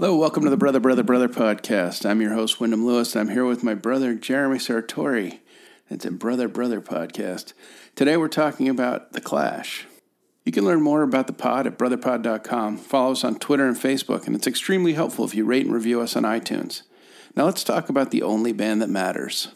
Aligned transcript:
Hello, 0.00 0.14
welcome 0.14 0.44
to 0.44 0.50
the 0.50 0.56
Brother, 0.56 0.78
Brother, 0.78 1.02
Brother 1.02 1.28
podcast. 1.28 2.08
I'm 2.08 2.20
your 2.20 2.32
host, 2.32 2.60
Wyndham 2.60 2.86
Lewis. 2.86 3.16
I'm 3.16 3.30
here 3.30 3.44
with 3.44 3.64
my 3.64 3.74
brother, 3.74 4.14
Jeremy 4.14 4.58
Sartori. 4.58 5.40
It's 5.90 6.04
a 6.04 6.12
Brother, 6.12 6.46
Brother 6.46 6.80
podcast. 6.80 7.52
Today 7.96 8.16
we're 8.16 8.28
talking 8.28 8.68
about 8.68 9.12
The 9.12 9.20
Clash. 9.20 9.88
You 10.44 10.52
can 10.52 10.64
learn 10.64 10.82
more 10.82 11.02
about 11.02 11.26
the 11.26 11.32
pod 11.32 11.66
at 11.66 11.76
brotherpod.com. 11.76 12.76
Follow 12.76 13.10
us 13.10 13.24
on 13.24 13.40
Twitter 13.40 13.66
and 13.66 13.76
Facebook, 13.76 14.28
and 14.28 14.36
it's 14.36 14.46
extremely 14.46 14.92
helpful 14.92 15.24
if 15.24 15.34
you 15.34 15.44
rate 15.44 15.66
and 15.66 15.74
review 15.74 16.00
us 16.00 16.14
on 16.14 16.22
iTunes. 16.22 16.82
Now 17.34 17.46
let's 17.46 17.64
talk 17.64 17.88
about 17.88 18.12
the 18.12 18.22
only 18.22 18.52
band 18.52 18.80
that 18.82 18.90
matters 18.90 19.48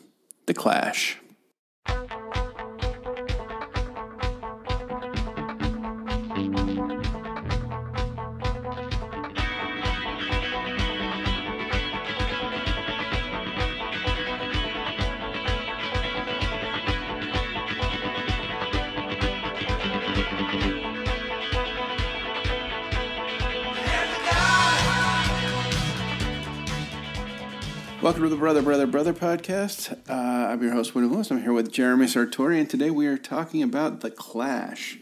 The 0.46 0.54
Clash. 0.54 1.20
The 28.32 28.38
Brother, 28.38 28.62
Brother, 28.62 28.86
Brother 28.86 29.12
podcast. 29.12 29.92
Uh, 30.08 30.14
I'm 30.14 30.62
your 30.62 30.72
host, 30.72 30.94
Wyndham 30.94 31.12
Lewis. 31.12 31.30
I'm 31.30 31.42
here 31.42 31.52
with 31.52 31.70
Jeremy 31.70 32.06
Sartori, 32.06 32.58
and 32.58 32.68
today 32.68 32.88
we 32.88 33.06
are 33.06 33.18
talking 33.18 33.62
about 33.62 34.00
The 34.00 34.10
Clash, 34.10 34.96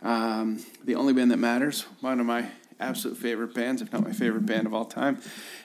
um, 0.00 0.64
the 0.82 0.94
only 0.94 1.12
band 1.12 1.30
that 1.30 1.36
matters, 1.36 1.82
one 2.00 2.20
of 2.20 2.24
my 2.24 2.46
absolute 2.80 3.18
favorite 3.18 3.52
bands, 3.52 3.82
if 3.82 3.92
not 3.92 4.02
my 4.02 4.12
favorite 4.12 4.46
band 4.46 4.66
of 4.66 4.72
all 4.72 4.86
time. 4.86 5.20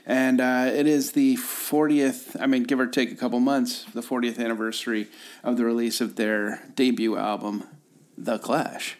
And 0.06 0.42
uh, 0.42 0.72
it 0.74 0.88
is 0.88 1.14
the 1.14 1.38
40th, 1.38 2.36
I 2.38 2.48
mean, 2.48 2.64
give 2.64 2.82
or 2.82 2.88
take 2.88 3.14
a 3.14 3.16
couple 3.16 3.40
months, 3.40 3.86
the 3.94 4.02
40th 4.02 4.38
anniversary 4.38 5.08
of 5.42 5.56
the 5.56 5.64
release 5.64 6.02
of 6.02 6.18
their 6.18 6.62
debut 6.76 7.16
album, 7.16 7.64
The 8.18 8.40
Clash. 8.40 8.98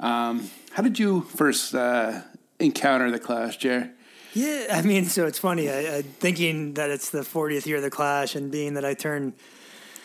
Um, 0.00 0.48
how 0.72 0.82
did 0.82 0.98
you 0.98 1.20
first 1.20 1.74
uh, 1.74 2.22
encounter 2.58 3.10
The 3.10 3.18
Clash, 3.18 3.58
Jer? 3.58 3.92
Yeah, 4.36 4.66
I 4.70 4.82
mean, 4.82 5.06
so 5.06 5.24
it's 5.24 5.38
funny. 5.38 5.70
I, 5.70 5.96
I, 5.96 6.02
thinking 6.02 6.74
that 6.74 6.90
it's 6.90 7.08
the 7.08 7.20
40th 7.20 7.64
year 7.64 7.78
of 7.78 7.82
the 7.82 7.88
Clash, 7.88 8.34
and 8.34 8.52
being 8.52 8.74
that 8.74 8.84
I 8.84 8.92
turn 8.92 9.32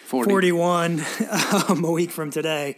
40. 0.05 0.29
41 0.29 1.05
um, 1.67 1.83
a 1.83 1.91
week 1.91 2.11
from 2.11 2.31
today, 2.31 2.77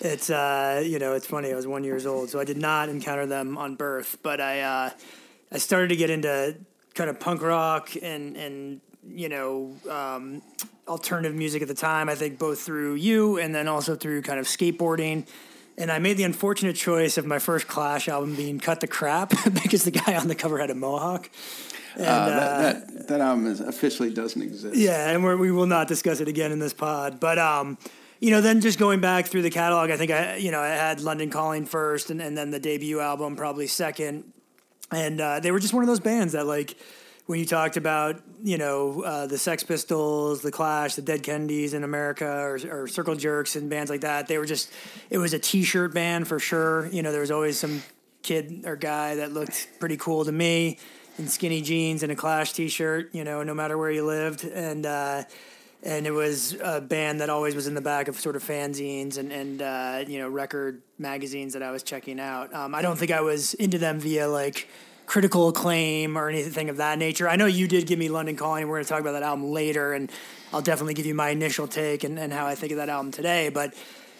it's 0.00 0.28
uh, 0.28 0.82
you 0.84 0.98
know, 0.98 1.14
it's 1.14 1.26
funny. 1.26 1.52
I 1.52 1.56
was 1.56 1.66
one 1.66 1.84
years 1.84 2.04
old, 2.04 2.28
so 2.28 2.38
I 2.38 2.44
did 2.44 2.58
not 2.58 2.90
encounter 2.90 3.24
them 3.24 3.56
on 3.56 3.76
birth, 3.76 4.18
but 4.22 4.42
I 4.42 4.60
uh, 4.60 4.90
I 5.50 5.56
started 5.56 5.88
to 5.88 5.96
get 5.96 6.10
into 6.10 6.56
kind 6.94 7.08
of 7.08 7.18
punk 7.18 7.40
rock 7.40 7.92
and 8.02 8.36
and 8.36 8.82
you 9.08 9.30
know 9.30 9.74
um, 9.88 10.42
alternative 10.86 11.34
music 11.34 11.62
at 11.62 11.68
the 11.68 11.74
time. 11.74 12.10
I 12.10 12.14
think 12.14 12.38
both 12.38 12.60
through 12.60 12.96
you 12.96 13.38
and 13.38 13.54
then 13.54 13.68
also 13.68 13.96
through 13.96 14.20
kind 14.20 14.38
of 14.38 14.44
skateboarding 14.44 15.26
and 15.80 15.90
I 15.90 15.98
made 15.98 16.16
the 16.16 16.24
unfortunate 16.24 16.76
choice 16.76 17.18
of 17.18 17.26
my 17.26 17.38
first 17.38 17.66
Clash 17.66 18.08
album 18.08 18.36
being 18.36 18.60
"Cut 18.60 18.80
the 18.80 18.86
Crap" 18.86 19.30
because 19.62 19.84
the 19.84 19.90
guy 19.90 20.16
on 20.16 20.28
the 20.28 20.34
cover 20.34 20.58
had 20.58 20.70
a 20.70 20.74
mohawk. 20.74 21.30
And, 21.96 22.06
uh, 22.06 22.26
that, 22.26 22.42
uh, 22.42 22.60
that, 22.60 23.08
that 23.08 23.20
album 23.20 23.46
is, 23.46 23.60
officially 23.60 24.12
doesn't 24.12 24.40
exist. 24.40 24.76
Yeah, 24.76 25.10
and 25.10 25.24
we're, 25.24 25.36
we 25.36 25.50
will 25.50 25.66
not 25.66 25.88
discuss 25.88 26.20
it 26.20 26.28
again 26.28 26.52
in 26.52 26.60
this 26.60 26.72
pod. 26.72 27.18
But 27.18 27.38
um, 27.38 27.78
you 28.20 28.30
know, 28.30 28.40
then 28.40 28.60
just 28.60 28.78
going 28.78 29.00
back 29.00 29.26
through 29.26 29.42
the 29.42 29.50
catalog, 29.50 29.90
I 29.90 29.96
think 29.96 30.10
I 30.10 30.36
you 30.36 30.50
know 30.50 30.60
I 30.60 30.68
had 30.68 31.00
London 31.00 31.30
Calling 31.30 31.66
first, 31.66 32.10
and, 32.10 32.20
and 32.20 32.36
then 32.36 32.50
the 32.50 32.60
debut 32.60 33.00
album 33.00 33.34
probably 33.34 33.66
second, 33.66 34.32
and 34.92 35.20
uh, 35.20 35.40
they 35.40 35.50
were 35.50 35.60
just 35.60 35.72
one 35.72 35.82
of 35.82 35.88
those 35.88 36.00
bands 36.00 36.34
that 36.34 36.46
like 36.46 36.76
when 37.30 37.38
you 37.38 37.46
talked 37.46 37.76
about 37.76 38.20
you 38.42 38.58
know 38.58 39.02
uh, 39.02 39.26
the 39.28 39.38
Sex 39.38 39.62
Pistols, 39.62 40.42
the 40.42 40.50
Clash, 40.50 40.96
the 40.96 41.02
Dead 41.02 41.22
Kennedys 41.22 41.74
in 41.74 41.84
America, 41.84 42.26
or, 42.26 42.58
or, 42.68 42.88
Circle 42.88 43.14
Jerks 43.14 43.54
and 43.54 43.70
bands 43.70 43.88
like 43.88 44.00
that, 44.00 44.26
they 44.26 44.36
were 44.36 44.44
just 44.44 44.68
it 45.10 45.18
was 45.18 45.32
a 45.32 45.38
T-shirt 45.38 45.94
band 45.94 46.26
for 46.26 46.40
sure. 46.40 46.88
You 46.88 47.04
know, 47.04 47.12
there 47.12 47.20
was 47.20 47.30
always 47.30 47.56
some 47.56 47.84
kid 48.24 48.64
or 48.64 48.74
guy 48.74 49.14
that 49.14 49.32
looked 49.32 49.68
pretty 49.78 49.96
cool 49.96 50.24
to 50.24 50.32
me 50.32 50.78
in 51.18 51.28
skinny 51.28 51.62
jeans 51.62 52.02
and 52.02 52.10
a 52.10 52.16
Clash 52.16 52.52
T-shirt. 52.52 53.14
You 53.14 53.22
know, 53.22 53.44
no 53.44 53.54
matter 53.54 53.78
where 53.78 53.92
you 53.92 54.04
lived, 54.04 54.42
and 54.42 54.84
uh, 54.84 55.22
and 55.84 56.08
it 56.08 56.10
was 56.10 56.56
a 56.60 56.80
band 56.80 57.20
that 57.20 57.30
always 57.30 57.54
was 57.54 57.68
in 57.68 57.74
the 57.74 57.80
back 57.80 58.08
of 58.08 58.18
sort 58.18 58.34
of 58.34 58.42
fanzines 58.42 59.18
and 59.18 59.30
and 59.30 59.62
uh, 59.62 60.04
you 60.04 60.18
know 60.18 60.28
record 60.28 60.82
magazines 60.98 61.52
that 61.52 61.62
I 61.62 61.70
was 61.70 61.84
checking 61.84 62.18
out. 62.18 62.52
Um, 62.52 62.74
I 62.74 62.82
don't 62.82 62.98
think 62.98 63.12
I 63.12 63.20
was 63.20 63.54
into 63.54 63.78
them 63.78 64.00
via 64.00 64.28
like 64.28 64.68
critical 65.10 65.48
acclaim 65.48 66.16
or 66.16 66.28
anything 66.28 66.68
of 66.68 66.76
that 66.76 66.96
nature. 66.96 67.28
I 67.28 67.34
know 67.34 67.46
you 67.46 67.66
did 67.66 67.88
give 67.88 67.98
me 67.98 68.08
London 68.08 68.36
Calling. 68.36 68.68
We're 68.68 68.76
going 68.76 68.84
to 68.84 68.88
talk 68.88 69.00
about 69.00 69.10
that 69.14 69.24
album 69.24 69.50
later, 69.50 69.92
and 69.92 70.08
I'll 70.52 70.62
definitely 70.62 70.94
give 70.94 71.04
you 71.04 71.16
my 71.16 71.30
initial 71.30 71.66
take 71.66 72.04
and, 72.04 72.16
and 72.16 72.32
how 72.32 72.46
I 72.46 72.54
think 72.54 72.70
of 72.70 72.76
that 72.76 72.88
album 72.88 73.10
today. 73.10 73.48
But 73.48 73.74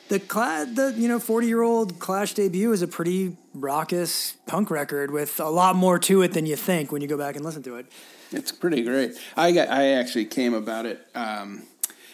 the 0.09 0.19
the 0.19 0.93
you 0.97 1.06
know 1.06 1.21
forty 1.21 1.47
year 1.47 1.62
old 1.62 2.00
Clash 2.00 2.34
debut 2.34 2.73
is 2.73 2.83
a 2.83 2.89
pretty 2.89 3.37
raucous 3.55 4.33
punk 4.47 4.69
record 4.69 5.12
with 5.12 5.39
a 5.39 5.49
lot 5.49 5.77
more 5.77 5.97
to 6.00 6.23
it 6.23 6.33
than 6.33 6.45
you 6.45 6.56
think 6.56 6.91
when 6.91 7.03
you 7.03 7.06
go 7.06 7.17
back 7.17 7.37
and 7.37 7.45
listen 7.45 7.62
to 7.62 7.77
it. 7.77 7.87
It's 8.33 8.50
pretty 8.50 8.83
great. 8.83 9.12
I 9.37 9.53
got 9.53 9.69
I 9.69 9.93
actually 9.93 10.25
came 10.25 10.55
about 10.55 10.87
it. 10.87 11.06
Um, 11.15 11.62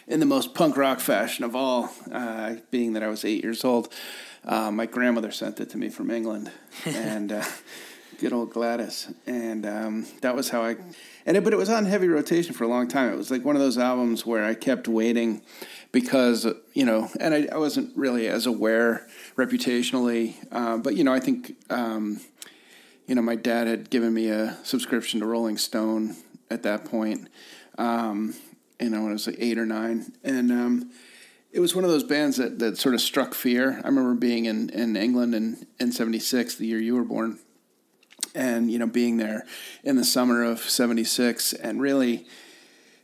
in 0.07 0.21
the 0.21 0.27
most 0.27 0.55
punk 0.55 0.77
rock 0.77 1.01
fashion 1.01 1.47
of 1.47 1.57
all, 1.57 1.91
uh, 2.13 2.57
being 2.71 2.93
that 2.93 3.03
I 3.03 3.09
was 3.09 3.25
eight 3.25 3.43
years 3.43 3.65
old. 3.65 3.91
Uh, 4.45 4.71
my 4.71 4.85
grandmother 4.85 5.33
sent 5.33 5.61
it 5.61 5.71
to 5.71 5.79
me 5.79 5.89
from 5.89 6.11
England, 6.11 6.53
and 6.85 7.33
uh, 7.33 7.43
good 8.19 8.33
old 8.33 8.53
Gladys, 8.53 9.13
and 9.27 9.67
um, 9.67 10.07
that 10.21 10.35
was 10.35 10.51
how 10.51 10.63
I. 10.63 10.77
And 11.25 11.37
it, 11.37 11.45
but 11.45 11.53
it 11.53 11.57
was 11.57 11.69
on 11.69 11.85
heavy 11.85 12.09
rotation 12.09 12.55
for 12.55 12.65
a 12.65 12.69
long 12.69 12.89
time. 12.89 13.13
It 13.13 13.17
was 13.17 13.31
like 13.31 13.45
one 13.45 13.57
of 13.57 13.63
those 13.63 13.79
albums 13.79 14.25
where 14.25 14.45
I 14.45 14.55
kept 14.55 14.89
waiting 14.89 15.43
because 15.93 16.47
you 16.75 16.85
know, 16.85 17.11
and 17.21 17.35
I, 17.35 17.49
I 17.53 17.59
wasn't 17.59 17.97
really 17.97 18.29
as 18.29 18.47
aware 18.47 19.07
reputationally, 19.37 20.37
uh, 20.53 20.79
but 20.79 20.97
you 20.97 21.05
know, 21.05 21.13
I 21.13 21.21
think 21.21 21.57
um, 21.71 22.21
you 23.07 23.15
know 23.15 23.23
my 23.23 23.37
dad 23.37 23.67
had 23.67 23.91
given 23.91 24.15
me 24.15 24.29
a 24.29 24.57
subscription 24.63 25.21
to 25.21 25.27
Rolling 25.27 25.59
Stone 25.59 26.17
at 26.51 26.63
that 26.63 26.85
point. 26.85 27.29
Um, 27.79 28.35
you 28.81 28.91
know, 28.91 29.03
when 29.03 29.11
I 29.11 29.13
was 29.13 29.27
like 29.27 29.37
eight 29.39 29.59
or 29.59 29.67
nine, 29.67 30.13
and 30.23 30.53
um, 30.53 30.91
it 31.53 31.61
was 31.61 31.75
one 31.75 31.85
of 31.85 31.91
those 31.91 32.05
bands 32.05 32.37
that, 32.37 32.59
that 32.59 32.77
sort 32.77 32.95
of 32.95 33.01
struck 33.01 33.33
fear. 33.33 33.81
I 33.83 33.89
remember 33.89 34.15
being 34.15 34.45
in, 34.45 34.69
in 34.69 34.95
England 34.95 35.35
in, 35.35 35.67
in 35.81 35.91
76, 35.91 36.57
the 36.57 36.67
year 36.67 36.79
you 36.79 36.95
were 36.95 37.03
born 37.03 37.39
and 38.37 38.71
you 38.71 38.79
know 38.79 38.87
being 38.87 39.17
there 39.17 39.45
in 39.83 39.97
the 39.97 40.05
summer 40.05 40.45
of 40.45 40.61
76 40.61 41.53
and 41.55 41.81
really 41.81 42.27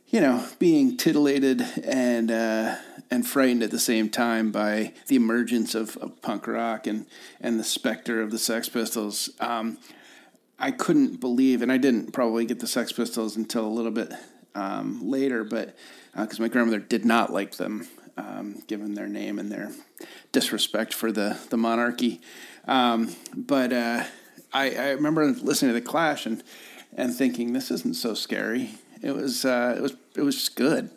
you 0.07 0.21
know 0.21 0.47
being 0.59 0.95
titillated 0.95 1.61
and 1.83 2.31
uh, 2.31 2.75
and 3.09 3.27
frightened 3.27 3.63
at 3.63 3.71
the 3.71 3.79
same 3.79 4.09
time 4.09 4.51
by 4.51 4.93
the 5.07 5.15
emergence 5.15 5.75
of, 5.75 5.97
of 5.97 6.21
punk 6.21 6.47
rock 6.47 6.87
and 6.87 7.07
and 7.41 7.59
the 7.59 7.63
specter 7.63 8.21
of 8.21 8.31
the 8.31 8.39
Sex 8.39 8.69
Pistols. 8.69 9.29
Um, 9.39 9.77
I 10.59 10.71
couldn't 10.71 11.19
believe 11.19 11.61
and 11.61 11.71
I 11.71 11.77
didn't 11.77 12.13
probably 12.13 12.45
get 12.45 12.59
the 12.59 12.67
Sex 12.67 12.91
Pistols 12.91 13.35
until 13.35 13.65
a 13.65 13.67
little 13.67 13.91
bit 13.91 14.13
um, 14.55 15.01
later 15.09 15.43
but 15.43 15.75
because 16.15 16.39
uh, 16.39 16.43
my 16.43 16.47
grandmother 16.47 16.79
did 16.79 17.05
not 17.05 17.33
like 17.33 17.57
them 17.57 17.87
um, 18.17 18.63
given 18.67 18.93
their 18.93 19.07
name 19.07 19.39
and 19.39 19.51
their 19.51 19.71
disrespect 20.31 20.93
for 20.93 21.11
the 21.11 21.39
the 21.49 21.57
monarchy. 21.57 22.21
Um, 22.65 23.15
but 23.35 23.73
uh, 23.73 24.03
I, 24.53 24.71
I 24.71 24.89
remember 24.91 25.25
listening 25.27 25.73
to 25.73 25.79
the 25.79 25.85
Clash 25.85 26.25
and 26.25 26.43
and 26.95 27.13
thinking 27.13 27.53
this 27.53 27.71
isn't 27.71 27.95
so 27.95 28.13
scary. 28.13 28.71
It 29.01 29.11
was 29.11 29.45
uh, 29.45 29.75
it 29.77 29.81
was 29.81 29.95
it 30.15 30.21
was 30.21 30.35
just 30.35 30.55
good. 30.55 30.89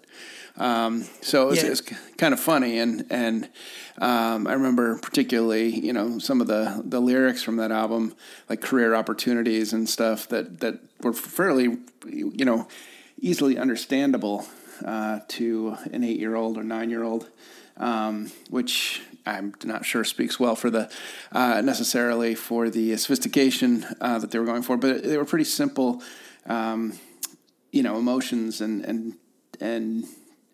Um, 0.58 1.04
so 1.20 1.42
it 1.42 1.50
was, 1.50 1.58
yeah. 1.58 1.66
it 1.66 1.70
was, 1.70 1.80
kind 2.16 2.32
of 2.32 2.40
funny, 2.40 2.78
and 2.78 3.06
and 3.10 3.48
um, 3.98 4.46
I 4.46 4.54
remember 4.54 4.98
particularly, 4.98 5.68
you 5.68 5.92
know, 5.92 6.18
some 6.18 6.40
of 6.40 6.46
the, 6.46 6.82
the 6.84 7.00
lyrics 7.00 7.42
from 7.42 7.56
that 7.56 7.70
album, 7.70 8.14
like 8.48 8.62
career 8.62 8.94
opportunities 8.94 9.72
and 9.72 9.88
stuff 9.88 10.28
that 10.28 10.60
that 10.60 10.80
were 11.02 11.12
fairly, 11.12 11.78
you 12.06 12.44
know, 12.44 12.68
easily 13.18 13.58
understandable 13.58 14.46
uh, 14.84 15.20
to 15.28 15.76
an 15.92 16.04
eight 16.04 16.18
year 16.18 16.36
old 16.36 16.56
or 16.56 16.62
nine 16.62 16.88
year 16.88 17.02
old, 17.02 17.28
um, 17.76 18.30
which 18.48 19.02
I'm 19.26 19.54
not 19.64 19.84
sure 19.84 20.04
speaks 20.04 20.38
well 20.38 20.54
for 20.54 20.70
the 20.70 20.90
uh, 21.32 21.60
necessarily 21.60 22.34
for 22.34 22.70
the 22.70 22.96
sophistication 22.96 23.84
uh, 24.00 24.18
that 24.20 24.30
they 24.30 24.38
were 24.38 24.46
going 24.46 24.62
for, 24.62 24.76
but 24.76 25.02
they 25.02 25.18
were 25.18 25.24
pretty 25.24 25.44
simple, 25.44 26.02
um, 26.46 26.98
you 27.72 27.82
know, 27.82 27.96
emotions 27.96 28.60
and 28.60 28.84
and 28.84 29.14
and 29.60 30.04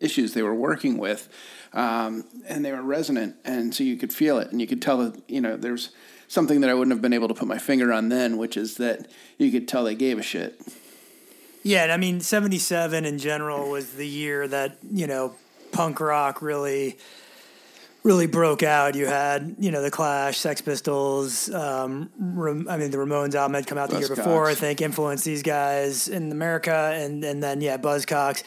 issues 0.01 0.35
they 0.35 0.43
were 0.43 0.55
working 0.55 0.99
with, 0.99 1.29
um, 1.73 2.25
and 2.47 2.65
they 2.65 2.73
were 2.73 2.83
resonant, 2.83 3.37
and 3.45 3.75
so 3.75 3.85
you 3.85 3.97
could 3.97 4.13
feel 4.13 4.39
it, 4.39 4.51
and 4.51 4.61
you 4.61 4.67
could 4.67 4.83
tell 4.83 4.99
that 4.99 5.23
you 5.29 5.41
know 5.41 5.57
there's 5.57 5.91
something 6.29 6.63
that 6.63 6.71
I 6.71 6.75
wouldn't 6.75 6.95
have 6.95 7.03
been 7.03 7.13
able 7.13 7.29
to 7.29 7.35
put 7.35 7.47
my 7.47 7.59
finger 7.59 7.93
on 7.93 8.09
then, 8.09 8.39
which 8.39 8.57
is 8.57 8.77
that 8.77 9.07
you 9.39 9.51
could 9.51 9.69
tell 9.69 9.85
they 9.85 9.95
gave 9.95 10.19
a 10.19 10.23
shit. 10.23 10.61
Yeah, 11.63 11.83
and 11.85 11.93
I 11.93 11.99
mean, 11.99 12.21
'77 12.21 13.05
in 13.05 13.19
general 13.19 13.71
was 13.71 13.93
the 13.93 14.09
year 14.09 14.49
that 14.49 14.79
you 14.91 15.07
know 15.07 15.35
punk 15.73 16.01
rock 16.01 16.43
really 16.43 16.99
really 18.03 18.27
broke 18.27 18.63
out. 18.63 18.95
You 18.95 19.07
had, 19.07 19.57
you 19.59 19.71
know, 19.71 19.83
the 19.83 19.91
Clash, 19.91 20.39
Sex 20.39 20.61
Pistols. 20.61 21.53
Um, 21.53 22.11
Ram- 22.19 22.69
I 22.69 22.77
mean, 22.77 22.91
the 22.91 22.99
Ramones 22.99 23.35
album 23.35 23.55
had 23.55 23.67
come 23.67 23.79
out 23.79 23.91
the 23.91 23.99
year 23.99 24.09
before. 24.09 24.49
I 24.49 24.55
think 24.55 24.81
influenced 24.81 25.25
these 25.25 25.43
guys 25.43 26.09
in 26.09 26.33
America, 26.33 26.93
and 26.95 27.25
and 27.25 27.43
then 27.43 27.61
yeah, 27.61 27.77
Buzzcocks, 27.77 28.43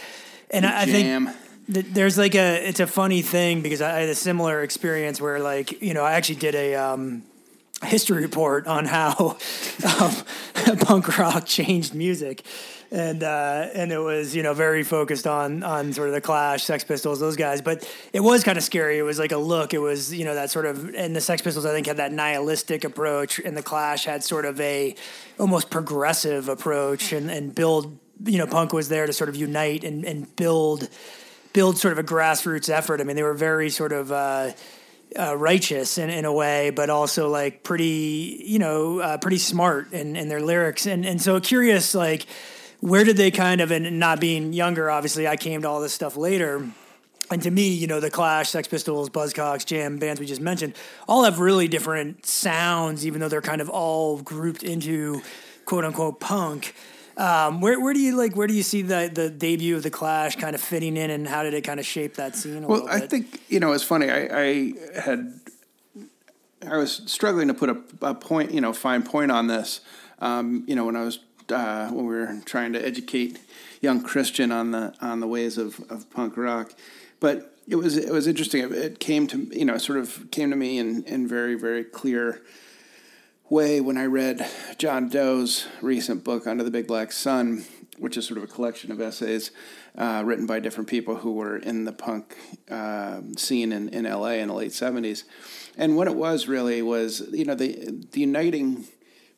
and 0.51 0.65
I, 0.65 0.81
I 0.81 0.85
think 0.85 1.29
th- 1.71 1.85
there's 1.89 2.17
like 2.17 2.35
a 2.35 2.67
it's 2.67 2.79
a 2.79 2.87
funny 2.87 3.21
thing 3.21 3.61
because 3.61 3.81
I 3.81 3.99
had 3.99 4.09
a 4.09 4.15
similar 4.15 4.61
experience 4.63 5.21
where 5.21 5.39
like 5.39 5.81
you 5.81 5.93
know 5.93 6.03
I 6.03 6.13
actually 6.13 6.35
did 6.35 6.55
a. 6.55 6.75
Um, 6.75 7.23
history 7.83 8.21
report 8.21 8.65
on 8.67 8.85
how 8.85 9.37
um, 9.99 10.77
punk 10.79 11.17
rock 11.17 11.45
changed 11.45 11.93
music 11.93 12.43
and 12.91 13.23
uh, 13.23 13.67
and 13.73 13.91
it 13.91 13.97
was 13.97 14.35
you 14.35 14.43
know 14.43 14.53
very 14.53 14.83
focused 14.83 15.27
on 15.27 15.63
on 15.63 15.93
sort 15.93 16.07
of 16.07 16.13
the 16.13 16.21
Clash, 16.21 16.63
Sex 16.63 16.83
Pistols, 16.83 17.19
those 17.19 17.35
guys. 17.35 17.61
But 17.61 17.89
it 18.13 18.19
was 18.19 18.43
kind 18.43 18.57
of 18.57 18.63
scary. 18.63 18.97
It 18.97 19.03
was 19.03 19.19
like 19.19 19.31
a 19.31 19.37
look. 19.37 19.73
It 19.73 19.79
was 19.79 20.13
you 20.13 20.25
know 20.25 20.35
that 20.35 20.51
sort 20.51 20.65
of 20.65 20.93
and 20.95 21.15
the 21.15 21.21
Sex 21.21 21.41
Pistols 21.41 21.65
I 21.65 21.71
think 21.71 21.87
had 21.87 21.97
that 21.97 22.11
nihilistic 22.11 22.83
approach, 22.83 23.39
and 23.39 23.55
the 23.57 23.63
Clash 23.63 24.05
had 24.05 24.23
sort 24.23 24.45
of 24.45 24.59
a 24.61 24.95
almost 25.39 25.69
progressive 25.69 26.49
approach, 26.49 27.11
and 27.11 27.29
and 27.29 27.53
build 27.53 27.97
you 28.23 28.37
know 28.37 28.47
punk 28.47 28.73
was 28.73 28.89
there 28.89 29.05
to 29.05 29.13
sort 29.13 29.29
of 29.29 29.35
unite 29.35 29.83
and 29.83 30.05
and 30.05 30.33
build 30.35 30.89
build 31.53 31.77
sort 31.77 31.91
of 31.91 31.99
a 31.99 32.03
grassroots 32.03 32.69
effort. 32.69 33.01
I 33.01 33.03
mean 33.03 33.15
they 33.15 33.23
were 33.23 33.33
very 33.33 33.69
sort 33.69 33.91
of. 33.91 34.11
Uh, 34.11 34.51
uh, 35.17 35.37
righteous 35.37 35.97
in, 35.97 36.09
in 36.09 36.25
a 36.25 36.33
way, 36.33 36.71
but 36.71 36.89
also 36.89 37.29
like 37.29 37.63
pretty, 37.63 38.41
you 38.45 38.59
know, 38.59 38.99
uh, 38.99 39.17
pretty 39.17 39.37
smart 39.37 39.93
in, 39.93 40.17
in 40.17 40.27
their 40.27 40.41
lyrics. 40.41 40.85
And, 40.85 41.05
and 41.05 41.21
so 41.21 41.39
curious, 41.39 41.95
like, 41.95 42.25
where 42.85 43.03
did 43.03 43.17
they 43.17 43.31
kind 43.31 43.61
of, 43.61 43.71
and 43.71 43.99
not 43.99 44.19
being 44.19 44.53
younger, 44.53 44.91
obviously, 44.91 45.27
I 45.27 45.37
came 45.37 45.63
to 45.63 45.67
all 45.67 45.81
this 45.81 45.91
stuff 45.91 46.15
later. 46.15 46.69
And 47.31 47.41
to 47.41 47.49
me, 47.49 47.69
you 47.69 47.87
know, 47.87 47.99
the 47.99 48.11
Clash, 48.11 48.49
Sex 48.49 48.67
Pistols, 48.67 49.09
Buzzcocks, 49.09 49.65
Jam 49.65 49.97
bands 49.97 50.19
we 50.19 50.27
just 50.27 50.41
mentioned 50.41 50.75
all 51.07 51.23
have 51.23 51.39
really 51.39 51.67
different 51.67 52.27
sounds, 52.27 53.03
even 53.07 53.19
though 53.19 53.27
they're 53.27 53.41
kind 53.41 53.61
of 53.61 53.69
all 53.69 54.21
grouped 54.21 54.61
into 54.61 55.23
quote 55.65 55.83
unquote 55.83 56.19
punk. 56.19 56.75
Um, 57.17 57.61
where 57.61 57.81
where 57.81 57.93
do 57.95 57.99
you 57.99 58.15
like 58.15 58.35
where 58.35 58.45
do 58.45 58.53
you 58.53 58.61
see 58.61 58.83
the 58.83 59.09
the 59.11 59.31
debut 59.31 59.75
of 59.75 59.81
the 59.81 59.89
Clash 59.89 60.35
kind 60.35 60.53
of 60.53 60.61
fitting 60.61 60.97
in, 60.97 61.09
and 61.09 61.27
how 61.27 61.41
did 61.41 61.55
it 61.55 61.61
kind 61.61 61.79
of 61.79 61.85
shape 61.87 62.15
that 62.15 62.35
scene? 62.35 62.67
well, 62.67 62.87
I 62.87 62.99
think 62.99 63.41
you 63.49 63.59
know 63.59 63.71
it's 63.71 63.83
funny. 63.83 64.11
I, 64.11 64.27
I 64.31 64.73
had 64.99 65.39
I 66.69 66.77
was 66.77 67.01
struggling 67.07 67.47
to 67.47 67.55
put 67.55 67.69
a, 67.69 67.77
a 68.01 68.13
point, 68.13 68.51
you 68.51 68.61
know, 68.61 68.73
fine 68.73 69.01
point 69.01 69.31
on 69.31 69.47
this. 69.47 69.81
Um, 70.19 70.63
you 70.67 70.75
know, 70.75 70.85
when 70.85 70.95
I 70.95 71.03
was 71.03 71.19
uh, 71.51 71.89
when 71.89 72.05
we 72.05 72.15
were 72.15 72.41
trying 72.45 72.73
to 72.73 72.85
educate 72.85 73.39
young 73.81 74.01
Christian 74.01 74.51
on 74.51 74.71
the 74.71 74.93
on 75.01 75.19
the 75.19 75.27
ways 75.27 75.57
of, 75.57 75.79
of 75.89 76.09
punk 76.09 76.37
rock. 76.37 76.73
But 77.19 77.55
it 77.67 77.75
was 77.75 77.97
it 77.97 78.11
was 78.11 78.27
interesting. 78.27 78.61
It 78.73 78.99
came 78.99 79.27
to 79.27 79.37
you 79.51 79.65
know 79.65 79.77
sort 79.77 79.99
of 79.99 80.29
came 80.31 80.49
to 80.49 80.55
me 80.55 80.77
in 80.77 81.03
in 81.03 81.27
very 81.27 81.55
very 81.55 81.83
clear 81.83 82.41
way 83.49 83.79
when 83.79 83.97
I 83.97 84.05
read 84.05 84.47
John 84.77 85.07
Doe's 85.09 85.67
recent 85.81 86.23
book 86.23 86.47
Under 86.47 86.63
the 86.63 86.71
Big 86.71 86.87
Black 86.87 87.11
Sun, 87.11 87.63
which 87.99 88.17
is 88.17 88.25
sort 88.25 88.39
of 88.39 88.43
a 88.43 88.47
collection 88.47 88.91
of 88.91 88.99
essays 88.99 89.51
uh, 89.95 90.23
written 90.25 90.47
by 90.47 90.59
different 90.59 90.89
people 90.89 91.17
who 91.17 91.33
were 91.33 91.57
in 91.57 91.85
the 91.85 91.91
punk 91.91 92.35
uh, 92.69 93.21
scene 93.37 93.71
in, 93.71 93.89
in 93.89 94.05
LA 94.05 94.31
in 94.31 94.47
the 94.47 94.53
late 94.53 94.73
seventies. 94.73 95.25
And 95.77 95.95
what 95.95 96.07
it 96.07 96.15
was 96.15 96.47
really 96.47 96.81
was 96.81 97.27
you 97.31 97.45
know 97.45 97.55
the 97.55 98.05
the 98.11 98.21
uniting 98.21 98.85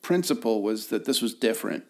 principle 0.02 0.62
was 0.62 0.88
that 0.88 1.06
this 1.06 1.22
was 1.22 1.34
different 1.34 1.84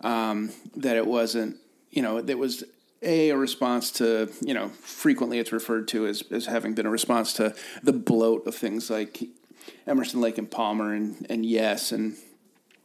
um, 0.00 0.50
that 0.76 0.96
it 0.96 1.06
wasn't, 1.06 1.56
you 1.90 2.02
know, 2.02 2.18
it 2.18 2.38
was 2.38 2.64
a, 3.02 3.30
a 3.30 3.36
response 3.36 3.90
to, 3.92 4.30
you 4.40 4.54
know, 4.54 4.68
frequently 4.68 5.38
it's 5.38 5.52
referred 5.52 5.88
to 5.88 6.06
as, 6.06 6.22
as 6.30 6.46
having 6.46 6.74
been 6.74 6.86
a 6.86 6.90
response 6.90 7.32
to 7.34 7.54
the 7.82 7.92
bloat 7.92 8.46
of 8.46 8.54
things 8.54 8.90
like 8.90 9.22
Emerson, 9.86 10.20
Lake 10.20 10.38
and 10.38 10.50
Palmer 10.50 10.92
and, 10.92 11.26
and 11.30 11.44
Yes 11.44 11.92
and, 11.92 12.16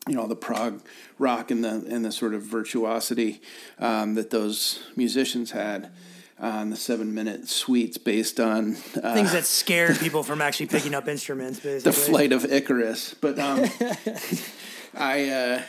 you 0.08 0.16
know, 0.16 0.28
the 0.28 0.36
prog 0.36 0.82
rock 1.18 1.52
and 1.52 1.64
the, 1.64 1.86
and 1.90 2.04
the 2.04 2.12
sort 2.12 2.34
of 2.34 2.44
virtuosity 2.44 3.42
um, 3.80 4.16
that 4.16 4.30
those 4.30 4.84
musicians 4.96 5.52
had 5.52 5.92
on 6.40 6.70
the 6.70 6.76
seven 6.76 7.14
minute 7.14 7.48
suites 7.48 7.98
based 7.98 8.40
on 8.40 8.76
uh, 9.02 9.14
things 9.14 9.32
that 9.32 9.46
scared 9.46 9.98
people 10.00 10.24
from 10.24 10.42
actually 10.42 10.66
picking 10.66 10.94
up 10.94 11.08
instruments. 11.08 11.60
Basically. 11.60 11.92
The 11.92 11.98
flight 11.98 12.32
of 12.34 12.52
Icarus, 12.52 13.14
but 13.14 13.40
um, 13.40 13.66
I 14.94 15.30
uh, 15.30 15.62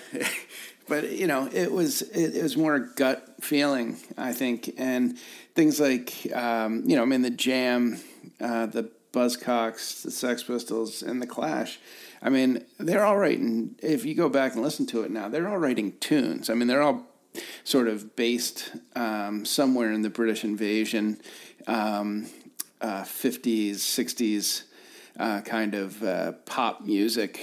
but 0.88 1.10
you 1.10 1.26
know, 1.26 1.48
it 1.52 1.72
was 1.72 2.02
it, 2.02 2.36
it, 2.36 2.42
was 2.42 2.56
more 2.56 2.74
a 2.74 2.88
gut 2.94 3.36
feeling, 3.40 3.98
I 4.16 4.32
think, 4.32 4.74
and 4.76 5.16
things 5.54 5.80
like 5.80 6.14
um, 6.34 6.82
you 6.86 6.96
know, 6.96 7.02
I 7.02 7.06
mean, 7.06 7.22
the 7.22 7.30
Jam, 7.30 8.00
uh, 8.40 8.66
the 8.66 8.90
Buzzcocks, 9.12 10.02
the 10.02 10.10
Sex 10.10 10.42
Pistols, 10.42 11.02
and 11.02 11.22
the 11.22 11.26
Clash. 11.26 11.78
I 12.20 12.30
mean, 12.30 12.64
they're 12.78 13.04
all 13.04 13.18
writing. 13.18 13.76
If 13.82 14.04
you 14.04 14.14
go 14.14 14.28
back 14.28 14.54
and 14.54 14.62
listen 14.62 14.86
to 14.86 15.02
it 15.02 15.10
now, 15.10 15.28
they're 15.28 15.48
all 15.48 15.58
writing 15.58 15.92
tunes. 16.00 16.48
I 16.48 16.54
mean, 16.54 16.68
they're 16.68 16.82
all 16.82 17.06
sort 17.64 17.88
of 17.88 18.16
based 18.16 18.72
um, 18.96 19.44
somewhere 19.44 19.92
in 19.92 20.02
the 20.02 20.10
British 20.10 20.44
invasion, 20.44 21.20
um, 21.66 22.26
uh, 22.80 23.02
50s, 23.02 23.74
60s 23.74 24.62
uh, 25.18 25.40
kind 25.42 25.74
of 25.74 26.02
uh, 26.02 26.32
pop 26.44 26.80
music. 26.82 27.40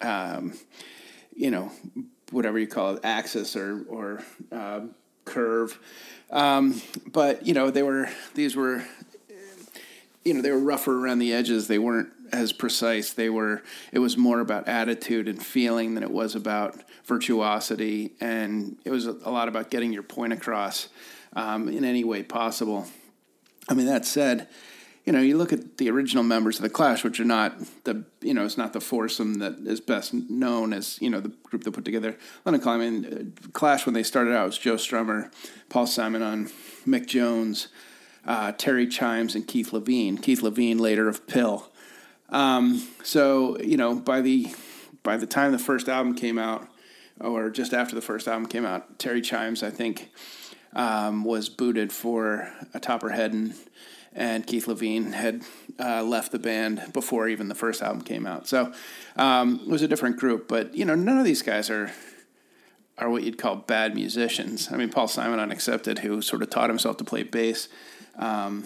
Um, 0.00 0.54
you 1.34 1.50
know, 1.50 1.70
whatever 2.34 2.58
you 2.58 2.66
call 2.66 2.94
it, 2.94 3.00
axis 3.04 3.56
or 3.56 3.84
or 3.88 4.22
uh, 4.52 4.80
curve. 5.24 5.78
Um, 6.30 6.82
but 7.06 7.46
you 7.46 7.54
know, 7.54 7.70
they 7.70 7.82
were 7.82 8.10
these 8.34 8.56
were 8.56 8.84
you 10.24 10.34
know 10.34 10.42
they 10.42 10.50
were 10.50 10.58
rougher 10.58 10.98
around 10.98 11.20
the 11.20 11.32
edges. 11.32 11.68
They 11.68 11.78
weren't 11.78 12.10
as 12.32 12.52
precise. 12.52 13.12
They 13.12 13.30
were. 13.30 13.62
It 13.92 14.00
was 14.00 14.16
more 14.16 14.40
about 14.40 14.68
attitude 14.68 15.28
and 15.28 15.44
feeling 15.44 15.94
than 15.94 16.02
it 16.02 16.10
was 16.10 16.34
about 16.34 16.76
virtuosity, 17.04 18.12
and 18.20 18.76
it 18.84 18.90
was 18.90 19.06
a 19.06 19.30
lot 19.30 19.48
about 19.48 19.70
getting 19.70 19.92
your 19.92 20.02
point 20.02 20.32
across 20.32 20.88
um, 21.34 21.68
in 21.68 21.84
any 21.84 22.04
way 22.04 22.22
possible. 22.22 22.86
I 23.68 23.74
mean, 23.74 23.86
that 23.86 24.04
said, 24.04 24.48
you 25.04 25.12
know, 25.12 25.20
you 25.20 25.36
look 25.36 25.52
at 25.52 25.76
the 25.76 25.90
original 25.90 26.24
members 26.24 26.56
of 26.56 26.62
the 26.62 26.70
Clash, 26.70 27.04
which 27.04 27.20
are 27.20 27.26
not 27.26 27.58
the, 27.84 28.04
you 28.22 28.32
know, 28.32 28.44
it's 28.44 28.56
not 28.56 28.72
the 28.72 28.80
foursome 28.80 29.34
that 29.34 29.58
is 29.66 29.80
best 29.80 30.14
known 30.14 30.72
as, 30.72 30.98
you 31.00 31.10
know, 31.10 31.20
the 31.20 31.28
group 31.42 31.64
that 31.64 31.72
put 31.72 31.84
together. 31.84 32.16
I 32.46 32.50
mean, 32.50 33.34
uh, 33.36 33.48
Clash 33.52 33.84
when 33.84 33.94
they 33.94 34.02
started 34.02 34.34
out 34.34 34.46
was 34.46 34.58
Joe 34.58 34.76
Strummer, 34.76 35.30
Paul 35.68 35.86
Simonon, 35.86 36.50
Mick 36.86 37.06
Jones, 37.06 37.68
uh, 38.26 38.52
Terry 38.52 38.86
Chimes, 38.86 39.34
and 39.34 39.46
Keith 39.46 39.72
Levene. 39.72 40.22
Keith 40.22 40.40
Levene 40.40 40.80
later 40.80 41.06
of 41.06 41.26
PiL. 41.26 41.70
Um, 42.30 42.88
so 43.02 43.58
you 43.60 43.76
know, 43.76 43.94
by 43.94 44.22
the 44.22 44.54
by 45.02 45.18
the 45.18 45.26
time 45.26 45.52
the 45.52 45.58
first 45.58 45.86
album 45.86 46.14
came 46.14 46.38
out, 46.38 46.66
or 47.20 47.50
just 47.50 47.74
after 47.74 47.94
the 47.94 48.00
first 48.00 48.26
album 48.26 48.46
came 48.46 48.64
out, 48.64 48.98
Terry 48.98 49.20
Chimes, 49.20 49.62
I 49.62 49.68
think, 49.68 50.10
um, 50.72 51.24
was 51.24 51.50
booted 51.50 51.92
for 51.92 52.50
a 52.72 52.80
Topper 52.80 53.10
Headon 53.10 53.54
and 53.54 53.54
and 54.14 54.46
Keith 54.46 54.66
Levene 54.66 55.12
had 55.12 55.42
uh, 55.78 56.02
left 56.02 56.32
the 56.32 56.38
band 56.38 56.92
before 56.92 57.28
even 57.28 57.48
the 57.48 57.54
first 57.54 57.82
album 57.82 58.02
came 58.02 58.26
out. 58.26 58.46
So 58.46 58.72
um, 59.16 59.60
it 59.62 59.68
was 59.68 59.82
a 59.82 59.88
different 59.88 60.18
group, 60.18 60.48
but 60.48 60.74
you 60.74 60.84
know, 60.84 60.94
none 60.94 61.18
of 61.18 61.24
these 61.24 61.42
guys 61.42 61.70
are 61.70 61.92
are 62.96 63.10
what 63.10 63.24
you'd 63.24 63.38
call 63.38 63.56
bad 63.56 63.94
musicians. 63.94 64.70
I 64.70 64.76
mean, 64.76 64.88
Paul 64.88 65.08
Simonon 65.08 65.50
excepted, 65.50 65.98
who 65.98 66.22
sort 66.22 66.42
of 66.42 66.50
taught 66.50 66.70
himself 66.70 66.96
to 66.98 67.04
play 67.04 67.24
bass. 67.24 67.68
Um, 68.16 68.64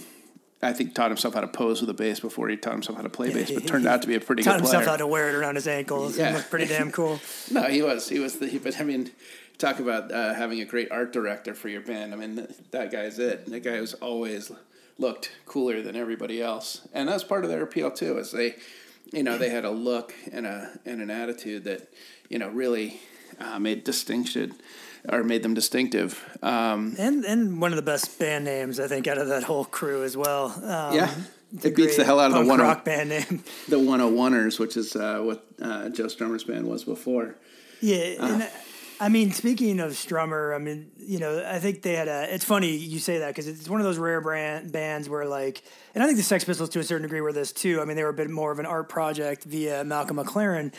I 0.61 0.73
think 0.73 0.95
taught 0.95 1.11
himself 1.11 1.35
how 1.35 1.41
to 1.41 1.49
pose 1.49 1.81
with 1.81 1.89
a 1.89 1.95
bass 1.95 2.21
before 2.21 2.49
he 2.49 2.57
taught 2.57 2.73
himself 2.73 2.97
how 2.97 3.03
to 3.03 3.09
play 3.09 3.33
bass, 3.33 3.51
but 3.51 3.67
turned 3.67 3.87
out 3.87 4.03
to 4.03 4.09
be 4.09 4.17
a 4.17 4.21
pretty 4.21 4.43
taught 4.45 4.59
good 4.59 4.65
player. 4.65 4.73
Taught 4.73 4.79
himself 4.81 4.99
how 4.99 5.05
to 5.05 5.07
wear 5.07 5.29
it 5.29 5.35
around 5.35 5.55
his 5.55 5.69
ankles. 5.69 6.19
Yeah, 6.19 6.43
pretty 6.51 6.67
damn 6.67 6.91
cool. 6.91 7.21
no, 7.51 7.63
he 7.63 7.81
was. 7.81 8.09
He 8.09 8.19
was 8.19 8.39
the. 8.39 8.59
But 8.59 8.81
I 8.81 8.85
mean, 8.85 9.11
talk 9.57 9.79
about 9.79 10.11
uh, 10.11 10.35
having 10.35 10.61
a 10.61 10.65
great 10.65 10.91
art 10.91 11.13
director 11.13 11.55
for 11.55 11.69
your 11.69 11.81
band. 11.81 12.13
I 12.13 12.17
mean, 12.17 12.47
that 12.73 12.91
guy's 12.91 13.19
it. 13.21 13.47
That 13.47 13.61
guy 13.61 13.81
was 13.81 13.95
always 13.95 14.51
looked 14.99 15.31
cooler 15.47 15.81
than 15.83 15.97
everybody 15.97 16.43
else, 16.43 16.87
and 16.93 17.09
that's 17.09 17.25
part 17.25 17.45
of 17.45 17.51
their 17.51 17.63
appeal 17.63 17.91
too. 17.91 18.19
Is 18.19 18.33
they, 18.33 18.57
you 19.13 19.23
know, 19.23 19.39
they 19.39 19.51
had 19.51 19.65
a 19.65 19.71
look 19.71 20.15
and 20.33 20.47
a 20.47 20.79
and 20.85 21.01
an 21.01 21.11
attitude 21.11 21.65
that 21.65 21.89
you 22.29 22.39
know 22.39 22.49
really 22.49 23.01
uh, 23.41 23.59
made 23.59 23.85
distinction 23.85 24.55
or 25.09 25.23
made 25.23 25.43
them 25.43 25.55
distinctive. 25.55 26.39
Um, 26.43 26.97
and 26.99 27.25
and 27.25 27.61
one 27.61 27.73
of 27.73 27.77
the 27.77 27.83
best 27.83 28.19
band 28.19 28.45
names 28.45 28.81
I 28.81 28.89
think 28.89 29.07
out 29.07 29.19
of 29.19 29.29
that 29.29 29.45
whole 29.45 29.65
crew 29.65 30.05
as 30.05 30.17
well. 30.17 30.47
Um, 30.65 30.95
yeah. 30.95 31.15
It 31.63 31.75
beats 31.75 31.97
the 31.97 32.05
hell 32.05 32.21
out 32.21 32.31
of 32.31 32.45
the 32.45 32.45
one 32.45 32.61
rock 32.61 32.85
band 32.85 33.09
name, 33.09 33.43
the 33.69 33.77
101ers, 33.77 34.59
which 34.59 34.77
is 34.77 34.95
uh, 34.95 35.21
what 35.21 35.47
uh, 35.63 35.89
Joe 35.89 36.05
Strummer's 36.05 36.45
band 36.45 36.67
was 36.67 36.85
before. 36.85 37.37
Yeah, 37.81 38.17
uh, 38.21 38.27
and 38.27 38.51
I 39.01 39.09
mean, 39.09 39.33
speaking 39.33 39.79
of 39.79 39.93
Strummer, 39.93 40.55
I 40.55 40.59
mean, 40.59 40.91
you 40.97 41.19
know, 41.19 41.45
I 41.47 41.61
think 41.61 41.83
they 41.83 41.95
had 41.95 42.09
a. 42.09 42.33
It's 42.35 42.45
funny 42.45 42.77
you 42.77 42.99
say 42.99 43.19
that 43.19 43.29
because 43.29 43.47
it's 43.47 43.69
one 43.69 43.81
of 43.81 43.85
those 43.85 43.99
rare 43.99 44.21
brand 44.21 44.73
bands 44.73 45.09
where 45.09 45.25
like, 45.25 45.63
and 45.95 46.03
I 46.03 46.07
think 46.07 46.19
the 46.19 46.25
Sex 46.25 46.45
Pistols 46.45 46.69
to 46.71 46.81
a 46.81 46.85
certain 46.85 47.03
degree 47.03 47.21
were 47.21 47.33
this 47.33 47.53
too. 47.53 47.81
I 47.81 47.85
mean, 47.85 47.97
they 47.97 48.03
were 48.03 48.09
a 48.11 48.15
bit 48.15 48.29
more 48.29 48.51
of 48.51 48.59
an 48.59 48.67
art 48.67 48.89
project 48.89 49.45
via 49.45 49.85
Malcolm 49.85 50.17
McLaren, 50.17 50.75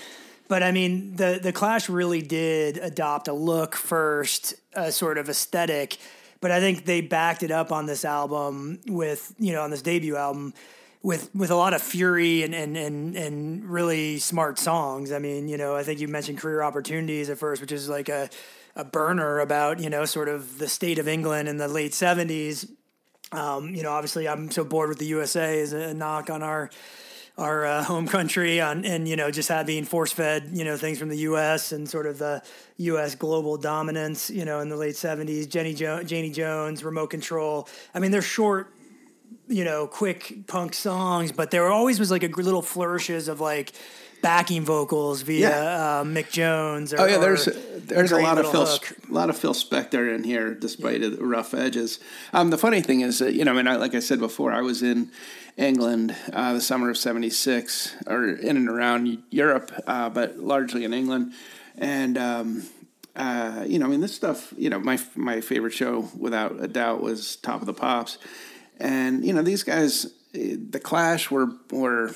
but 0.49 0.63
I 0.63 0.71
mean, 0.71 1.15
the 1.15 1.39
the 1.41 1.53
Clash 1.53 1.87
really 1.87 2.21
did 2.21 2.77
adopt 2.77 3.29
a 3.29 3.33
look 3.33 3.75
first, 3.75 4.53
a 4.73 4.91
sort 4.91 5.17
of 5.17 5.29
aesthetic. 5.29 5.97
But 6.41 6.51
I 6.51 6.59
think 6.59 6.85
they 6.85 7.01
backed 7.01 7.43
it 7.43 7.51
up 7.51 7.71
on 7.71 7.85
this 7.85 8.03
album 8.03 8.79
with 8.87 9.33
you 9.39 9.53
know 9.53 9.61
on 9.61 9.71
this 9.71 9.81
debut 9.81 10.17
album 10.17 10.53
with 11.01 11.33
with 11.33 11.49
a 11.49 11.55
lot 11.55 11.73
of 11.73 11.81
fury 11.81 12.43
and, 12.43 12.53
and 12.53 12.77
and 12.77 13.15
and 13.15 13.65
really 13.65 14.19
smart 14.19 14.59
songs. 14.59 15.11
I 15.11 15.19
mean, 15.19 15.47
you 15.47 15.57
know, 15.57 15.75
I 15.75 15.83
think 15.83 15.99
you 15.99 16.07
mentioned 16.07 16.39
career 16.39 16.61
opportunities 16.61 17.29
at 17.29 17.37
first, 17.37 17.61
which 17.61 17.71
is 17.71 17.87
like 17.89 18.09
a 18.09 18.29
a 18.75 18.83
burner 18.83 19.39
about 19.39 19.79
you 19.79 19.89
know 19.89 20.05
sort 20.05 20.27
of 20.27 20.57
the 20.57 20.67
state 20.67 20.99
of 20.99 21.07
England 21.07 21.47
in 21.47 21.57
the 21.57 21.67
late 21.67 21.93
seventies. 21.93 22.69
Um, 23.31 23.75
you 23.75 23.83
know, 23.83 23.91
obviously, 23.91 24.27
I'm 24.27 24.49
so 24.51 24.63
bored 24.63 24.89
with 24.89 24.97
the 24.97 25.05
USA 25.05 25.59
is 25.59 25.71
a 25.73 25.93
knock 25.93 26.29
on 26.29 26.43
our 26.43 26.69
our 27.37 27.65
uh, 27.65 27.83
home 27.83 28.05
country 28.07 28.59
on 28.59 28.83
and 28.83 29.07
you 29.07 29.15
know 29.15 29.31
just 29.31 29.47
having 29.47 29.85
force 29.85 30.11
fed 30.11 30.49
you 30.51 30.65
know 30.65 30.75
things 30.75 30.99
from 30.99 31.07
the 31.07 31.19
U.S. 31.19 31.71
and 31.71 31.87
sort 31.87 32.05
of 32.07 32.17
the 32.17 32.43
U.S. 32.77 33.15
global 33.15 33.55
dominance 33.55 34.29
you 34.29 34.43
know 34.43 34.59
in 34.59 34.67
the 34.67 34.75
late 34.75 34.95
'70s. 34.95 35.47
Jenny 35.47 35.73
jo- 35.73 36.03
Janie 36.03 36.31
Jones, 36.31 36.83
Remote 36.83 37.09
Control. 37.09 37.69
I 37.93 37.99
mean, 37.99 38.11
they're 38.11 38.21
short 38.21 38.73
you 39.49 39.63
know, 39.63 39.87
quick 39.87 40.47
punk 40.47 40.73
songs, 40.73 41.31
but 41.31 41.51
there 41.51 41.67
always 41.67 41.99
was 41.99 42.11
like 42.11 42.23
a 42.23 42.27
little 42.27 42.61
flourishes 42.61 43.27
of 43.27 43.41
like 43.41 43.73
backing 44.21 44.63
vocals 44.63 45.21
via 45.21 45.49
yeah. 45.49 45.99
uh, 45.99 46.03
Mick 46.03 46.31
Jones. 46.31 46.93
Or, 46.93 47.01
oh 47.01 47.05
yeah, 47.05 47.17
there's 47.17 47.45
there's 47.77 48.11
a, 48.11 48.19
lot 48.19 48.37
of 48.37 48.49
Phil 48.51 48.65
hook. 48.65 48.97
a 49.09 49.13
lot 49.13 49.29
of 49.29 49.37
Phil 49.37 49.53
Spector 49.53 50.13
in 50.13 50.23
here, 50.23 50.53
despite 50.53 51.01
yeah. 51.01 51.09
the 51.09 51.23
rough 51.25 51.53
edges. 51.53 51.99
Um, 52.31 52.49
the 52.51 52.57
funny 52.57 52.81
thing 52.81 53.01
is 53.01 53.19
that 53.19 53.33
you 53.33 53.43
know, 53.43 53.53
I 53.53 53.55
mean, 53.55 53.67
I, 53.67 53.75
like 53.75 53.95
I 53.95 53.99
said 53.99 54.19
before, 54.19 54.51
I 54.51 54.61
was 54.61 54.83
in 54.83 55.11
England 55.57 56.15
uh, 56.31 56.53
the 56.53 56.61
summer 56.61 56.89
of 56.89 56.97
'76, 56.97 57.95
or 58.07 58.29
in 58.29 58.55
and 58.55 58.69
around 58.69 59.23
Europe, 59.29 59.71
uh, 59.87 60.09
but 60.09 60.37
largely 60.37 60.83
in 60.85 60.93
England, 60.93 61.33
and. 61.77 62.17
Um, 62.17 62.63
uh, 63.15 63.65
you 63.67 63.79
know, 63.79 63.85
I 63.85 63.89
mean, 63.89 63.99
this 63.99 64.15
stuff. 64.15 64.53
You 64.55 64.69
know, 64.69 64.79
my 64.79 64.97
my 65.15 65.41
favorite 65.41 65.73
show, 65.73 66.07
without 66.17 66.63
a 66.63 66.69
doubt, 66.69 67.01
was 67.01 67.35
Top 67.37 67.59
of 67.59 67.65
the 67.65 67.73
Pops, 67.73 68.17
and 68.79 69.25
you 69.25 69.33
know, 69.33 69.41
these 69.41 69.63
guys, 69.63 70.05
eh, 70.33 70.55
the 70.57 70.79
Clash 70.79 71.29
were 71.29 71.49
were 71.71 72.11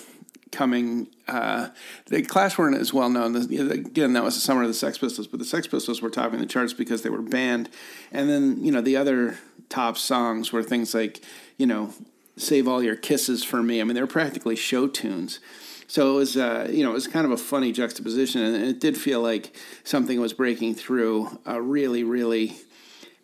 coming. 0.51 1.07
Uh, 1.27 1.69
the 2.05 2.21
Clash 2.21 2.57
weren't 2.57 2.77
as 2.77 2.93
well 2.93 3.09
known. 3.09 3.35
Again, 3.35 4.13
that 4.13 4.23
was 4.23 4.35
the 4.35 4.41
summer 4.41 4.61
of 4.61 4.67
the 4.67 4.73
Sex 4.73 4.97
Pistols, 4.97 5.27
but 5.27 5.39
the 5.39 5.45
Sex 5.45 5.67
Pistols 5.67 6.01
were 6.01 6.09
topping 6.09 6.39
the 6.39 6.45
charts 6.45 6.73
because 6.73 7.01
they 7.01 7.09
were 7.09 7.21
banned. 7.21 7.69
And 8.11 8.29
then 8.29 8.63
you 8.63 8.71
know 8.71 8.81
the 8.81 8.95
other 8.95 9.37
top 9.69 9.97
songs 9.97 10.51
were 10.51 10.63
things 10.63 10.93
like 10.93 11.21
you 11.57 11.67
know 11.67 11.93
"Save 12.37 12.67
All 12.67 12.81
Your 12.81 12.95
Kisses 12.95 13.43
for 13.43 13.61
Me." 13.61 13.81
I 13.81 13.83
mean, 13.83 13.95
they 13.95 14.01
were 14.01 14.07
practically 14.07 14.55
show 14.55 14.87
tunes. 14.87 15.39
So 15.85 16.13
it 16.13 16.15
was, 16.15 16.37
uh, 16.37 16.69
you 16.71 16.83
know, 16.83 16.89
it 16.89 16.93
was 16.93 17.07
kind 17.07 17.25
of 17.25 17.31
a 17.31 17.37
funny 17.37 17.71
juxtaposition, 17.71 18.41
and 18.41 18.63
it 18.63 18.79
did 18.79 18.97
feel 18.97 19.21
like 19.21 19.55
something 19.83 20.19
was 20.19 20.33
breaking 20.33 20.73
through 20.73 21.39
a 21.45 21.61
really, 21.61 22.03
really 22.03 22.55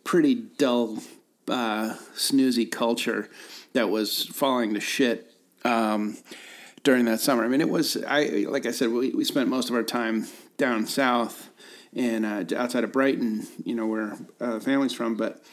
pretty 0.04 0.36
dull 0.36 1.00
uh, 1.50 1.96
snoozy 2.16 2.70
culture 2.70 3.30
that 3.74 3.90
was 3.90 4.26
falling 4.28 4.74
to 4.74 4.80
shit 4.80 5.34
um, 5.64 6.18
during 6.84 7.06
that 7.06 7.20
summer. 7.20 7.44
I 7.44 7.48
mean, 7.48 7.62
it 7.62 7.70
was 7.70 7.98
I 8.08 8.46
like 8.50 8.66
I 8.66 8.72
said, 8.72 8.90
we, 8.90 9.12
we 9.12 9.24
spent 9.24 9.50
most 9.50 9.70
of 9.70 9.76
our 9.76 9.84
time 9.84 10.28
down 10.58 10.88
south 10.88 11.50
and 11.96 12.26
uh, 12.26 12.44
outside 12.56 12.84
of 12.84 12.92
Brighton, 12.92 13.48
you 13.64 13.76
know, 13.76 13.88
where 13.88 14.18
uh, 14.40 14.60
family's 14.60 14.94
from. 14.94 15.16
But 15.16 15.44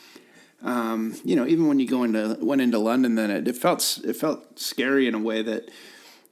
um, 0.62 1.14
you 1.24 1.36
know, 1.36 1.46
even 1.46 1.68
when 1.68 1.78
you 1.78 1.88
go 1.88 2.04
into 2.04 2.36
went 2.40 2.60
into 2.60 2.78
London, 2.78 3.14
then 3.14 3.30
it, 3.30 3.48
it 3.48 3.56
felt 3.56 4.00
it 4.04 4.14
felt 4.14 4.58
scary 4.58 5.06
in 5.06 5.14
a 5.14 5.20
way 5.20 5.42
that. 5.42 5.70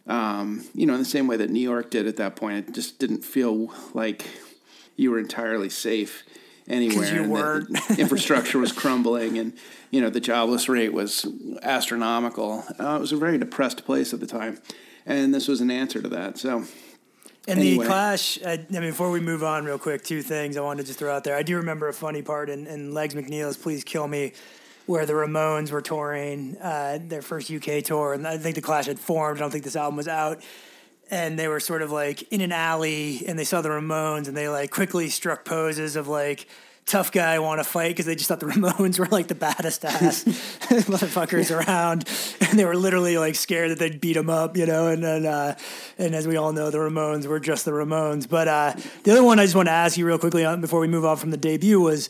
Um, 0.06 0.66
you 0.74 0.84
know, 0.84 0.92
in 0.92 0.98
the 0.98 1.06
same 1.06 1.26
way 1.26 1.38
that 1.38 1.48
New 1.48 1.62
York 1.62 1.90
did 1.90 2.06
at 2.06 2.18
that 2.18 2.36
point, 2.36 2.68
it 2.68 2.74
just 2.74 2.98
didn't 2.98 3.24
feel 3.24 3.72
like 3.94 4.26
you 4.96 5.10
were 5.10 5.18
entirely 5.18 5.70
safe 5.70 6.24
anywhere. 6.68 7.22
You 7.22 7.28
weren't. 7.28 7.68
infrastructure 7.98 8.58
was 8.58 8.72
crumbling, 8.72 9.38
and 9.38 9.52
you 9.90 10.00
know 10.00 10.10
the 10.10 10.20
jobless 10.20 10.68
rate 10.68 10.92
was 10.92 11.26
astronomical. 11.62 12.64
Uh, 12.78 12.96
it 12.96 13.00
was 13.00 13.12
a 13.12 13.16
very 13.16 13.38
depressed 13.38 13.84
place 13.84 14.12
at 14.12 14.20
the 14.20 14.26
time, 14.26 14.60
and 15.06 15.34
this 15.34 15.48
was 15.48 15.60
an 15.60 15.70
answer 15.70 16.00
to 16.02 16.08
that. 16.08 16.38
So. 16.38 16.64
And 17.46 17.60
anyway. 17.60 17.84
the 17.84 17.90
Clash, 17.90 18.42
I, 18.42 18.52
I, 18.52 18.66
mean, 18.70 18.80
before 18.80 19.10
we 19.10 19.20
move 19.20 19.44
on, 19.44 19.66
real 19.66 19.78
quick, 19.78 20.02
two 20.02 20.22
things 20.22 20.56
I 20.56 20.62
wanted 20.62 20.80
to 20.80 20.86
just 20.86 20.98
throw 20.98 21.14
out 21.14 21.24
there. 21.24 21.36
I 21.36 21.42
do 21.42 21.58
remember 21.58 21.88
a 21.88 21.92
funny 21.92 22.22
part 22.22 22.48
in, 22.48 22.66
in 22.66 22.94
Legs 22.94 23.14
McNeil's 23.14 23.58
"Please 23.58 23.84
Kill 23.84 24.08
Me," 24.08 24.32
where 24.86 25.04
the 25.04 25.12
Ramones 25.12 25.70
were 25.70 25.82
touring 25.82 26.56
uh, 26.58 26.98
their 27.02 27.20
first 27.20 27.50
UK 27.50 27.84
tour, 27.84 28.14
and 28.14 28.26
I 28.26 28.38
think 28.38 28.54
the 28.54 28.62
Clash 28.62 28.86
had 28.86 28.98
formed. 28.98 29.38
I 29.38 29.40
don't 29.40 29.50
think 29.50 29.64
this 29.64 29.76
album 29.76 29.96
was 29.96 30.08
out, 30.08 30.42
and 31.10 31.38
they 31.38 31.48
were 31.48 31.60
sort 31.60 31.82
of 31.82 31.90
like 31.90 32.22
in 32.32 32.40
an 32.40 32.52
alley 32.52 33.24
and 33.26 33.38
they 33.38 33.44
saw 33.44 33.60
the 33.60 33.68
Ramones 33.68 34.28
and 34.28 34.36
they 34.36 34.48
like 34.48 34.70
quickly 34.70 35.08
struck 35.08 35.44
poses 35.44 35.96
of 35.96 36.08
like 36.08 36.46
tough 36.86 37.12
guy 37.12 37.38
want 37.38 37.60
to 37.60 37.64
fight 37.64 37.88
because 37.88 38.06
they 38.06 38.14
just 38.14 38.28
thought 38.28 38.40
the 38.40 38.46
Ramones 38.54 38.98
were 38.98 39.06
like 39.06 39.28
the 39.28 39.34
baddest 39.34 39.84
ass 39.84 40.24
motherfuckers 40.84 41.54
around, 41.54 42.08
and 42.40 42.58
they 42.58 42.64
were 42.64 42.76
literally 42.76 43.18
like 43.18 43.34
scared 43.34 43.70
that 43.70 43.78
they'd 43.78 44.00
beat 44.00 44.14
them 44.14 44.30
up, 44.30 44.56
you 44.56 44.66
know. 44.66 44.88
And 44.88 45.02
then, 45.02 45.26
uh, 45.26 45.56
and 45.98 46.14
as 46.14 46.26
we 46.26 46.36
all 46.36 46.52
know, 46.52 46.70
the 46.70 46.78
Ramones 46.78 47.26
were 47.26 47.40
just 47.40 47.64
the 47.64 47.70
Ramones. 47.70 48.28
But 48.28 48.48
uh, 48.48 48.74
the 49.04 49.12
other 49.12 49.24
one 49.24 49.38
I 49.38 49.44
just 49.44 49.56
want 49.56 49.68
to 49.68 49.72
ask 49.72 49.96
you 49.96 50.06
real 50.06 50.18
quickly 50.18 50.44
on, 50.44 50.60
before 50.60 50.80
we 50.80 50.88
move 50.88 51.04
on 51.04 51.16
from 51.16 51.30
the 51.30 51.36
debut 51.36 51.80
was 51.80 52.08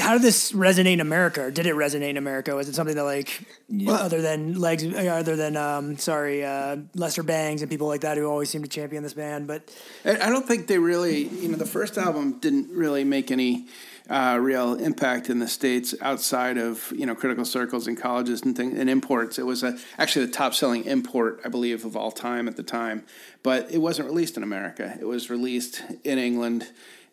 how 0.00 0.14
did 0.14 0.22
this 0.22 0.52
resonate 0.52 0.94
in 0.94 1.00
America? 1.00 1.42
Or 1.42 1.50
did 1.50 1.66
it 1.66 1.74
resonate 1.74 2.10
in 2.10 2.16
America? 2.16 2.54
Was 2.54 2.68
it 2.68 2.74
something 2.74 2.96
that 2.96 3.04
like 3.04 3.46
well, 3.68 3.96
other 3.96 4.20
than 4.20 4.60
legs, 4.60 4.84
other 4.84 5.36
than 5.36 5.56
um, 5.56 5.96
sorry, 5.96 6.44
uh, 6.44 6.78
Lester 6.94 7.22
Bangs 7.22 7.62
and 7.62 7.70
people 7.70 7.86
like 7.86 8.00
that 8.00 8.16
who 8.16 8.26
always 8.26 8.50
seem 8.50 8.62
to 8.62 8.68
champion 8.68 9.02
this 9.02 9.14
band? 9.14 9.46
But 9.46 9.72
I 10.04 10.28
don't 10.28 10.46
think 10.46 10.66
they 10.66 10.78
really, 10.78 11.28
you 11.28 11.48
know, 11.48 11.56
the 11.56 11.66
first 11.66 11.98
album 11.98 12.38
didn't 12.40 12.70
really 12.70 13.04
make 13.04 13.30
any. 13.30 13.66
Uh, 14.08 14.36
real 14.40 14.74
impact 14.74 15.30
in 15.30 15.38
the 15.38 15.46
states 15.46 15.94
outside 16.00 16.58
of 16.58 16.92
you 16.96 17.06
know 17.06 17.14
critical 17.14 17.44
circles 17.44 17.86
and 17.86 17.96
colleges 17.96 18.42
and 18.42 18.56
things 18.56 18.76
and 18.76 18.90
imports. 18.90 19.38
It 19.38 19.46
was 19.46 19.62
a, 19.62 19.78
actually 19.98 20.26
the 20.26 20.32
top 20.32 20.52
selling 20.52 20.84
import, 20.86 21.40
I 21.44 21.48
believe, 21.48 21.84
of 21.84 21.96
all 21.96 22.10
time 22.10 22.48
at 22.48 22.56
the 22.56 22.64
time. 22.64 23.04
But 23.44 23.70
it 23.70 23.78
wasn't 23.78 24.08
released 24.08 24.36
in 24.36 24.42
America. 24.42 24.96
It 24.98 25.04
was 25.04 25.30
released 25.30 25.84
in 26.02 26.18
England 26.18 26.66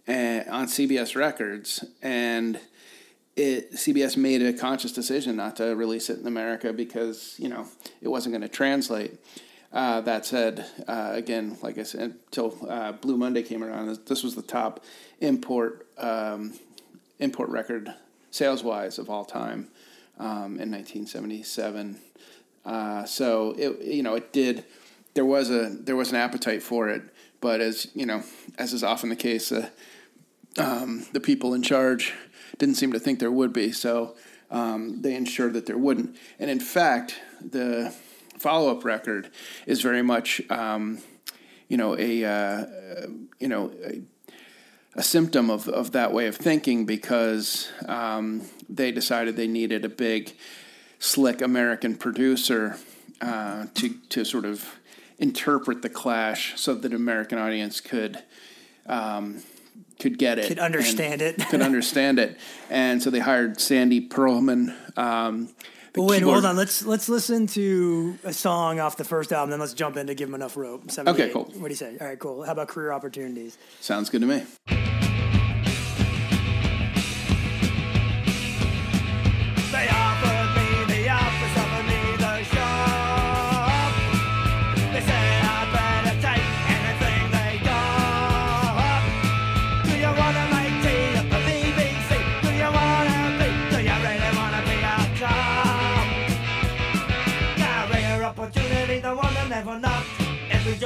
uh, 0.07 0.43
on 0.49 0.67
CBS 0.67 1.15
Records, 1.15 1.83
and 2.01 2.59
it 3.35 3.73
CBS 3.73 4.17
made 4.17 4.41
a 4.41 4.53
conscious 4.53 4.91
decision 4.91 5.35
not 5.35 5.57
to 5.57 5.75
release 5.75 6.09
it 6.09 6.19
in 6.19 6.27
America 6.27 6.73
because 6.73 7.35
you 7.37 7.49
know 7.49 7.67
it 8.01 8.07
wasn't 8.07 8.33
going 8.33 8.41
to 8.41 8.49
translate. 8.49 9.19
Uh, 9.73 9.99
that 10.01 10.25
said, 10.25 10.65
uh, 10.87 11.11
again, 11.13 11.57
like 11.61 11.77
I 11.77 11.83
said, 11.83 12.15
until 12.25 12.57
uh, 12.69 12.93
Blue 12.93 13.17
Monday 13.17 13.43
came 13.43 13.63
around, 13.63 13.99
this 14.05 14.23
was 14.23 14.33
the 14.33 14.41
top 14.41 14.83
import 15.19 15.87
um, 15.97 16.53
import 17.19 17.49
record 17.49 17.93
sales 18.31 18.63
wise 18.63 18.97
of 18.97 19.09
all 19.09 19.25
time 19.25 19.67
um, 20.19 20.59
in 20.59 20.71
1977. 20.71 21.97
Uh, 22.65 23.05
so 23.05 23.53
it 23.57 23.81
you 23.81 24.03
know 24.03 24.15
it 24.15 24.33
did 24.33 24.65
there 25.13 25.25
was 25.25 25.49
a 25.49 25.69
there 25.69 25.95
was 25.95 26.11
an 26.11 26.15
appetite 26.15 26.61
for 26.61 26.89
it, 26.89 27.01
but 27.41 27.61
as 27.61 27.87
you 27.93 28.05
know 28.05 28.23
as 28.57 28.73
is 28.73 28.83
often 28.83 29.09
the 29.09 29.15
case, 29.15 29.51
uh, 29.51 29.69
um, 30.57 31.05
the 31.13 31.19
people 31.19 31.53
in 31.53 31.61
charge 31.61 32.13
didn't 32.57 32.75
seem 32.75 32.91
to 32.93 32.99
think 32.99 33.19
there 33.19 33.31
would 33.31 33.53
be, 33.53 33.71
so 33.71 34.15
um, 34.49 35.01
they 35.01 35.15
ensured 35.15 35.53
that 35.53 35.65
there 35.65 35.77
wouldn't. 35.77 36.15
And 36.39 36.49
in 36.49 36.59
fact, 36.59 37.19
the 37.41 37.93
follow 38.37 38.71
up 38.71 38.85
record 38.85 39.29
is 39.65 39.81
very 39.81 40.01
much, 40.01 40.41
um, 40.49 40.99
you 41.67 41.77
know, 41.77 41.97
a 41.97 42.23
uh, 42.23 42.65
you 43.39 43.47
know. 43.47 43.71
A, 43.85 44.01
a 44.97 45.03
symptom 45.03 45.51
of, 45.51 45.69
of 45.69 45.91
that 45.91 46.11
way 46.11 46.25
of 46.25 46.35
thinking 46.35 46.83
because 46.83 47.69
um, 47.87 48.41
they 48.67 48.91
decided 48.91 49.35
they 49.35 49.47
needed 49.47 49.85
a 49.85 49.89
big, 49.89 50.35
slick 50.97 51.39
American 51.39 51.95
producer 51.95 52.77
uh, 53.21 53.67
to 53.75 53.89
to 54.09 54.25
sort 54.25 54.43
of 54.43 54.79
interpret 55.19 55.81
the 55.81 55.89
clash 55.89 56.59
so 56.59 56.73
that 56.73 56.91
an 56.91 56.95
American 56.95 57.37
audience 57.37 57.79
could 57.79 58.23
um, 58.87 59.41
could 59.99 60.17
get 60.17 60.39
it, 60.39 60.47
could 60.47 60.59
understand 60.59 61.21
it, 61.21 61.37
could 61.49 61.61
understand 61.61 62.19
it, 62.19 62.37
and 62.69 63.01
so 63.01 63.09
they 63.09 63.19
hired 63.19 63.59
Sandy 63.59 64.07
Pearlman. 64.07 64.75
Um, 64.97 65.49
well, 65.95 66.07
wait, 66.07 66.19
keyboard. 66.19 66.33
hold 66.35 66.45
on. 66.45 66.55
Let's 66.55 66.85
let's 66.85 67.09
listen 67.09 67.47
to 67.47 68.19
a 68.23 68.33
song 68.33 68.79
off 68.79 68.97
the 68.97 69.03
first 69.03 69.33
album, 69.33 69.49
then 69.49 69.59
let's 69.59 69.73
jump 69.73 69.97
in 69.97 70.07
to 70.07 70.13
give 70.13 70.29
them 70.29 70.35
enough 70.35 70.55
rope. 70.55 70.83
Okay, 70.97 71.29
cool. 71.31 71.45
What 71.45 71.63
do 71.63 71.69
you 71.69 71.75
say? 71.75 71.97
All 71.99 72.07
right, 72.07 72.19
cool. 72.19 72.43
How 72.43 72.51
about 72.51 72.67
career 72.67 72.91
opportunities? 72.91 73.57
Sounds 73.81 74.09
good 74.09 74.21
to 74.21 74.27
me. 74.27 74.86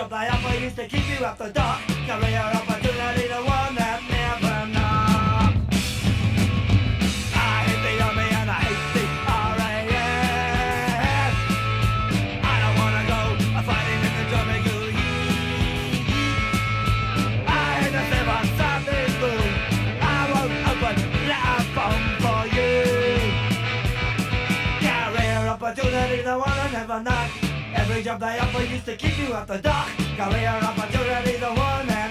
Job 0.02 0.14
I 0.14 0.30
offer 0.30 0.58
used 0.60 0.76
to 0.78 0.88
keep 0.88 1.08
you 1.08 1.26
at 1.26 1.38
the 1.38 1.50
dock. 1.50 1.82
Career 2.08 2.40
opportunity, 2.40 3.28
the 3.28 3.42
one 3.46 3.81
Every 28.02 28.14
job 28.14 28.20
they 28.20 28.40
offer 28.40 28.64
used 28.64 28.86
to 28.86 28.96
keep 28.96 29.16
you 29.20 29.32
at 29.36 29.46
the 29.46 29.60
dock. 29.60 29.88
Career 30.18 30.50
opportunity, 30.50 31.38
the 31.38 31.54
one 31.54 31.86
that 31.86 32.11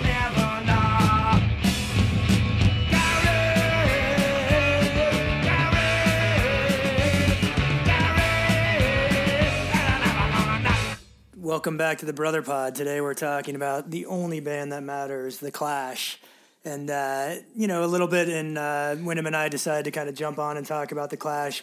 Welcome 11.36 11.76
back 11.76 11.98
to 11.98 12.06
the 12.06 12.14
Brother 12.14 12.40
Pod. 12.40 12.74
Today 12.74 13.02
we're 13.02 13.12
talking 13.12 13.54
about 13.54 13.90
the 13.90 14.06
only 14.06 14.40
band 14.40 14.72
that 14.72 14.82
matters, 14.82 15.36
The 15.36 15.50
Clash. 15.50 16.18
And, 16.64 16.90
uh, 16.90 17.34
you 17.54 17.66
know, 17.66 17.84
a 17.84 17.86
little 17.86 18.08
bit 18.08 18.30
in 18.30 18.56
uh, 18.56 18.96
Wyndham 18.98 19.26
and 19.26 19.36
I 19.36 19.50
decided 19.50 19.84
to 19.84 19.90
kind 19.90 20.08
of 20.08 20.14
jump 20.14 20.38
on 20.38 20.56
and 20.56 20.64
talk 20.66 20.92
about 20.92 21.10
The 21.10 21.18
Clash, 21.18 21.62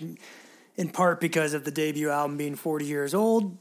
in 0.75 0.89
part 0.89 1.19
because 1.19 1.55
of 1.55 1.65
the 1.65 1.71
debut 1.71 2.11
album 2.11 2.37
being 2.37 2.53
40 2.53 2.85
years 2.85 3.15
old, 3.15 3.57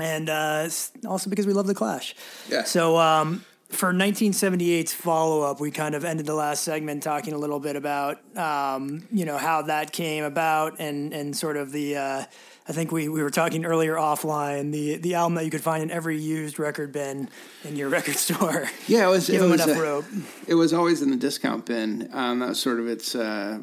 and 0.00 0.28
uh, 0.28 0.68
also 1.06 1.30
because 1.30 1.46
we 1.46 1.52
love 1.52 1.66
The 1.66 1.74
Clash. 1.74 2.14
Yeah. 2.48 2.64
So 2.64 2.98
um, 2.98 3.44
for 3.68 3.92
1978's 3.92 4.94
follow 4.94 5.42
up, 5.42 5.60
we 5.60 5.70
kind 5.70 5.94
of 5.94 6.04
ended 6.04 6.26
the 6.26 6.34
last 6.34 6.62
segment 6.62 7.02
talking 7.02 7.34
a 7.34 7.38
little 7.38 7.60
bit 7.60 7.76
about, 7.76 8.18
um, 8.36 9.06
you 9.12 9.24
know, 9.24 9.36
how 9.36 9.62
that 9.62 9.92
came 9.92 10.24
about 10.24 10.76
and, 10.78 11.12
and 11.12 11.36
sort 11.36 11.56
of 11.56 11.72
the. 11.72 11.96
Uh, 11.96 12.24
I 12.68 12.72
think 12.72 12.92
we, 12.92 13.08
we 13.08 13.22
were 13.22 13.30
talking 13.30 13.64
earlier 13.64 13.94
offline 13.94 14.72
the 14.72 14.98
the 14.98 15.14
album 15.14 15.36
that 15.36 15.44
you 15.46 15.50
could 15.50 15.62
find 15.62 15.82
in 15.82 15.90
every 15.90 16.18
used 16.18 16.58
record 16.58 16.92
bin 16.92 17.30
in 17.64 17.76
your 17.76 17.88
record 17.98 18.16
store. 18.16 18.68
Yeah, 18.86 19.06
it 19.06 19.10
was. 19.10 19.26
Give 19.26 19.36
it 19.36 19.38
them 19.40 19.50
was 19.52 19.64
enough 19.64 19.78
uh, 19.78 19.82
rope. 19.82 20.04
It 20.46 20.54
was 20.54 20.74
always 20.74 21.00
in 21.00 21.10
the 21.10 21.16
discount 21.16 21.64
bin. 21.64 22.10
Um, 22.12 22.40
that 22.40 22.50
was 22.50 22.60
sort 22.60 22.78
of 22.78 22.86
its. 22.86 23.14
Uh, 23.14 23.58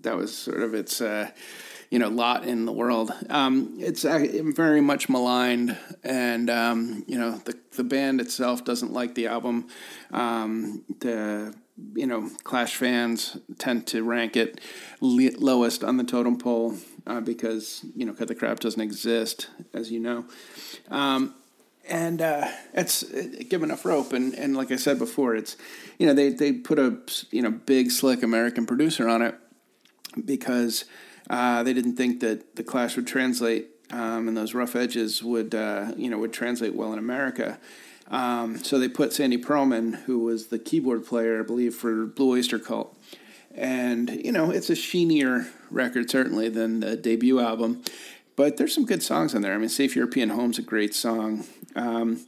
that 0.00 0.16
was 0.16 0.36
sort 0.36 0.62
of 0.62 0.74
its. 0.74 1.02
Uh, 1.02 1.30
you 1.90 1.98
know, 1.98 2.08
lot 2.08 2.44
in 2.44 2.66
the 2.66 2.72
world. 2.72 3.12
Um, 3.30 3.74
it's 3.78 4.02
very 4.02 4.80
much 4.80 5.08
maligned, 5.08 5.76
and 6.02 6.50
um, 6.50 7.04
you 7.06 7.18
know 7.18 7.32
the 7.44 7.58
the 7.76 7.84
band 7.84 8.20
itself 8.20 8.64
doesn't 8.64 8.92
like 8.92 9.14
the 9.14 9.26
album. 9.26 9.68
Um, 10.12 10.84
the 11.00 11.54
you 11.94 12.06
know 12.06 12.30
Clash 12.44 12.76
fans 12.76 13.36
tend 13.58 13.86
to 13.88 14.02
rank 14.02 14.36
it 14.36 14.60
le- 15.00 15.38
lowest 15.38 15.84
on 15.84 15.96
the 15.96 16.04
totem 16.04 16.38
pole 16.38 16.76
uh, 17.06 17.20
because 17.20 17.84
you 17.94 18.04
know 18.04 18.12
Cut 18.12 18.28
the 18.28 18.34
Crap 18.34 18.60
doesn't 18.60 18.80
exist, 18.80 19.48
as 19.72 19.90
you 19.90 20.00
know. 20.00 20.24
Um, 20.90 21.34
and 21.88 22.20
uh, 22.20 22.48
it's 22.74 23.04
uh, 23.04 23.28
give 23.48 23.62
enough 23.62 23.84
rope 23.84 24.12
and, 24.12 24.34
and 24.34 24.56
like 24.56 24.72
i 24.72 24.76
said 24.76 24.98
before 24.98 25.36
it's 25.36 25.56
you 26.00 26.06
know 26.08 26.14
they, 26.14 26.30
they 26.30 26.52
put 26.52 26.80
a 26.80 26.98
you 27.30 27.40
know 27.40 27.50
big 27.52 27.92
slick 27.92 28.24
american 28.24 28.66
producer 28.66 29.08
on 29.08 29.22
it 29.22 29.36
because 30.24 30.84
uh, 31.28 31.62
they 31.62 31.72
didn't 31.72 31.96
think 31.96 32.20
that 32.20 32.56
the 32.56 32.62
clash 32.62 32.96
would 32.96 33.06
translate 33.06 33.68
um, 33.90 34.28
and 34.28 34.36
those 34.36 34.54
rough 34.54 34.74
edges 34.76 35.22
would 35.22 35.54
uh, 35.54 35.92
you 35.96 36.10
know 36.10 36.18
would 36.18 36.32
translate 36.32 36.74
well 36.74 36.92
in 36.92 36.98
america. 36.98 37.58
Um, 38.08 38.58
so 38.58 38.78
they 38.78 38.88
put 38.88 39.12
sandy 39.12 39.38
pearlman 39.38 40.02
who 40.04 40.20
was 40.20 40.48
the 40.48 40.58
keyboard 40.58 41.04
player 41.04 41.40
i 41.40 41.42
believe 41.42 41.74
for 41.74 42.06
blue 42.06 42.32
oyster 42.32 42.58
cult. 42.58 42.96
And 43.54 44.10
you 44.10 44.32
know 44.32 44.50
it's 44.50 44.70
a 44.70 44.76
sheenier 44.76 45.46
record 45.70 46.10
certainly 46.10 46.48
than 46.48 46.80
the 46.80 46.96
debut 46.96 47.40
album. 47.40 47.82
But 48.36 48.58
there's 48.58 48.74
some 48.74 48.84
good 48.84 49.02
songs 49.02 49.34
on 49.34 49.42
there. 49.42 49.54
I 49.54 49.58
mean 49.58 49.68
safe 49.68 49.96
european 49.96 50.30
home's 50.30 50.58
a 50.58 50.62
great 50.62 50.94
song. 50.94 51.44
Um, 51.74 52.20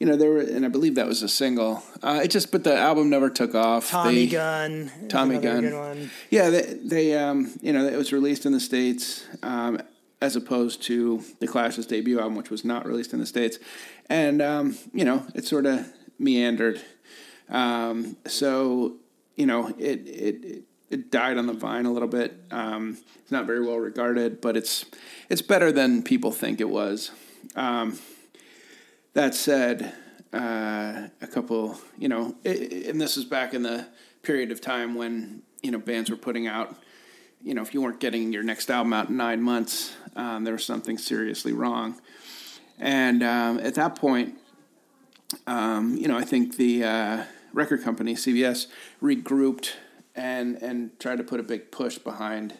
you 0.00 0.06
know 0.06 0.16
there 0.16 0.30
were 0.30 0.40
and 0.40 0.64
i 0.64 0.68
believe 0.68 0.94
that 0.96 1.06
was 1.06 1.22
a 1.22 1.28
single 1.28 1.82
uh, 2.02 2.20
it 2.24 2.28
just 2.32 2.50
but 2.50 2.64
the 2.64 2.74
album 2.76 3.08
never 3.10 3.30
took 3.30 3.54
off 3.54 3.90
Tommy 3.90 4.24
They- 4.26 4.32
Gun. 4.32 4.90
Tommy 5.08 5.38
Gun. 5.38 6.10
Yeah, 6.30 6.50
they, 6.50 6.62
they 6.82 7.16
um, 7.18 7.52
you 7.60 7.72
know, 7.72 7.86
it 7.86 7.96
was 7.96 8.12
released 8.12 8.46
in 8.46 8.52
the 8.52 8.60
states 8.60 9.26
um, 9.42 9.78
as 10.22 10.34
opposed 10.36 10.82
to 10.84 11.22
the 11.40 11.46
Clash's 11.46 11.86
debut 11.86 12.18
album, 12.20 12.36
which 12.36 12.50
was 12.50 12.64
not 12.64 12.86
released 12.86 13.12
in 13.12 13.20
the 13.20 13.26
states, 13.26 13.58
and 14.08 14.40
um, 14.42 14.76
you 14.92 15.04
know, 15.04 15.26
it 15.34 15.44
sort 15.46 15.66
of 15.66 15.86
meandered. 16.18 16.80
Um, 17.50 18.16
so 18.26 18.96
you 19.36 19.46
know, 19.46 19.68
it, 19.78 20.06
it 20.08 20.44
it 20.44 20.62
it 20.90 21.10
died 21.10 21.36
on 21.38 21.46
the 21.46 21.52
vine 21.54 21.86
a 21.86 21.92
little 21.92 22.08
bit. 22.08 22.34
Um, 22.50 22.98
it's 23.22 23.32
not 23.32 23.46
very 23.46 23.60
well 23.64 23.78
regarded, 23.78 24.40
but 24.40 24.56
it's 24.56 24.84
it's 25.28 25.42
better 25.42 25.70
than 25.72 26.02
people 26.02 26.32
think 26.32 26.60
it 26.60 26.68
was. 26.70 27.10
Um, 27.56 27.98
that 29.14 29.34
said, 29.34 29.92
uh, 30.32 31.08
a 31.20 31.26
couple, 31.26 31.78
you 31.98 32.08
know, 32.08 32.36
i- 32.44 32.48
i- 32.48 32.84
and 32.88 33.00
this 33.00 33.16
is 33.16 33.24
back 33.24 33.54
in 33.54 33.62
the 33.62 33.86
period 34.22 34.52
of 34.52 34.60
time 34.60 34.94
when 34.94 35.42
you 35.62 35.70
know 35.70 35.78
bands 35.78 36.10
were 36.10 36.16
putting 36.16 36.46
out, 36.46 36.76
you 37.42 37.54
know, 37.54 37.62
if 37.62 37.74
you 37.74 37.80
weren't 37.82 38.00
getting 38.00 38.32
your 38.32 38.42
next 38.42 38.70
album 38.70 38.92
out 38.92 39.08
in 39.08 39.16
nine 39.16 39.42
months, 39.42 39.92
um, 40.16 40.44
there 40.44 40.54
was 40.54 40.64
something 40.64 40.96
seriously 40.98 41.52
wrong. 41.52 42.00
And 42.78 43.22
um, 43.22 43.58
at 43.60 43.74
that 43.74 43.94
point, 43.96 44.38
um, 45.46 45.96
you 45.96 46.08
know, 46.08 46.16
I 46.16 46.24
think 46.24 46.56
the 46.56 46.84
uh, 46.84 47.24
record 47.52 47.82
company 47.82 48.14
CBS 48.14 48.66
regrouped 49.02 49.72
and 50.14 50.56
and 50.62 50.98
tried 51.00 51.18
to 51.18 51.24
put 51.24 51.40
a 51.40 51.42
big 51.42 51.70
push 51.70 51.98
behind 51.98 52.54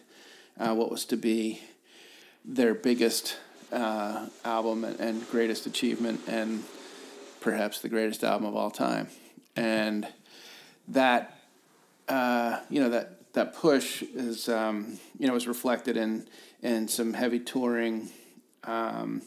uh, 0.59 0.73
what 0.75 0.91
was 0.91 1.05
to 1.05 1.17
be 1.17 1.61
their 2.43 2.73
biggest 2.73 3.37
uh, 3.71 4.27
album 4.45 4.83
and, 4.83 4.99
and 4.99 5.29
greatest 5.29 5.65
achievement, 5.65 6.21
and 6.27 6.63
perhaps 7.39 7.81
the 7.81 7.89
greatest 7.89 8.23
album 8.23 8.47
of 8.47 8.55
all 8.55 8.71
time. 8.71 9.07
And 9.55 10.07
that, 10.89 11.37
uh, 12.07 12.59
you 12.69 12.79
know, 12.81 12.89
that 12.89 13.33
that 13.33 13.55
push 13.55 14.01
is, 14.03 14.49
um, 14.49 14.99
you 15.17 15.27
know, 15.27 15.33
was 15.33 15.47
reflected 15.47 15.97
in 15.97 16.27
in 16.61 16.87
some 16.87 17.13
heavy 17.13 17.39
touring 17.39 18.09
um, 18.65 19.21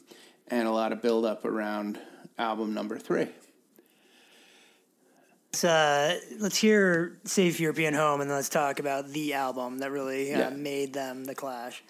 and 0.49 0.69
a 0.69 0.71
lot 0.71 0.93
of 0.93 1.03
build 1.03 1.25
up 1.25 1.45
around 1.45 1.99
album 2.39 2.75
number 2.75 2.99
three. 2.99 3.27
Let's, 5.53 5.65
uh, 5.65 6.21
let's 6.41 6.57
hear 6.57 7.19
Safe 7.25 7.61
European 7.61 7.95
Home 7.95 8.21
and 8.21 8.29
then 8.29 8.37
let's 8.37 8.49
talk 8.49 8.81
about 8.81 9.09
the 9.09 9.35
album 9.35 9.79
that 9.79 9.91
really 9.91 10.35
uh, 10.35 10.39
Yeah. 10.39 10.51
made 10.51 10.93
them 10.93 11.25
The 11.25 11.35
Clash. 11.35 11.83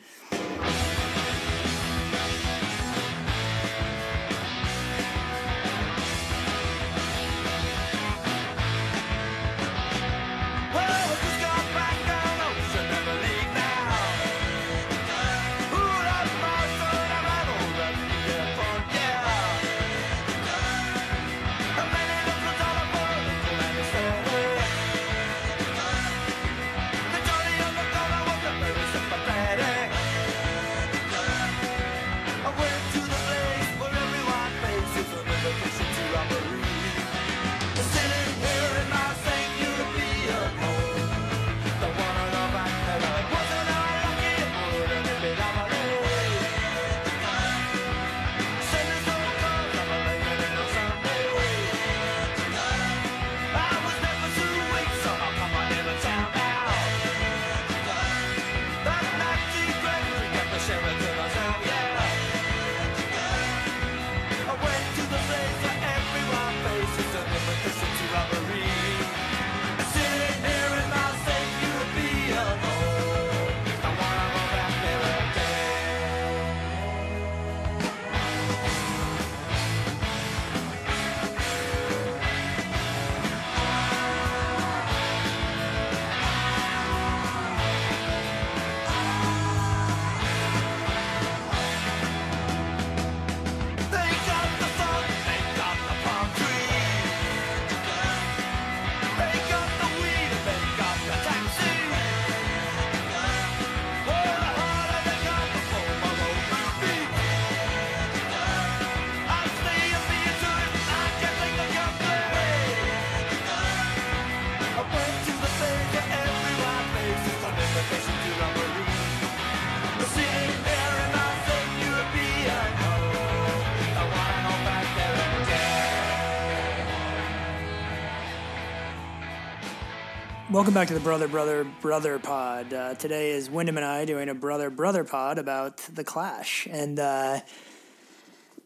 Welcome 130.55 130.73
back 130.73 130.87
to 130.87 130.95
the 130.95 131.01
Brother, 131.01 131.27
Brother, 131.27 131.65
Brother 131.81 132.21
pod. 132.21 132.73
Uh, 132.73 132.95
today 132.95 133.33
is 133.33 133.51
Wyndham 133.51 133.77
and 133.77 133.85
I 133.85 134.05
doing 134.05 134.29
a 134.29 134.37
Brother, 134.37 134.71
Brother 134.71 135.03
pod 135.03 135.39
about 135.39 135.79
The 135.79 136.05
Clash. 136.05 136.69
And 136.71 136.97
uh, 137.01 137.41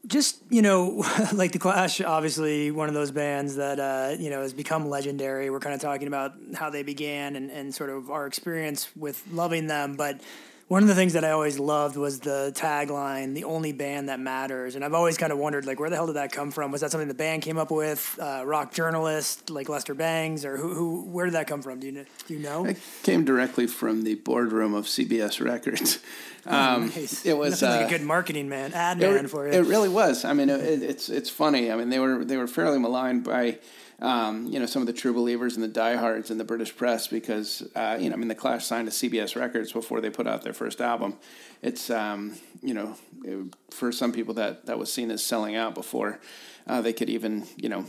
just, 0.07 0.43
you 0.51 0.61
know, 0.61 1.03
like 1.33 1.53
The 1.53 1.59
Clash, 1.59 2.03
obviously 2.03 2.71
one 2.71 2.89
of 2.89 2.95
those 2.95 3.11
bands 3.11 3.57
that, 3.57 3.81
uh, 3.81 4.17
you 4.19 4.29
know, 4.29 4.43
has 4.43 4.53
become 4.53 4.91
legendary. 4.91 5.49
We're 5.49 5.61
kind 5.61 5.75
of 5.75 5.81
talking 5.81 6.09
about 6.09 6.35
how 6.55 6.69
they 6.69 6.83
began 6.83 7.37
and, 7.37 7.51
and 7.51 7.75
sort 7.75 7.89
of 7.89 8.11
our 8.11 8.27
experience 8.27 8.95
with 8.95 9.27
loving 9.33 9.67
them. 9.67 9.97
But 9.97 10.21
one 10.69 10.83
of 10.83 10.89
the 10.89 10.95
things 10.95 11.15
that 11.15 11.25
I 11.25 11.31
always 11.31 11.59
loved 11.59 11.97
was 11.97 12.21
the 12.21 12.53
tagline, 12.55 13.35
the 13.35 13.45
only 13.45 13.73
band 13.73 14.11
that 14.11 14.21
matters. 14.21 14.75
And 14.75 14.85
I've 14.85 14.93
always 14.93 15.17
kind 15.17 15.33
of 15.33 15.39
wondered, 15.39 15.65
like, 15.65 15.81
where 15.81 15.89
the 15.89 15.97
hell 15.97 16.07
did 16.07 16.17
that 16.17 16.31
come 16.31 16.51
from? 16.51 16.71
Was 16.71 16.83
that 16.83 16.91
something 16.91 17.09
the 17.09 17.15
band 17.15 17.41
came 17.43 17.57
up 17.57 17.71
with? 17.71 18.19
Uh, 18.21 18.43
rock 18.45 18.73
journalist 18.75 19.49
like 19.49 19.71
Lester 19.71 19.95
Bangs, 19.95 20.45
or 20.45 20.59
who, 20.59 20.75
who? 20.75 21.03
Where 21.05 21.25
did 21.25 21.35
that 21.35 21.47
come 21.47 21.63
from? 21.63 21.81
Do 21.81 21.87
you 21.87 21.93
know? 21.93 22.05
Do 22.27 22.35
you 22.35 22.41
know? 22.41 22.67
It 22.67 22.79
came 23.03 23.25
directly 23.25 23.67
from 23.67 24.05
the 24.05 24.17
boardroom 24.17 24.75
of 24.75 24.85
CBS 24.87 25.45
Records. 25.45 25.99
Um, 26.47 26.87
Nice. 26.87 27.27
It 27.27 27.37
was 27.37 27.61
Nothing 27.61 27.81
like 27.81 27.93
uh, 27.93 27.95
a 27.95 27.99
good 27.99 28.07
marketing 28.07 28.49
man, 28.49 28.73
ad 28.73 29.03
It, 29.03 29.13
man 29.13 29.27
for 29.27 29.47
you. 29.47 29.53
it 29.53 29.67
really 29.67 29.91
was. 29.91 30.25
I 30.25 30.33
mean, 30.33 30.49
it, 30.49 30.83
it's 30.83 31.11
it's 31.11 31.29
funny. 31.29 31.71
I 31.71 31.77
mean, 31.77 31.91
they 31.91 31.99
were 31.99 32.25
they 32.25 32.39
were 32.39 32.47
fairly 32.47 32.79
maligned 32.79 33.23
by 33.25 33.59
um, 34.01 34.47
you 34.47 34.61
know 34.61 34.67
some 34.67 34.83
of 34.83 34.87
the 34.87 34.93
true 34.93 35.13
believers 35.13 35.57
and 35.57 35.63
the 35.65 35.69
diehards 35.69 36.31
in 36.31 36.39
the 36.39 36.45
British 36.45 36.77
press 36.77 37.09
because 37.09 37.69
uh, 37.75 37.97
you 38.01 38.09
know 38.09 38.15
I 38.15 38.19
mean 38.19 38.29
the 38.29 38.35
Clash 38.35 38.65
signed 38.65 38.91
to 38.91 38.95
CBS 38.95 39.35
Records 39.35 39.73
before 39.73 40.01
they 40.01 40.11
put 40.11 40.27
out 40.27 40.43
their 40.43 40.53
first 40.53 40.81
album. 40.81 41.15
It's 41.63 41.91
um, 41.91 42.35
you 42.63 42.75
know 42.75 42.97
it- 43.25 43.55
for 43.71 43.91
some 43.93 44.13
people 44.13 44.35
that 44.35 44.67
that 44.67 44.79
was 44.79 44.93
seen 44.93 45.11
as 45.11 45.23
selling 45.25 45.57
out 45.57 45.75
before 45.75 46.21
uh, 46.67 46.81
they 46.81 46.93
could 46.93 47.11
even 47.11 47.47
you 47.57 47.69
know 47.69 47.87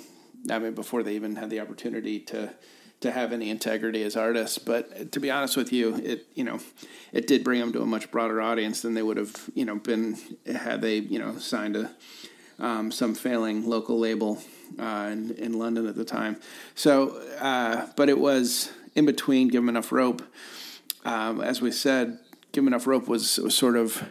I 0.49 0.57
mean 0.59 0.73
before 0.73 1.03
they 1.03 1.15
even 1.15 1.35
had 1.35 1.49
the 1.49 1.59
opportunity 1.59 2.19
to 2.21 2.53
to 3.01 3.11
have 3.11 3.31
any 3.31 3.49
integrity 3.49 4.03
as 4.03 4.17
artists. 4.17 4.57
But 4.57 5.13
to 5.13 5.19
be 5.21 5.31
honest 5.31 5.55
with 5.55 5.71
you, 5.71 5.95
it 5.97 6.25
you 6.33 6.43
know 6.43 6.59
it 7.13 7.27
did 7.27 7.43
bring 7.43 7.59
them 7.59 7.71
to 7.73 7.81
a 7.81 7.85
much 7.85 8.09
broader 8.09 8.41
audience 8.41 8.81
than 8.81 8.93
they 8.95 9.03
would 9.03 9.17
have 9.17 9.49
you 9.53 9.63
know 9.65 9.75
been 9.75 10.17
had 10.45 10.81
they 10.81 10.97
you 10.97 11.19
know 11.19 11.37
signed 11.37 11.75
a 11.75 11.91
um, 12.57 12.91
some 12.91 13.13
failing 13.15 13.69
local 13.69 13.97
label 13.99 14.41
uh, 14.77 15.09
in, 15.11 15.31
in 15.31 15.59
London 15.59 15.87
at 15.87 15.95
the 15.95 16.05
time. 16.05 16.37
So, 16.75 17.21
uh, 17.39 17.87
but 17.95 18.09
it 18.09 18.19
was 18.19 18.71
in 18.95 19.05
between. 19.05 19.47
Give 19.47 19.63
Him 19.63 19.69
enough 19.69 19.91
rope. 19.91 20.21
Um, 21.05 21.41
as 21.41 21.61
we 21.61 21.71
said, 21.71 22.19
Give 22.51 22.63
Him 22.63 22.67
enough 22.67 22.87
rope 22.87 23.07
was, 23.07 23.37
was 23.37 23.55
sort 23.55 23.77
of 23.77 24.03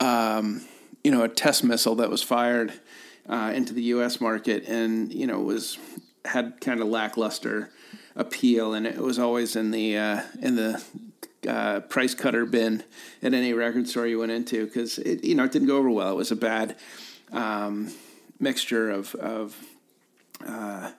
um, 0.00 0.62
you 1.04 1.10
know 1.10 1.22
a 1.22 1.28
test 1.28 1.64
missile 1.64 1.94
that 1.96 2.10
was 2.10 2.22
fired 2.22 2.72
uh, 3.28 3.52
into 3.54 3.72
the 3.72 3.82
U.S. 3.82 4.20
market, 4.20 4.64
and 4.68 5.12
you 5.12 5.26
know 5.26 5.40
was 5.40 5.78
had 6.24 6.60
kind 6.60 6.80
of 6.80 6.88
lackluster 6.88 7.70
appeal, 8.16 8.74
and 8.74 8.86
it 8.86 8.98
was 8.98 9.18
always 9.18 9.56
in 9.56 9.70
the 9.70 9.96
uh, 9.96 10.22
in 10.40 10.56
the 10.56 10.82
uh, 11.48 11.80
price 11.80 12.14
cutter 12.14 12.46
bin 12.46 12.84
at 13.22 13.34
any 13.34 13.52
record 13.52 13.88
store 13.88 14.06
you 14.06 14.18
went 14.18 14.32
into 14.32 14.64
because 14.64 14.98
it 14.98 15.24
you 15.24 15.34
know 15.34 15.44
it 15.44 15.52
didn't 15.52 15.68
go 15.68 15.78
over 15.78 15.90
well. 15.90 16.12
It 16.12 16.16
was 16.16 16.30
a 16.30 16.36
bad 16.36 16.76
um, 17.32 17.92
mixture 18.38 18.90
of 18.90 19.14
of 19.16 19.56
uh, 20.46 20.92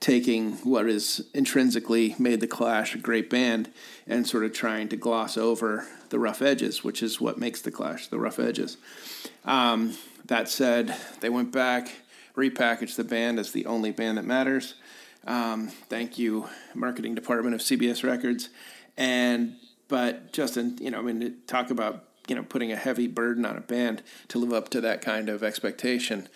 taking 0.00 0.52
what 0.58 0.88
is 0.88 1.26
intrinsically 1.34 2.14
made 2.18 2.40
the 2.40 2.46
Clash 2.46 2.94
a 2.94 2.98
great 2.98 3.28
band 3.28 3.70
and 4.06 4.26
sort 4.26 4.44
of 4.44 4.52
trying 4.52 4.88
to 4.88 4.96
gloss 4.96 5.36
over 5.36 5.86
the 6.08 6.18
rough 6.18 6.42
edges, 6.42 6.82
which 6.82 7.02
is 7.02 7.20
what 7.20 7.38
makes 7.38 7.60
the 7.60 7.70
Clash 7.70 8.08
the 8.08 8.18
rough 8.18 8.38
edges. 8.38 8.76
Um, 9.44 9.96
that 10.24 10.48
said, 10.48 10.96
they 11.20 11.28
went 11.28 11.52
back, 11.52 11.92
repackaged 12.36 12.96
the 12.96 13.04
band 13.04 13.38
as 13.38 13.52
the 13.52 13.66
only 13.66 13.90
band 13.90 14.18
that 14.18 14.24
matters. 14.24 14.74
Um, 15.26 15.68
thank 15.68 16.18
you, 16.18 16.48
marketing 16.74 17.14
department 17.14 17.54
of 17.54 17.60
CBS 17.60 18.02
Records. 18.02 18.48
And 18.96 19.56
but 19.88 20.32
Justin, 20.32 20.78
you 20.80 20.90
know, 20.90 20.98
I 20.98 21.02
mean, 21.02 21.38
talk 21.46 21.70
about 21.70 22.04
you 22.28 22.34
know 22.34 22.42
putting 22.42 22.72
a 22.72 22.76
heavy 22.76 23.06
burden 23.06 23.44
on 23.44 23.56
a 23.56 23.60
band 23.60 24.02
to 24.28 24.38
live 24.38 24.52
up 24.52 24.70
to 24.70 24.80
that 24.80 25.02
kind 25.02 25.28
of 25.28 25.42
expectation. 25.42 26.28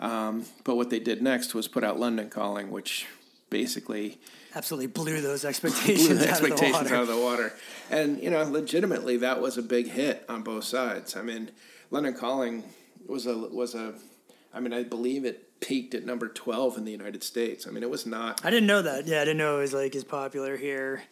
Um, 0.00 0.44
but 0.64 0.76
what 0.76 0.90
they 0.90 1.00
did 1.00 1.22
next 1.22 1.54
was 1.54 1.66
put 1.68 1.82
out 1.84 1.98
London 1.98 2.30
Calling, 2.30 2.70
which 2.70 3.06
basically 3.50 4.18
Absolutely 4.54 4.86
blew 4.86 5.20
those 5.20 5.40
blew 5.42 5.48
expectations, 5.50 6.08
the 6.20 6.24
out, 6.24 6.30
expectations 6.30 6.76
of 6.76 6.88
the 6.88 6.94
water. 6.94 6.94
out 6.94 7.02
of 7.02 7.08
the 7.08 7.18
water. 7.20 7.52
And 7.90 8.22
you 8.22 8.30
know, 8.30 8.42
legitimately, 8.44 9.18
that 9.18 9.40
was 9.40 9.58
a 9.58 9.62
big 9.62 9.88
hit 9.88 10.24
on 10.28 10.42
both 10.42 10.64
sides. 10.64 11.16
I 11.16 11.22
mean, 11.22 11.50
London 11.90 12.14
Calling 12.14 12.64
was 13.06 13.26
a 13.26 13.36
was 13.36 13.74
a. 13.74 13.94
I 14.54 14.60
mean, 14.60 14.72
I 14.72 14.82
believe 14.82 15.24
it 15.24 15.60
peaked 15.60 15.94
at 15.94 16.06
number 16.06 16.28
twelve 16.28 16.76
in 16.78 16.84
the 16.84 16.92
United 16.92 17.22
States. 17.22 17.66
I 17.66 17.70
mean, 17.70 17.82
it 17.82 17.90
was 17.90 18.06
not. 18.06 18.44
I 18.44 18.50
didn't 18.50 18.66
know 18.66 18.82
that. 18.82 19.06
Yeah, 19.06 19.20
I 19.20 19.24
didn't 19.24 19.38
know 19.38 19.58
it 19.58 19.62
was 19.62 19.74
like 19.74 19.94
as 19.94 20.04
popular 20.04 20.56
here. 20.56 21.02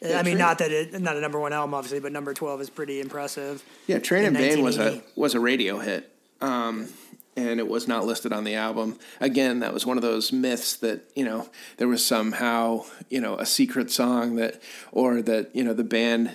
Yeah, 0.00 0.10
I 0.10 0.22
mean, 0.22 0.34
Train- 0.34 0.38
not 0.38 0.58
that 0.58 0.70
it, 0.70 1.00
not 1.00 1.16
a 1.16 1.20
number 1.20 1.40
one 1.40 1.52
album, 1.52 1.74
obviously, 1.74 1.98
but 1.98 2.12
number 2.12 2.32
twelve 2.32 2.60
is 2.60 2.70
pretty 2.70 3.00
impressive. 3.00 3.64
Yeah, 3.88 3.98
Train 3.98 4.24
in 4.24 4.36
in 4.36 4.42
Vain 4.42 4.62
was 4.62 4.78
a 4.78 5.02
was 5.16 5.34
a 5.34 5.40
radio 5.40 5.78
hit, 5.80 6.12
um, 6.40 6.86
and 7.38 7.60
it 7.60 7.68
was 7.68 7.86
not 7.86 8.04
listed 8.04 8.32
on 8.32 8.44
the 8.44 8.54
album. 8.54 8.98
Again, 9.20 9.60
that 9.60 9.72
was 9.72 9.86
one 9.86 9.96
of 9.96 10.02
those 10.02 10.32
myths 10.32 10.76
that 10.76 11.08
you 11.14 11.24
know 11.24 11.48
there 11.76 11.88
was 11.88 12.04
somehow 12.04 12.84
you 13.08 13.20
know 13.20 13.36
a 13.36 13.46
secret 13.46 13.90
song 13.90 14.36
that, 14.36 14.60
or 14.92 15.22
that 15.22 15.54
you 15.54 15.62
know 15.62 15.72
the 15.72 15.84
band 15.84 16.32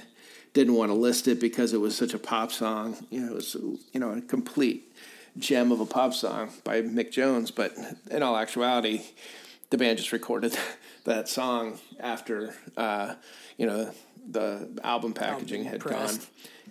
didn't 0.54 0.76
want 0.76 0.90
to 0.90 0.96
list 0.96 1.28
it 1.28 1.40
because 1.40 1.74
it 1.74 1.82
was 1.82 1.96
such 1.96 2.14
a 2.14 2.20
pop 2.20 2.52
song. 2.52 3.06
You 3.10 3.22
know, 3.22 3.32
it 3.32 3.36
was 3.36 3.56
you 3.56 4.00
know 4.00 4.12
a 4.12 4.22
complete 4.22 4.94
gem 5.38 5.72
of 5.72 5.82
a 5.82 5.86
pop 5.86 6.14
song 6.14 6.52
by 6.64 6.82
Mick 6.82 7.12
Jones. 7.12 7.52
But 7.52 7.76
in 8.10 8.24
all 8.24 8.38
actuality, 8.38 9.02
the 9.72 9.78
band 9.78 9.98
just 9.98 10.14
recorded 10.14 10.58
that 11.04 11.28
song 11.28 11.80
after 12.00 12.56
uh, 12.78 13.16
you 13.58 13.66
know 13.66 13.92
the 14.30 14.70
album 14.84 15.14
packaging 15.14 15.66
had 15.66 15.84
gone. 15.84 16.20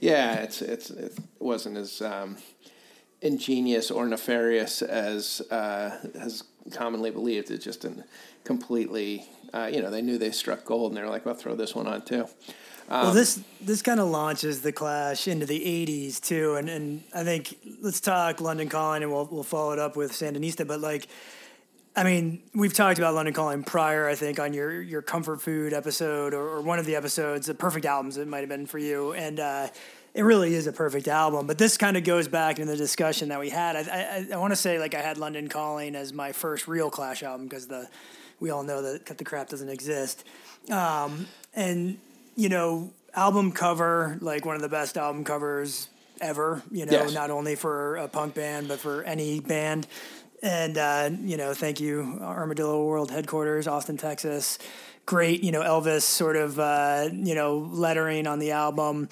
Yeah, 0.00 0.36
it's 0.36 0.62
it's 0.62 0.90
it 0.90 1.18
wasn't 1.38 1.76
as 1.76 2.00
um, 2.00 2.38
ingenious 3.22 3.90
or 3.90 4.06
nefarious 4.06 4.82
as 4.82 5.40
uh, 5.50 5.96
as 6.14 6.44
commonly 6.70 7.10
believed. 7.10 7.50
It's 7.50 7.64
just 7.64 7.84
an 7.84 8.04
completely 8.44 9.24
uh, 9.54 9.70
you 9.72 9.80
know 9.80 9.90
they 9.90 10.02
knew 10.02 10.18
they 10.18 10.32
struck 10.32 10.64
gold 10.64 10.90
and 10.90 10.96
they're 10.96 11.08
like, 11.08 11.24
well, 11.24 11.34
throw 11.34 11.54
this 11.54 11.74
one 11.74 11.86
on 11.86 12.02
too. 12.02 12.26
Um, 12.88 13.06
well, 13.06 13.12
this 13.12 13.40
this 13.60 13.80
kind 13.80 14.00
of 14.00 14.08
launches 14.08 14.60
the 14.60 14.72
Clash 14.72 15.28
into 15.28 15.46
the 15.46 15.60
'80s 15.60 16.20
too, 16.20 16.56
and 16.56 16.68
and 16.68 17.04
I 17.14 17.24
think 17.24 17.56
let's 17.80 18.00
talk 18.00 18.40
London 18.40 18.68
Calling, 18.68 19.02
and 19.02 19.12
we'll 19.12 19.28
we'll 19.30 19.44
follow 19.44 19.72
it 19.72 19.78
up 19.78 19.96
with 19.96 20.12
Sandinista. 20.12 20.66
But 20.66 20.80
like, 20.80 21.06
I 21.94 22.04
mean, 22.04 22.42
we've 22.54 22.74
talked 22.74 22.98
about 22.98 23.14
London 23.14 23.34
Calling 23.34 23.62
prior, 23.62 24.08
I 24.08 24.14
think, 24.14 24.40
on 24.40 24.52
your 24.52 24.82
your 24.82 25.00
comfort 25.00 25.40
food 25.40 25.72
episode 25.72 26.34
or, 26.34 26.42
or 26.42 26.60
one 26.60 26.78
of 26.78 26.86
the 26.86 26.96
episodes, 26.96 27.46
the 27.46 27.54
perfect 27.54 27.86
albums 27.86 28.16
it 28.16 28.26
might 28.26 28.40
have 28.40 28.48
been 28.48 28.66
for 28.66 28.78
you, 28.78 29.12
and 29.12 29.38
uh, 29.38 29.68
it 30.14 30.22
really 30.22 30.54
is 30.54 30.66
a 30.66 30.72
perfect 30.72 31.08
album. 31.08 31.46
But 31.46 31.58
this 31.58 31.76
kind 31.76 31.96
of 31.96 32.04
goes 32.04 32.28
back 32.28 32.58
into 32.58 32.70
the 32.72 32.76
discussion 32.76 33.28
that 33.30 33.40
we 33.40 33.50
had. 33.50 33.76
I 33.76 34.26
I, 34.30 34.34
I 34.34 34.36
want 34.36 34.52
to 34.52 34.56
say 34.56 34.78
like 34.78 34.94
I 34.94 35.00
had 35.00 35.18
London 35.18 35.48
Calling 35.48 35.94
as 35.94 36.12
my 36.12 36.32
first 36.32 36.68
real 36.68 36.90
Clash 36.90 37.22
album 37.22 37.46
because 37.46 37.66
the 37.66 37.88
we 38.40 38.50
all 38.50 38.62
know 38.62 38.82
that 38.82 39.06
Cut 39.06 39.18
the 39.18 39.24
Crap 39.24 39.48
doesn't 39.48 39.68
exist, 39.68 40.24
um, 40.70 41.26
and 41.54 41.98
you 42.36 42.48
know, 42.48 42.90
album 43.14 43.52
cover 43.52 44.18
like 44.20 44.44
one 44.44 44.56
of 44.56 44.62
the 44.62 44.68
best 44.68 44.96
album 44.96 45.22
covers 45.24 45.88
ever. 46.20 46.62
You 46.70 46.86
know, 46.86 46.92
Yes. 46.92 47.14
not 47.14 47.30
only 47.30 47.54
for 47.54 47.96
a 47.96 48.08
punk 48.08 48.34
band 48.34 48.68
but 48.68 48.78
for 48.80 49.02
any 49.04 49.40
band. 49.40 49.86
And 50.42 50.76
uh, 50.76 51.10
you 51.20 51.36
know, 51.36 51.54
thank 51.54 51.78
you, 51.78 52.18
Armadillo 52.20 52.84
World 52.84 53.12
Headquarters, 53.12 53.68
Austin, 53.68 53.96
Texas. 53.96 54.58
Great, 55.06 55.42
you 55.44 55.52
know, 55.52 55.60
Elvis 55.62 56.02
sort 56.02 56.34
of 56.36 56.58
uh, 56.58 57.08
you 57.12 57.36
know 57.36 57.58
lettering 57.58 58.26
on 58.26 58.40
the 58.40 58.50
album. 58.50 59.08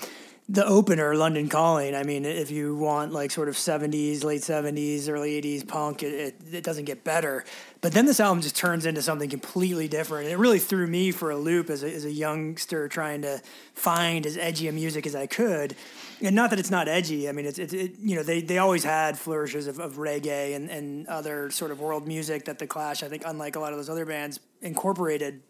The 0.53 0.67
opener, 0.67 1.15
London 1.15 1.49
Calling. 1.49 1.95
I 1.95 2.03
mean, 2.03 2.25
if 2.25 2.51
you 2.51 2.75
want 2.75 3.13
like 3.13 3.31
sort 3.31 3.49
of 3.49 3.55
'70s, 3.55 4.25
late 4.25 4.41
'70s, 4.41 5.09
early 5.09 5.41
'80s 5.41 5.67
punk, 5.67 6.03
it, 6.03 6.13
it, 6.13 6.55
it 6.55 6.65
doesn't 6.65 6.87
get 6.87 7.05
better. 7.05 7.45
But 7.81 7.93
then 7.93 8.05
this 8.05 8.19
album 8.19 8.43
just 8.43 8.57
turns 8.57 8.85
into 8.85 9.01
something 9.01 9.31
completely 9.31 9.87
different. 9.87 10.25
And 10.25 10.33
it 10.33 10.39
really 10.39 10.59
threw 10.59 10.87
me 10.87 11.13
for 11.13 11.31
a 11.31 11.37
loop 11.37 11.71
as 11.71 11.83
a, 11.83 11.95
as 11.95 12.05
a 12.05 12.11
youngster 12.11 12.89
trying 12.89 13.23
to 13.23 13.41
find 13.75 14.27
as 14.27 14.37
edgy 14.37 14.67
a 14.69 14.73
music 14.73 15.07
as 15.07 15.15
I 15.15 15.27
could 15.27 15.77
and 16.23 16.37
not 16.37 16.51
that 16.51 16.59
it's 16.59 16.71
not 16.71 16.89
edgy. 16.89 17.29
I 17.29 17.33
mean, 17.33 17.47
it's, 17.47 17.59
it's 17.59 17.73
it, 17.73 17.93
you 17.99 18.17
know 18.17 18.23
they, 18.23 18.41
they 18.41 18.59
always 18.59 18.85
had 18.85 19.19
flourishes 19.19 19.67
of, 19.67 19.79
of 19.79 19.95
reggae 19.95 20.55
and, 20.55 20.69
and 20.71 21.07
other 21.07 21.51
sort 21.51 21.71
of 21.71 21.81
world 21.81 22.07
music 22.07 22.45
that 22.45 22.59
the 22.59 22.67
Clash 22.67 23.03
I 23.03 23.09
think 23.09 23.23
unlike 23.27 23.57
a 23.57 23.61
lot 23.61 23.73
of 23.73 23.79
those 23.79 23.91
other 23.91 24.07
bands 24.07 24.41
incorporated 24.61 25.43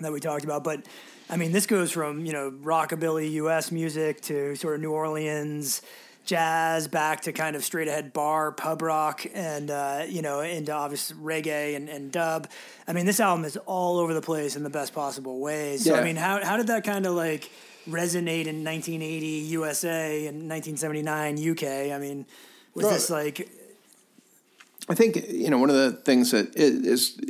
that 0.00 0.12
we 0.12 0.20
talked 0.20 0.44
about. 0.44 0.64
But 0.64 0.86
I 1.30 1.36
mean, 1.36 1.52
this 1.52 1.66
goes 1.66 1.90
from 1.90 2.24
you 2.24 2.32
know 2.32 2.50
rockabilly 2.50 3.30
U.S. 3.32 3.70
music 3.70 4.20
to 4.22 4.56
sort 4.56 4.76
of 4.76 4.80
New 4.80 4.92
Orleans 4.92 5.82
jazz 6.24 6.88
back 6.88 7.22
to 7.22 7.32
kind 7.32 7.56
of 7.56 7.64
straight 7.64 7.88
ahead 7.88 8.12
bar 8.12 8.52
pub 8.52 8.82
rock 8.82 9.24
and 9.32 9.70
uh, 9.70 10.04
you 10.06 10.20
know 10.20 10.40
into 10.40 10.72
obvious 10.72 11.12
reggae 11.12 11.76
and, 11.76 11.88
and 11.88 12.12
dub. 12.12 12.48
I 12.86 12.92
mean, 12.92 13.06
this 13.06 13.20
album 13.20 13.44
is 13.44 13.56
all 13.66 13.98
over 13.98 14.14
the 14.14 14.22
place 14.22 14.56
in 14.56 14.62
the 14.62 14.70
best 14.70 14.94
possible 14.94 15.40
ways. 15.40 15.84
So 15.84 15.94
I 15.94 16.04
mean, 16.04 16.16
how 16.16 16.44
how 16.44 16.56
did 16.56 16.68
that 16.68 16.84
kind 16.84 17.06
of 17.06 17.14
like 17.14 17.50
resonate 17.88 18.46
in 18.46 18.64
1980 18.64 19.26
USA 19.26 20.26
and 20.26 20.48
1979 20.48 21.50
UK? 21.50 21.92
I 21.92 21.98
mean, 21.98 22.26
was 22.74 22.84
Well, 22.84 22.92
this 22.94 23.10
like 23.10 23.50
I 24.88 24.94
think 24.94 25.28
you 25.28 25.50
know 25.50 25.58
one 25.58 25.70
of 25.70 25.76
the 25.76 25.92
things 25.92 26.30
that 26.30 26.56
is 26.56 27.20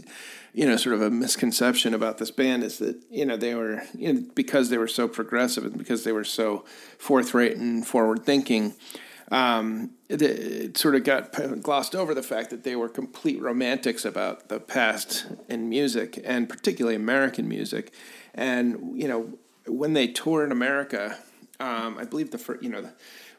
you 0.52 0.66
know, 0.66 0.76
sort 0.76 0.94
of 0.94 1.02
a 1.02 1.10
misconception 1.10 1.94
about 1.94 2.18
this 2.18 2.30
band 2.30 2.64
is 2.64 2.78
that 2.78 3.02
you 3.10 3.24
know 3.24 3.36
they 3.36 3.54
were 3.54 3.82
you 3.94 4.12
know, 4.12 4.22
because 4.34 4.70
they 4.70 4.78
were 4.78 4.88
so 4.88 5.08
progressive 5.08 5.64
and 5.64 5.78
because 5.78 6.04
they 6.04 6.12
were 6.12 6.24
so 6.24 6.64
forthright 6.98 7.56
and 7.56 7.86
forward 7.86 8.24
thinking. 8.24 8.74
Um, 9.30 9.90
it, 10.08 10.22
it 10.22 10.78
sort 10.78 10.94
of 10.94 11.04
got 11.04 11.62
glossed 11.62 11.94
over 11.94 12.14
the 12.14 12.22
fact 12.22 12.48
that 12.48 12.64
they 12.64 12.76
were 12.76 12.88
complete 12.88 13.42
romantics 13.42 14.06
about 14.06 14.48
the 14.48 14.58
past 14.58 15.26
in 15.50 15.68
music 15.68 16.18
and 16.24 16.48
particularly 16.48 16.96
American 16.96 17.46
music. 17.46 17.92
And 18.34 18.98
you 18.98 19.06
know, 19.06 19.38
when 19.66 19.92
they 19.92 20.06
tour 20.08 20.44
in 20.44 20.52
America, 20.52 21.18
um, 21.60 21.98
I 21.98 22.04
believe 22.04 22.30
the 22.30 22.38
first, 22.38 22.62
you 22.62 22.70
know, 22.70 22.88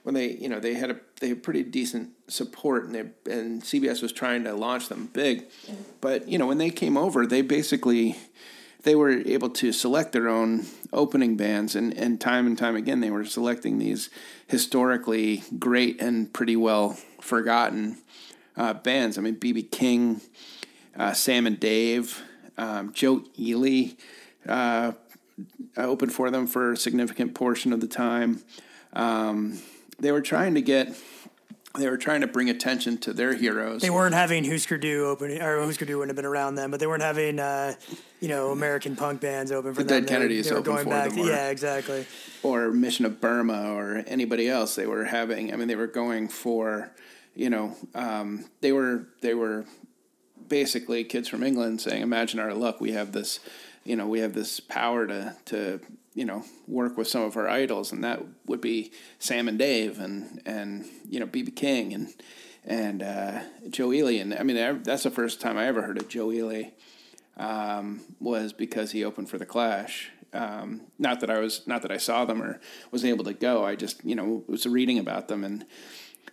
when 0.03 0.15
they 0.15 0.31
you 0.31 0.49
know 0.49 0.59
they 0.59 0.75
had 0.75 0.91
a 0.91 0.99
they 1.19 1.29
had 1.29 1.43
pretty 1.43 1.63
decent 1.63 2.11
support 2.27 2.85
and 2.85 2.95
they 2.95 3.31
and 3.31 3.61
CBS 3.61 4.01
was 4.01 4.11
trying 4.11 4.43
to 4.45 4.53
launch 4.53 4.87
them 4.87 5.09
big, 5.13 5.45
but 6.01 6.27
you 6.27 6.37
know 6.37 6.47
when 6.47 6.57
they 6.57 6.69
came 6.69 6.97
over 6.97 7.25
they 7.25 7.41
basically 7.41 8.15
they 8.83 8.95
were 8.95 9.09
able 9.09 9.49
to 9.49 9.73
select 9.73 10.13
their 10.13 10.29
own 10.29 10.65
opening 10.93 11.35
bands 11.35 11.75
and 11.75 11.93
and 11.97 12.21
time 12.21 12.47
and 12.47 12.57
time 12.57 12.75
again 12.75 13.01
they 13.01 13.11
were 13.11 13.25
selecting 13.25 13.77
these 13.77 14.09
historically 14.47 15.43
great 15.57 16.01
and 16.01 16.33
pretty 16.33 16.55
well 16.55 16.97
forgotten 17.19 17.97
uh, 18.55 18.73
bands. 18.73 19.17
I 19.17 19.21
mean 19.21 19.35
BB 19.35 19.71
King, 19.71 20.21
uh, 20.97 21.13
Sam 21.13 21.45
and 21.45 21.59
Dave, 21.59 22.23
um, 22.57 22.93
Joe 22.93 23.23
Ely. 23.37 23.95
Uh, 24.47 24.93
opened 25.77 26.13
for 26.13 26.29
them 26.29 26.47
for 26.47 26.73
a 26.73 26.77
significant 26.77 27.33
portion 27.33 27.71
of 27.71 27.81
the 27.81 27.87
time. 27.87 28.41
Um, 28.93 29.59
they 29.99 30.11
were 30.11 30.21
trying 30.21 30.55
to 30.55 30.61
get 30.61 30.95
they 31.77 31.87
were 31.87 31.97
trying 31.97 32.21
to 32.21 32.27
bring 32.27 32.49
attention 32.49 32.97
to 32.97 33.13
their 33.13 33.35
heroes. 33.35 33.81
They 33.83 33.91
weren't 33.91 34.15
having 34.15 34.43
Husker 34.43 34.77
Du 34.79 35.05
opening, 35.05 35.39
or 35.39 35.59
Husker 35.63 35.85
Du 35.85 35.97
wouldn't 35.99 36.09
have 36.09 36.15
been 36.15 36.25
around 36.25 36.55
then, 36.55 36.71
but 36.71 36.79
they 36.79 36.87
weren't 36.87 37.03
having, 37.03 37.39
uh, 37.39 37.75
you 38.19 38.27
know, 38.27 38.49
American 38.51 38.95
punk 38.95 39.21
bands 39.21 39.51
open 39.51 39.75
for 39.75 39.83
The 39.83 39.87
them. 39.87 39.97
Dead 39.99 40.07
They- 40.07 40.13
Kennedys 40.15 40.45
they 40.49 40.51
opened 40.55 40.65
going 40.65 40.83
for 40.85 40.89
back 40.89 41.09
them, 41.09 41.17
to- 41.19 41.23
or- 41.23 41.27
yeah, 41.27 41.49
exactly. 41.49 42.07
or 42.41 42.71
Mission 42.71 43.05
of 43.05 43.21
Burma 43.21 43.71
or 43.75 44.03
anybody 44.07 44.49
else. 44.49 44.75
They 44.75 44.87
were 44.87 45.05
having. 45.05 45.53
I 45.53 45.57
mean, 45.57 45.67
they 45.67 45.75
were 45.75 45.85
going 45.87 46.27
for, 46.27 46.89
you 47.35 47.51
know, 47.51 47.77
um, 47.93 48.45
they 48.61 48.71
were 48.71 49.05
they 49.21 49.35
were 49.35 49.65
basically 50.47 51.03
kids 51.03 51.27
from 51.29 51.43
England 51.43 51.81
saying, 51.81 52.01
"Imagine 52.01 52.39
our 52.39 52.53
luck. 52.55 52.81
We 52.81 52.93
have 52.93 53.11
this, 53.11 53.39
you 53.83 53.95
know, 53.95 54.07
we 54.07 54.21
have 54.21 54.33
this 54.33 54.59
power 54.59 55.05
to 55.05 55.35
to 55.45 55.79
you 56.13 56.25
know 56.25 56.43
work 56.67 56.97
with 56.97 57.07
some 57.07 57.23
of 57.23 57.37
our 57.37 57.47
idols, 57.47 57.91
and 57.91 58.03
that 58.03 58.21
would 58.45 58.61
be 58.61 58.91
Sam 59.19 59.47
and 59.47 59.57
Dave 59.57 59.99
and 59.99 60.41
and 60.45 60.85
you 61.07 61.19
know 61.19 61.27
BB 61.27 61.55
King 61.55 61.93
and 61.93 62.13
and 62.65 63.01
uh, 63.01 63.41
Joe 63.69 63.91
Ely. 63.91 64.13
And 64.13 64.33
I 64.33 64.43
mean, 64.43 64.83
that's 64.83 65.03
the 65.03 65.11
first 65.11 65.41
time 65.41 65.57
I 65.57 65.65
ever 65.65 65.81
heard 65.81 65.97
of 65.97 66.07
Joe 66.07 66.31
Ely 66.31 66.69
um, 67.37 68.01
was 68.19 68.53
because 68.53 68.91
he 68.91 69.03
opened 69.03 69.29
for 69.29 69.37
the 69.37 69.45
Clash. 69.45 70.11
Um, 70.31 70.81
not 70.99 71.21
that 71.21 71.31
I 71.31 71.39
was, 71.39 71.65
not 71.65 71.81
that 71.81 71.91
I 71.91 71.97
saw 71.97 72.25
them 72.25 72.41
or 72.43 72.59
was 72.91 73.03
able 73.03 73.23
to 73.23 73.33
go. 73.33 73.65
I 73.65 73.75
just, 73.75 74.05
you 74.05 74.15
know, 74.15 74.43
was 74.47 74.67
reading 74.67 74.99
about 74.99 75.27
them, 75.27 75.43
and 75.43 75.65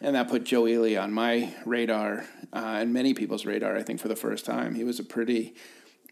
and 0.02 0.14
that 0.14 0.28
put 0.28 0.44
Joe 0.44 0.66
Ely 0.66 0.96
on 0.96 1.12
my 1.12 1.54
radar 1.64 2.26
uh, 2.52 2.76
and 2.80 2.92
many 2.92 3.14
people's 3.14 3.46
radar. 3.46 3.76
I 3.76 3.82
think 3.82 4.00
for 4.00 4.08
the 4.08 4.16
first 4.16 4.44
time, 4.44 4.74
he 4.74 4.84
was 4.84 5.00
a 5.00 5.04
pretty 5.04 5.54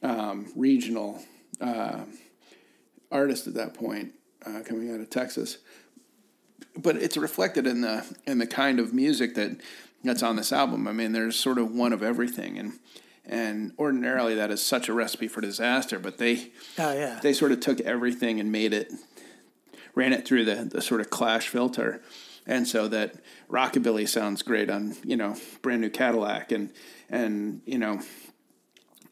um, 0.03 0.51
regional 0.57 1.23
uh, 1.61 2.05
artist 3.15 3.47
at 3.47 3.55
that 3.55 3.73
point, 3.73 4.13
uh, 4.45 4.61
coming 4.67 4.93
out 4.93 5.01
of 5.01 5.09
Texas. 5.09 5.59
But 6.77 6.97
it's 6.97 7.17
reflected 7.17 7.67
in 7.67 7.81
the 7.81 8.05
in 8.27 8.39
the 8.39 8.47
kind 8.47 8.79
of 8.81 8.93
music 8.93 9.35
that 9.37 9.61
that's 10.03 10.23
on 10.23 10.37
this 10.37 10.53
album. 10.53 10.87
I 10.87 10.93
mean, 10.93 11.13
there's 11.13 11.37
sort 11.37 11.59
of 11.59 11.71
one 11.73 11.93
of 11.93 12.03
everything, 12.03 12.59
and 12.59 12.73
and 13.25 13.73
ordinarily 13.79 14.35
that 14.35 14.51
is 14.51 14.61
such 14.61 14.89
a 14.89 14.93
recipe 14.93 15.29
for 15.29 15.41
disaster. 15.41 15.99
But 15.99 16.19
they 16.19 16.51
Oh, 16.79 16.93
yeah. 16.93 17.21
they 17.23 17.33
sort 17.33 17.53
of 17.53 17.61
took 17.61 17.81
everything 17.81 18.41
and 18.41 18.51
made 18.53 18.73
it 18.75 18.93
ran 19.95 20.13
it 20.13 20.27
through 20.27 20.45
the, 20.45 20.57
the 20.71 20.83
sort 20.83 21.01
of 21.01 21.09
clash 21.09 21.47
filter 21.47 22.03
and 22.47 22.67
so 22.67 22.89
that 22.89 23.15
rockabilly 23.49 24.09
sounds 24.09 24.43
great 24.43 24.69
on 24.69 24.97
you 25.05 25.17
know 25.17 25.37
brand 25.63 25.81
new 25.81 25.89
cadillac 25.89 26.51
and 26.51 26.73
and 27.09 27.61
you 27.65 27.79
know 27.79 28.01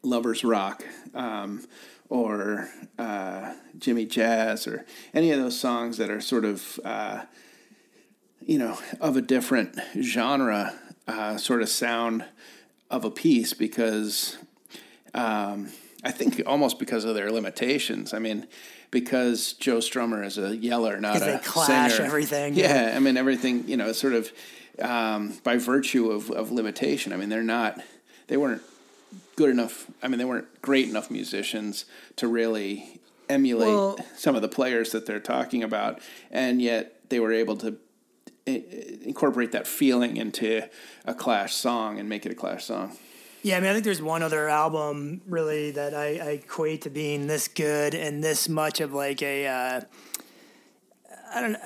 lovers 0.03 0.43
rock 0.43 0.83
um, 1.13 1.65
or 2.13 2.69
uh, 2.99 3.53
jimmy 3.79 4.05
jazz 4.05 4.67
or 4.67 4.85
any 5.15 5.31
of 5.31 5.39
those 5.39 5.59
songs 5.59 5.97
that 5.97 6.11
are 6.11 6.21
sort 6.21 6.45
of 6.45 6.79
uh, 6.85 7.23
you 8.39 8.59
know 8.59 8.77
of 9.01 9.17
a 9.17 9.21
different 9.21 9.75
genre 9.99 10.73
uh, 11.07 11.35
sort 11.37 11.63
of 11.63 11.69
sound 11.69 12.23
of 12.91 13.03
a 13.03 13.09
piece 13.09 13.53
because 13.53 14.37
um, 15.15 15.69
I 16.03 16.11
think 16.11 16.41
almost 16.45 16.79
because 16.79 17.05
of 17.05 17.15
their 17.15 17.31
limitations. 17.31 18.13
I 18.13 18.19
mean, 18.19 18.47
because 18.91 19.53
Joe 19.53 19.77
Strummer 19.77 20.25
is 20.25 20.37
a 20.37 20.55
yeller, 20.55 20.99
not 20.99 21.21
a 21.21 21.39
clash 21.43 21.93
singer. 21.93 22.05
everything, 22.05 22.53
Yeah, 22.53 22.89
yeah. 22.89 22.95
I 22.95 22.99
mean 22.99 23.17
everything. 23.17 23.67
You 23.67 23.77
know, 23.77 23.91
sort 23.93 24.13
of 24.13 24.31
um, 24.79 25.33
by 25.43 25.57
virtue 25.57 26.11
of, 26.11 26.29
of 26.29 26.51
limitation. 26.51 27.13
I 27.13 27.17
mean, 27.17 27.29
they're 27.29 27.41
not. 27.41 27.79
They 28.27 28.37
weren't 28.37 28.61
good 29.35 29.49
enough. 29.49 29.87
I 30.01 30.07
mean, 30.07 30.17
they 30.17 30.25
weren't 30.25 30.61
great 30.61 30.87
enough 30.89 31.09
musicians 31.09 31.85
to 32.17 32.27
really 32.27 32.99
emulate 33.29 33.69
Well- 33.69 33.97
some 34.15 34.35
of 34.35 34.41
the 34.41 34.47
players 34.47 34.91
that 34.91 35.05
they're 35.05 35.19
talking 35.19 35.63
about, 35.63 35.99
and 36.31 36.61
yet 36.61 37.09
they 37.09 37.19
were 37.19 37.31
able 37.31 37.57
to 37.57 37.77
incorporate 38.45 39.53
that 39.53 39.65
feeling 39.67 40.17
into 40.17 40.63
a 41.05 41.13
Clash 41.13 41.53
song 41.53 41.99
and 41.99 42.09
make 42.09 42.25
it 42.25 42.31
a 42.31 42.35
Clash 42.35 42.65
song. 42.65 42.97
Yeah, 43.41 43.57
I 43.57 43.59
mean, 43.59 43.69
I 43.69 43.73
think 43.73 43.85
there's 43.85 44.01
one 44.01 44.23
other 44.23 44.47
album 44.47 45.21
really 45.27 45.71
that 45.71 45.93
I, 45.93 46.17
I 46.17 46.29
equate 46.31 46.81
to 46.83 46.89
being 46.89 47.27
this 47.27 47.47
good 47.47 47.93
and 47.93 48.23
this 48.23 48.47
much 48.47 48.79
of 48.79 48.93
like 48.93 49.21
a, 49.21 49.47
uh, 49.47 49.81
I 51.33 51.41
don't 51.41 51.51
know, 51.53 51.59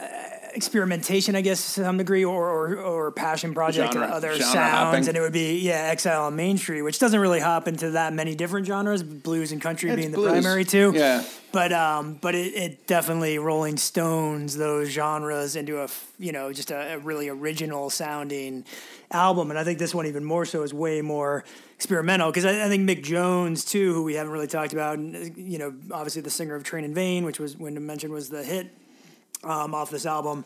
experimentation, 0.54 1.36
I 1.36 1.42
guess, 1.42 1.76
to 1.76 1.84
some 1.84 1.98
degree, 1.98 2.26
or 2.26 2.50
or, 2.50 2.76
or 2.78 3.12
passion 3.12 3.54
project 3.54 3.94
Genre- 3.94 4.08
or 4.08 4.12
other 4.12 4.30
genre 4.30 4.46
sounds, 4.46 4.74
hopping. 4.74 5.08
and 5.08 5.18
it 5.18 5.22
would 5.22 5.34
be 5.34 5.60
yeah, 5.60 5.90
Exile 5.92 6.26
on 6.26 6.36
Main 6.36 6.58
Street, 6.58 6.82
which 6.82 7.00
doesn't 7.00 7.20
really 7.20 7.40
hop 7.40 7.68
into 7.68 7.92
that 7.92 8.14
many 8.14 8.36
different 8.36 8.66
genres, 8.66 9.04
blues 9.04 9.52
and 9.52 9.62
country 9.62 9.90
It's 9.90 9.98
being 9.98 10.12
the 10.12 10.22
primary 10.22 10.66
two. 10.66 10.92
Yeah. 10.96 11.24
But 11.52 11.72
um, 11.72 12.18
but 12.22 12.36
it, 12.36 12.54
it 12.56 12.88
definitely 12.88 13.40
Rolling 13.40 13.78
Stones 13.78 14.58
those 14.58 14.90
genres 14.90 15.56
into 15.56 15.82
a 15.82 15.88
you 16.20 16.32
know 16.32 16.52
just 16.52 16.72
a, 16.72 16.96
a 16.96 16.98
really 16.98 17.30
original 17.30 17.90
sounding 17.90 18.66
album, 19.12 19.52
and 19.52 19.60
I 19.60 19.64
think 19.64 19.80
this 19.80 19.96
one 19.96 20.06
even 20.08 20.26
more 20.26 20.46
so 20.46 20.64
is 20.64 20.74
way 20.74 21.02
more 21.02 21.46
experimental 21.76 22.30
because 22.30 22.46
I, 22.46 22.66
I 22.66 22.68
think 22.68 22.90
Mick 22.90 23.04
Jones 23.04 23.64
too, 23.64 23.94
who 23.94 24.04
we 24.04 24.16
haven't 24.16 24.34
really 24.34 24.48
talked 24.48 24.74
about, 24.74 24.98
and, 24.98 25.38
you 25.38 25.58
know, 25.58 25.74
obviously 25.92 26.22
the 26.22 26.30
singer 26.30 26.56
of 26.56 26.64
Train 26.64 26.84
in 26.84 26.94
Vain, 26.94 27.24
which 27.24 27.40
was 27.40 27.56
when 27.56 27.86
mentioned 27.86 28.12
was 28.12 28.30
the 28.30 28.44
hit 28.44 28.76
um, 29.44 29.74
off 29.74 29.90
this 29.90 30.06
album. 30.06 30.46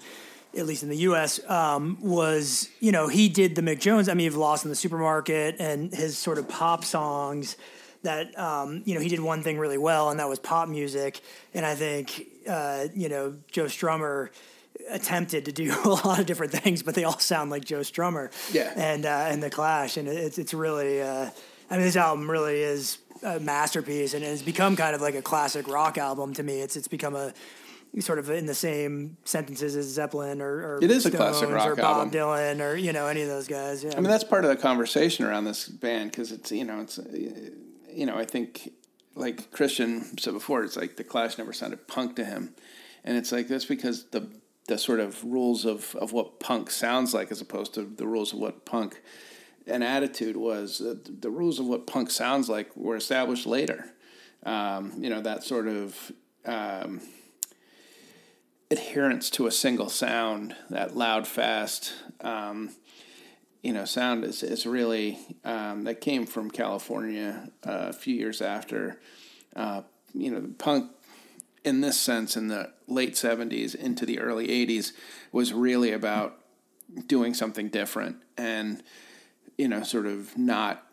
At 0.58 0.65
least 0.65 0.84
in 0.84 0.89
the 0.89 0.97
U.S., 0.97 1.39
um, 1.49 1.97
was 2.01 2.67
you 2.82 2.91
know 2.91 3.08
he 3.08 3.30
did 3.30 3.56
the 3.56 3.62
Mick 3.62 3.80
Jones. 3.80 4.10
I 4.10 4.13
mean, 4.13 4.25
you've 4.25 4.36
lost 4.36 4.65
in 4.65 4.69
the 4.69 4.75
supermarket 4.75 5.56
and 5.60 5.93
his 5.93 6.17
sort 6.17 6.38
of 6.38 6.49
pop 6.49 6.84
songs 6.84 7.56
that 8.04 8.38
um, 8.38 8.82
you 8.86 8.93
know 8.93 8.99
he 8.99 9.08
did 9.08 9.21
one 9.21 9.43
thing 9.43 9.58
really 9.58 9.77
well, 9.77 10.10
and 10.10 10.19
that 10.19 10.27
was 10.27 10.39
pop 10.39 10.67
music. 10.67 11.21
And 11.54 11.65
I 11.65 11.75
think 11.75 12.27
uh, 12.47 12.88
you 12.93 13.08
know 13.08 13.38
Joe 13.49 13.65
Strummer 13.65 14.30
attempted 14.89 15.45
to 15.45 15.51
do 15.51 15.73
a 15.86 15.88
lot 15.88 16.19
of 16.19 16.25
different 16.25 16.51
things, 16.51 16.84
but 16.84 16.95
they 16.95 17.04
all 17.04 17.19
sound 17.19 17.49
like 17.51 17.63
Joe 17.63 17.80
Strummer. 17.80 18.32
Yeah. 18.54 18.73
and 18.75 19.06
uh, 19.06 19.27
and 19.30 19.41
the 19.41 19.49
Clash, 19.49 19.97
and 19.97 20.08
it's 20.08 20.38
it's 20.38 20.54
really. 20.54 21.01
Uh, 21.01 21.30
I 21.69 21.75
mean, 21.75 21.86
this 21.86 21.95
album 21.95 22.30
really 22.30 22.60
is 22.60 22.97
a 23.23 23.39
masterpiece, 23.39 24.13
and 24.13 24.25
it's 24.25 24.41
become 24.41 24.75
kind 24.75 24.93
of 24.93 25.01
like 25.01 25.15
a 25.15 25.21
classic 25.21 25.69
rock 25.69 25.97
album 25.97 26.34
to 26.34 26.43
me. 26.43 26.60
It's 26.60 26.75
it's 26.75 26.89
become 26.89 27.15
a 27.15 27.34
sort 27.99 28.19
of 28.19 28.30
in 28.30 28.45
the 28.45 28.54
same 28.54 29.17
sentences 29.25 29.75
as 29.75 29.86
Zeppelin 29.88 30.41
or, 30.41 30.75
or 30.75 30.80
It 30.82 30.89
is 30.89 31.06
a 31.06 31.12
classic 31.12 31.49
rock 31.49 31.67
or 31.67 31.75
Bob 31.75 31.97
album. 31.97 32.12
Dylan 32.12 32.62
or 32.62 32.75
you 32.75 32.93
know 32.93 33.08
any 33.08 33.21
of 33.21 33.27
those 33.27 33.47
guys. 33.47 33.84
Yeah, 33.84 33.91
I 33.91 33.95
mean, 33.95 34.06
that's 34.06 34.23
part 34.23 34.45
of 34.45 34.49
the 34.49 34.56
conversation 34.56 35.25
around 35.25 35.43
this 35.43 35.67
band 35.67 36.12
because 36.12 36.32
it's 36.32 36.51
you 36.51 36.63
know 36.63 36.80
it's 36.80 36.99
you 37.93 38.06
know 38.06 38.17
I 38.17 38.23
think 38.23 38.71
like 39.15 39.51
Christian 39.51 40.17
said 40.17 40.34
before, 40.34 40.63
it's 40.63 40.77
like 40.77 40.95
the 40.95 41.04
Clash 41.04 41.38
never 41.38 41.51
sounded 41.51 41.86
punk 41.88 42.15
to 42.15 42.23
him, 42.23 42.56
and 43.04 43.17
it's 43.17 43.32
like 43.32 43.49
that's 43.49 43.65
because 43.65 44.06
the 44.06 44.30
the 44.67 44.77
sort 44.77 45.01
of 45.01 45.21
rules 45.25 45.65
of 45.65 45.93
of 45.95 46.13
what 46.13 46.39
punk 46.39 46.71
sounds 46.71 47.13
like 47.13 47.30
as 47.30 47.41
opposed 47.41 47.73
to 47.73 47.84
the 47.84 48.08
rules 48.08 48.32
of 48.32 48.39
what 48.39 48.63
punk 48.65 49.01
an 49.67 49.84
attitude 49.84 50.38
was. 50.38 50.80
Uh, 50.80 50.95
the 51.19 51.30
rules 51.30 51.60
of 51.60 51.65
what 51.65 51.88
punk 51.88 52.10
sounds 52.10 52.47
like 52.47 52.75
were 52.77 52.95
established 52.95 53.45
later. 53.45 53.91
Um, 54.43 54.93
you 54.97 55.10
know 55.10 55.19
that 55.19 55.43
sort 55.43 55.67
of. 55.67 56.12
Um, 56.45 57.01
adherence 58.71 59.29
to 59.29 59.45
a 59.45 59.51
single 59.51 59.89
sound, 59.89 60.55
that 60.69 60.95
loud, 60.95 61.27
fast, 61.27 61.93
um, 62.21 62.71
you 63.62 63.73
know, 63.73 63.86
sound 63.86 64.23
is, 64.23 64.41
is 64.41 64.65
really 64.65 65.19
um, 65.43 65.84
that 65.84 66.01
came 66.01 66.25
from 66.25 66.49
California 66.49 67.49
uh, 67.67 67.88
a 67.89 67.93
few 67.93 68.15
years 68.15 68.41
after, 68.41 68.99
uh, 69.55 69.81
you 70.13 70.31
know, 70.31 70.49
punk 70.57 70.89
in 71.63 71.81
this 71.81 71.99
sense 71.99 72.36
in 72.36 72.47
the 72.47 72.71
late 72.88 73.13
'70s 73.13 73.75
into 73.75 74.05
the 74.05 74.19
early 74.19 74.47
'80s 74.47 74.93
was 75.31 75.53
really 75.53 75.91
about 75.91 76.39
doing 77.05 77.36
something 77.36 77.69
different 77.69 78.17
and 78.36 78.81
you 79.62 79.67
know, 79.67 79.84
sort 79.84 80.07
of 80.07 80.36
not 80.36 80.88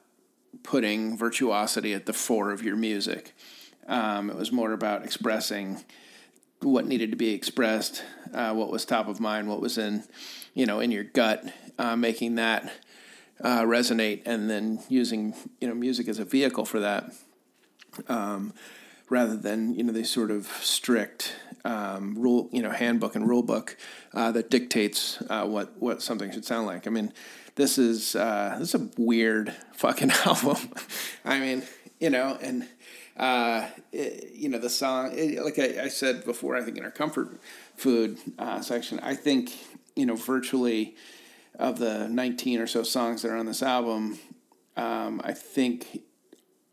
putting 0.63 1.17
virtuosity 1.17 1.95
at 1.95 2.05
the 2.05 2.13
fore 2.13 2.51
of 2.51 2.63
your 2.63 2.77
music. 2.77 3.35
Um, 3.87 4.29
it 4.29 4.37
was 4.37 4.53
more 4.53 4.73
about 4.73 5.05
expressing 5.05 5.85
what 6.61 6.87
needed 6.87 7.11
to 7.11 7.17
be 7.17 7.31
expressed, 7.31 8.03
uh, 8.35 8.53
what 8.53 8.71
was 8.71 8.85
top 8.85 9.09
of 9.09 9.21
mind, 9.21 9.49
what 9.49 9.61
was 9.61 9.79
in, 9.79 10.05
you 10.55 10.67
know, 10.67 10.81
in 10.81 10.91
your 10.91 11.05
gut, 11.05 11.45
uh, 11.79 11.97
making 11.97 12.35
that 12.37 12.73
uh, 13.43 13.63
resonate, 13.63 14.23
and 14.27 14.51
then 14.51 14.81
using 14.89 15.35
you 15.61 15.69
know 15.69 15.75
music 15.75 16.09
as 16.09 16.19
a 16.19 16.25
vehicle 16.25 16.65
for 16.65 16.81
that, 16.81 17.13
um, 18.09 18.53
rather 19.09 19.37
than 19.37 19.75
you 19.75 19.85
know 19.85 19.93
the 19.93 20.05
sort 20.05 20.31
of 20.31 20.47
strict 20.61 21.35
um, 21.65 22.17
rule, 22.19 22.49
you 22.53 22.63
know, 22.63 22.71
handbook 22.71 23.15
and 23.15 23.29
rule 23.29 23.43
book 23.43 23.77
uh, 24.15 24.33
that 24.33 24.51
dictates 24.51 25.23
uh, 25.29 25.47
what 25.47 25.73
what 25.79 26.03
something 26.03 26.33
should 26.33 26.45
sound 26.45 26.67
like. 26.67 26.87
I 26.87 26.91
mean, 26.91 27.13
this 27.55 27.79
is 27.79 28.17
uh, 28.17 28.57
this 28.59 28.75
is 28.75 28.81
a 28.81 28.89
weird 28.97 29.55
fucking 29.75 30.11
album. 30.25 30.57
I 31.25 31.39
mean, 31.39 31.63
you 32.01 32.11
know, 32.11 32.39
and 32.41 32.67
uh, 33.19 33.67
it, 33.93 34.33
you 34.35 34.49
know 34.49 34.59
the 34.59 34.71
song. 34.71 35.13
It, 35.13 35.45
like 35.45 35.59
I, 35.59 35.85
I, 35.85 35.89
said 35.89 36.25
before, 36.25 36.57
I 36.57 36.63
think 36.63 36.79
in 36.79 36.85
our 36.85 36.91
comfort 36.91 37.41
food 37.77 38.19
uh, 38.39 38.61
section, 38.61 39.01
I 39.01 39.15
think 39.15 39.53
you 39.97 40.07
know 40.07 40.15
virtually 40.15 40.95
of 41.59 41.79
the 41.79 42.09
nineteen 42.09 42.61
or 42.61 42.67
so 42.67 42.83
songs 42.83 43.23
that 43.23 43.31
are 43.31 43.37
on 43.37 43.47
this 43.47 43.63
album, 43.63 44.21
um, 44.77 45.21
I 45.25 45.33
think 45.33 46.03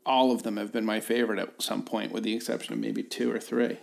all 0.06 0.32
of 0.32 0.44
them 0.44 0.58
have 0.58 0.72
been 0.72 0.86
my 0.86 1.00
favorite 1.00 1.40
at 1.40 1.62
some 1.62 1.84
point, 1.84 2.12
with 2.12 2.24
the 2.24 2.36
exception 2.36 2.74
of 2.74 2.80
maybe 2.80 3.02
two 3.02 3.32
or 3.32 3.40
three. 3.40 3.80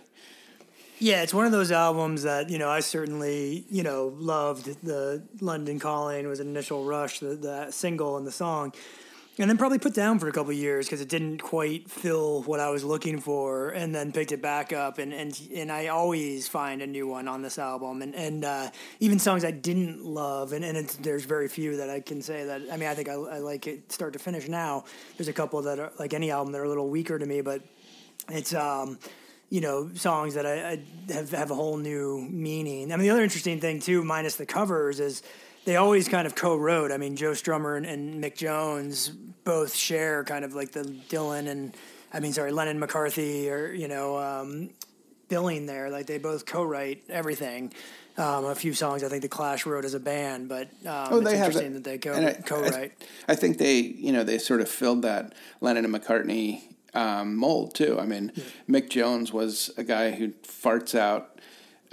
Yeah, 0.99 1.21
it's 1.21 1.33
one 1.33 1.45
of 1.45 1.51
those 1.51 1.71
albums 1.71 2.23
that 2.23 2.49
you 2.49 2.57
know 2.57 2.69
I 2.69 2.79
certainly 2.79 3.65
you 3.69 3.83
know 3.83 4.13
loved. 4.17 4.81
The 4.83 5.21
London 5.41 5.79
Calling 5.79 6.27
was 6.29 6.39
an 6.39 6.47
initial 6.47 6.85
rush, 6.85 7.19
the, 7.19 7.35
the 7.35 7.71
single 7.71 8.15
and 8.15 8.25
the 8.25 8.31
song, 8.31 8.73
and 9.39 9.49
then 9.49 9.57
probably 9.57 9.79
put 9.79 9.93
down 9.93 10.19
for 10.19 10.27
a 10.27 10.31
couple 10.31 10.53
years 10.53 10.85
because 10.85 11.01
it 11.01 11.09
didn't 11.09 11.41
quite 11.41 11.89
fill 11.89 12.43
what 12.43 12.59
I 12.59 12.69
was 12.69 12.83
looking 12.83 13.19
for, 13.19 13.69
and 13.69 13.93
then 13.93 14.11
picked 14.11 14.31
it 14.31 14.41
back 14.41 14.71
up, 14.71 14.99
and 14.99 15.11
and 15.11 15.39
and 15.55 15.71
I 15.71 15.87
always 15.87 16.47
find 16.47 16.81
a 16.81 16.87
new 16.87 17.07
one 17.07 17.27
on 17.27 17.41
this 17.41 17.57
album, 17.57 18.01
and 18.01 18.13
and 18.13 18.45
uh, 18.45 18.69
even 18.99 19.19
songs 19.19 19.43
I 19.43 19.51
didn't 19.51 20.03
love, 20.05 20.53
and 20.53 20.63
and 20.63 20.87
there's 21.01 21.25
very 21.25 21.47
few 21.47 21.77
that 21.77 21.89
I 21.89 21.99
can 21.99 22.21
say 22.21 22.45
that 22.45 22.61
I 22.71 22.77
mean 22.77 22.89
I 22.89 22.93
think 22.93 23.09
I, 23.09 23.13
I 23.13 23.37
like 23.39 23.65
it 23.67 23.91
start 23.91 24.13
to 24.13 24.19
finish 24.19 24.47
now. 24.47 24.85
There's 25.17 25.29
a 25.29 25.33
couple 25.33 25.61
that 25.63 25.79
are 25.79 25.91
like 25.97 26.13
any 26.13 26.29
album 26.29 26.53
that 26.53 26.59
are 26.59 26.65
a 26.65 26.69
little 26.69 26.89
weaker 26.89 27.17
to 27.17 27.25
me, 27.25 27.41
but 27.41 27.63
it's 28.29 28.53
um 28.53 28.99
you 29.49 29.61
know 29.61 29.89
songs 29.93 30.35
that 30.35 30.45
I, 30.45 30.53
I, 30.53 31.13
have 31.13 31.31
have 31.31 31.51
a 31.51 31.55
whole 31.55 31.77
new 31.77 32.27
meaning. 32.29 32.91
I 32.91 32.97
mean, 32.97 33.03
the 33.03 33.09
other 33.09 33.23
interesting 33.23 33.59
thing 33.59 33.79
too, 33.79 34.03
minus 34.03 34.35
the 34.35 34.45
covers, 34.45 34.99
is 34.99 35.23
they 35.65 35.75
always 35.75 36.07
kind 36.07 36.27
of 36.27 36.35
co-wrote. 36.35 36.91
I 36.91 36.97
mean, 36.97 37.15
Joe 37.15 37.31
Strummer 37.31 37.77
and, 37.77 37.85
and 37.85 38.23
Mick 38.23 38.35
Jones 38.35 39.09
both 39.09 39.73
share 39.75 40.23
kind 40.23 40.45
of 40.45 40.53
like 40.53 40.71
the 40.71 40.83
Dylan 41.09 41.47
and 41.47 41.75
I 42.13 42.19
mean, 42.19 42.33
sorry, 42.33 42.51
Lennon 42.51 42.79
McCartney 42.79 43.49
or 43.49 43.73
you 43.73 43.87
know 43.87 44.17
um, 44.17 44.69
billing 45.29 45.65
there. 45.65 45.89
Like 45.89 46.05
they 46.05 46.17
both 46.17 46.45
co-write 46.45 47.03
everything. 47.09 47.73
Um, 48.15 48.45
a 48.45 48.53
few 48.53 48.75
songs 48.75 49.03
I 49.03 49.09
think 49.09 49.23
the 49.23 49.27
Clash 49.27 49.65
wrote 49.65 49.85
as 49.85 49.95
a 49.95 49.99
band, 49.99 50.47
but 50.47 50.67
um, 50.85 51.07
oh, 51.09 51.17
it's 51.17 51.31
they 51.31 51.35
interesting 51.35 51.73
have 51.73 51.83
that 51.83 51.83
they 51.83 51.97
co- 51.97 52.13
I- 52.13 52.33
co-write. 52.33 52.91
I, 53.27 53.31
I 53.31 53.35
think 53.35 53.57
they, 53.57 53.79
you 53.79 54.11
know, 54.11 54.23
they 54.23 54.37
sort 54.37 54.61
of 54.61 54.69
filled 54.69 55.01
that 55.01 55.33
Lennon 55.61 55.83
and 55.83 55.95
McCartney 55.95 56.61
um, 56.93 57.35
mold 57.35 57.73
too. 57.73 57.99
I 57.99 58.05
mean, 58.05 58.31
Mick 58.69 58.89
Jones 58.89 59.33
was 59.33 59.71
a 59.77 59.83
guy 59.83 60.11
who 60.11 60.29
farts 60.43 60.93
out 60.93 61.39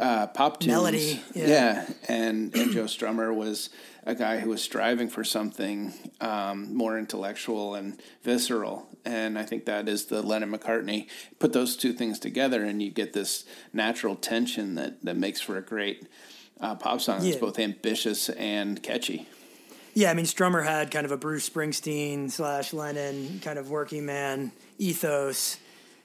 uh, 0.00 0.26
pop 0.28 0.60
tunes, 0.60 0.72
Melody, 0.72 1.22
yeah. 1.34 1.86
and 2.08 2.56
and 2.56 2.72
Joe 2.72 2.84
Strummer 2.84 3.34
was 3.34 3.70
a 4.04 4.14
guy 4.14 4.38
who 4.38 4.48
was 4.48 4.62
striving 4.62 5.08
for 5.08 5.22
something 5.22 5.92
um, 6.20 6.74
more 6.74 6.98
intellectual 6.98 7.74
and 7.74 8.00
visceral. 8.22 8.88
And 9.04 9.38
I 9.38 9.44
think 9.44 9.66
that 9.66 9.88
is 9.88 10.06
the 10.06 10.22
Lennon 10.22 10.52
McCartney. 10.52 11.08
Put 11.38 11.52
those 11.52 11.76
two 11.76 11.92
things 11.92 12.18
together, 12.18 12.64
and 12.64 12.82
you 12.82 12.90
get 12.90 13.12
this 13.12 13.44
natural 13.72 14.16
tension 14.16 14.74
that 14.76 15.04
that 15.04 15.16
makes 15.16 15.40
for 15.40 15.56
a 15.56 15.62
great 15.62 16.06
uh, 16.60 16.74
pop 16.74 17.00
song. 17.00 17.22
Yeah. 17.22 17.32
It's 17.32 17.40
both 17.40 17.58
ambitious 17.58 18.28
and 18.30 18.82
catchy. 18.82 19.28
Yeah, 19.92 20.10
I 20.10 20.14
mean, 20.14 20.24
Strummer 20.24 20.64
had 20.64 20.90
kind 20.90 21.04
of 21.04 21.10
a 21.10 21.16
Bruce 21.16 21.48
Springsteen 21.48 22.30
slash 22.30 22.72
Lennon 22.72 23.40
kind 23.42 23.58
of 23.58 23.70
working 23.70 24.06
man 24.06 24.52
ethos, 24.78 25.58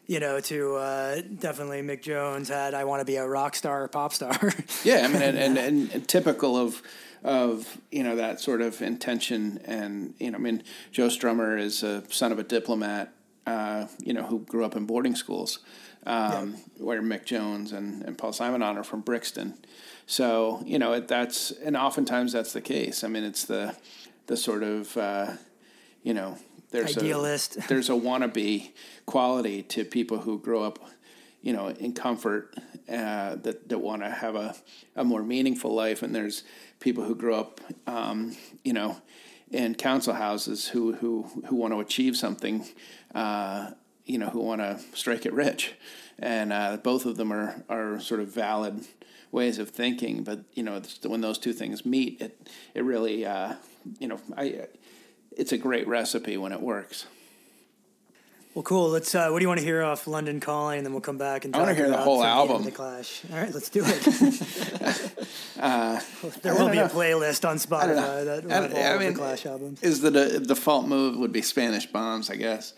you 0.07 0.19
know, 0.19 0.39
to 0.39 0.75
uh, 0.75 1.21
definitely 1.39 1.81
Mick 1.81 2.01
Jones 2.01 2.49
had, 2.49 2.73
I 2.73 2.83
want 2.83 3.01
to 3.01 3.05
be 3.05 3.15
a 3.15 3.27
rock 3.27 3.55
star, 3.55 3.87
pop 3.87 4.13
star. 4.13 4.37
Yeah, 4.83 5.05
I 5.05 5.07
mean, 5.07 5.21
and, 5.21 5.37
and, 5.37 5.57
and, 5.57 5.91
and 5.91 6.07
typical 6.07 6.57
of 6.57 6.81
of 7.23 7.79
you 7.91 8.03
know 8.03 8.15
that 8.17 8.39
sort 8.39 8.61
of 8.61 8.81
intention, 8.83 9.59
and 9.65 10.13
you 10.19 10.29
know, 10.29 10.37
I 10.37 10.41
mean, 10.41 10.63
Joe 10.91 11.07
Strummer 11.07 11.59
is 11.59 11.81
a 11.81 12.03
son 12.09 12.31
of 12.31 12.37
a 12.37 12.43
diplomat, 12.43 13.11
uh, 13.47 13.87
you 13.99 14.13
know, 14.13 14.23
who 14.23 14.39
grew 14.39 14.63
up 14.63 14.75
in 14.75 14.85
boarding 14.85 15.15
schools, 15.15 15.59
um, 16.05 16.55
where 16.77 17.01
Mick 17.01 17.25
Jones 17.25 17.71
and, 17.71 18.03
and 18.03 18.15
Paul 18.15 18.31
Simonon 18.31 18.75
are 18.75 18.83
from 18.83 19.01
Brixton. 19.01 19.55
So 20.05 20.61
you 20.65 20.77
know, 20.77 20.93
it, 20.93 21.07
that's 21.07 21.49
and 21.49 21.75
oftentimes 21.75 22.31
that's 22.31 22.53
the 22.53 22.61
case. 22.61 23.03
I 23.03 23.07
mean, 23.07 23.23
it's 23.23 23.45
the 23.45 23.75
the 24.27 24.37
sort 24.37 24.61
of 24.61 24.95
uh, 24.95 25.33
you 26.03 26.13
know 26.13 26.37
there's 26.75 26.97
Idealist. 26.97 27.57
A, 27.57 27.59
there's 27.69 27.89
a 27.89 27.93
wannabe 27.93 28.71
quality 29.05 29.63
to 29.63 29.83
people 29.85 30.19
who 30.19 30.39
grow 30.39 30.63
up, 30.63 30.79
you 31.41 31.53
know, 31.53 31.67
in 31.67 31.93
comfort 31.93 32.55
uh, 32.89 33.35
that 33.35 33.69
that 33.69 33.79
want 33.79 34.01
to 34.01 34.09
have 34.09 34.35
a, 34.35 34.55
a 34.95 35.03
more 35.03 35.23
meaningful 35.23 35.73
life, 35.73 36.03
and 36.03 36.13
there's 36.13 36.43
people 36.79 37.03
who 37.03 37.15
grow 37.15 37.39
up, 37.39 37.61
um, 37.87 38.35
you 38.63 38.73
know, 38.73 38.97
in 39.51 39.75
council 39.75 40.13
houses 40.13 40.67
who 40.67 40.93
who 40.93 41.23
who 41.47 41.55
want 41.55 41.73
to 41.73 41.79
achieve 41.79 42.17
something, 42.17 42.65
uh, 43.13 43.71
you 44.05 44.17
know, 44.17 44.27
who 44.27 44.41
want 44.41 44.61
to 44.61 44.79
strike 44.93 45.25
it 45.25 45.33
rich, 45.33 45.73
and 46.19 46.51
uh, 46.51 46.77
both 46.77 47.05
of 47.05 47.17
them 47.17 47.31
are 47.31 47.63
are 47.69 47.99
sort 47.99 48.19
of 48.19 48.27
valid 48.27 48.85
ways 49.31 49.59
of 49.59 49.69
thinking. 49.69 50.23
But 50.23 50.41
you 50.53 50.63
know, 50.63 50.81
when 51.03 51.21
those 51.21 51.37
two 51.37 51.53
things 51.53 51.85
meet, 51.85 52.21
it 52.21 52.49
it 52.73 52.83
really, 52.83 53.25
uh, 53.25 53.53
you 53.99 54.07
know, 54.07 54.19
I 54.35 54.67
it's 55.35 55.51
a 55.51 55.57
great 55.57 55.87
recipe 55.87 56.37
when 56.37 56.51
it 56.51 56.61
works. 56.61 57.05
well, 58.53 58.63
cool. 58.63 58.89
Let's. 58.89 59.13
Uh, 59.13 59.29
what 59.29 59.39
do 59.39 59.43
you 59.43 59.47
want 59.49 59.59
to 59.59 59.65
hear 59.65 59.83
off 59.83 60.07
London 60.07 60.39
Calling? 60.39 60.77
And 60.79 60.85
then 60.85 60.93
we'll 60.93 61.01
come 61.01 61.17
back 61.17 61.45
and 61.45 61.55
I 61.55 61.59
wanna 61.59 61.71
talk 61.71 61.77
hear 61.77 61.89
the 61.89 61.97
whole 61.97 62.23
album. 62.23 62.63
To 62.63 62.71
Clash. 62.71 63.21
All 63.31 63.37
right, 63.37 63.53
let's 63.53 63.69
do 63.69 63.83
it. 63.85 64.01
there 66.41 66.55
will 66.55 66.69
be 66.69 66.77
a 66.77 66.87
playlist 66.89 67.47
on 67.47 67.55
I. 67.55 67.59
Spotify 67.59 68.25
that 68.25 68.43
will 68.43 68.51
have 68.51 68.73
all 68.73 68.77
I 68.77 68.87
of 68.87 68.99
mean, 68.99 69.13
the 69.13 69.19
Clash 69.19 69.45
albums. 69.45 69.81
Is 69.83 70.01
the 70.01 70.11
de- 70.11 70.39
default 70.39 70.87
move 70.87 71.17
would 71.17 71.31
be 71.31 71.41
Spanish 71.41 71.85
bombs, 71.85 72.29
I 72.29 72.35
guess. 72.35 72.73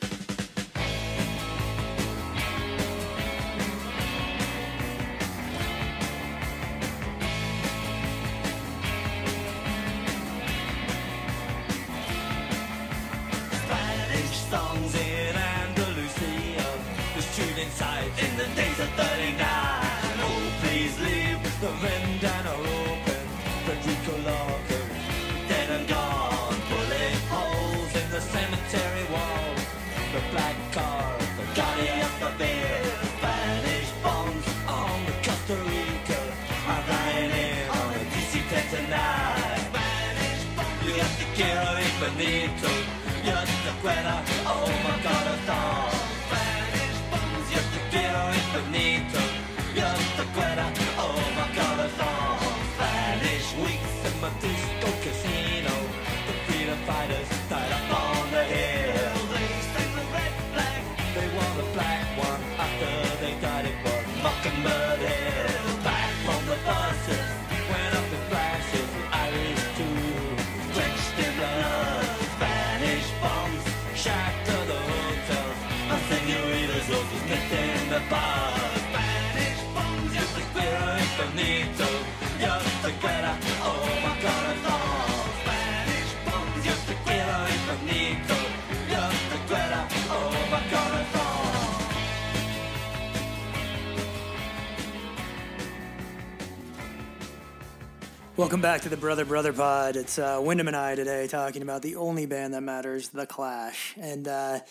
Welcome 98.57 98.71
back 98.73 98.81
to 98.81 98.89
the 98.89 98.97
Brother 98.97 99.23
Brother 99.23 99.53
Pod. 99.53 99.95
It's 99.95 100.17
uh, 100.17 100.41
Wyndham 100.41 100.67
and 100.67 100.75
I 100.75 100.95
today 100.95 101.27
talking 101.27 101.61
about 101.61 101.83
the 101.83 101.95
only 101.95 102.25
band 102.25 102.55
that 102.55 102.61
matters, 102.61 103.09
The 103.09 103.27
Clash. 103.27 103.93
And 104.01 104.27
uh, 104.27 104.61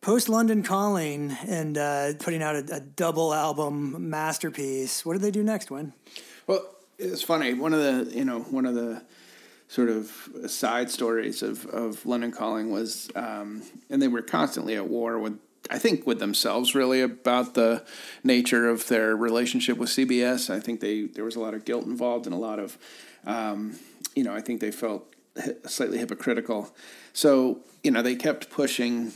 post 0.00 0.30
London 0.30 0.62
Calling 0.62 1.36
and 1.46 1.76
uh, 1.76 2.14
putting 2.20 2.42
out 2.42 2.56
a, 2.56 2.76
a 2.76 2.80
double 2.80 3.34
album 3.34 4.08
masterpiece. 4.08 5.04
What 5.04 5.12
did 5.12 5.20
they 5.20 5.30
do 5.30 5.42
next, 5.42 5.70
Win? 5.70 5.92
Well, 6.46 6.74
it's 6.98 7.20
funny. 7.20 7.52
One 7.52 7.74
of 7.74 7.80
the 7.80 8.16
you 8.16 8.24
know 8.24 8.40
one 8.40 8.64
of 8.64 8.74
the 8.74 9.02
sort 9.68 9.90
of 9.90 10.10
side 10.46 10.90
stories 10.90 11.42
of 11.42 11.66
of 11.66 12.06
London 12.06 12.32
Calling 12.32 12.70
was, 12.70 13.10
um, 13.14 13.62
and 13.90 14.00
they 14.00 14.08
were 14.08 14.22
constantly 14.22 14.74
at 14.74 14.88
war 14.88 15.18
with. 15.18 15.38
I 15.70 15.78
think 15.78 16.06
with 16.06 16.18
themselves 16.18 16.74
really 16.74 17.02
about 17.02 17.52
the 17.52 17.84
nature 18.24 18.70
of 18.70 18.88
their 18.88 19.14
relationship 19.14 19.76
with 19.76 19.90
CBS. 19.90 20.48
I 20.48 20.60
think 20.60 20.80
they 20.80 21.02
there 21.02 21.24
was 21.24 21.36
a 21.36 21.40
lot 21.40 21.52
of 21.52 21.66
guilt 21.66 21.84
involved 21.84 22.24
and 22.24 22.34
a 22.34 22.38
lot 22.38 22.58
of, 22.58 22.78
um, 23.28 23.78
you 24.16 24.24
know, 24.24 24.34
I 24.34 24.40
think 24.40 24.60
they 24.60 24.72
felt 24.72 25.14
slightly 25.66 25.98
hypocritical. 25.98 26.74
So 27.12 27.60
you 27.84 27.92
know 27.92 28.02
they 28.02 28.16
kept 28.16 28.50
pushing 28.50 29.12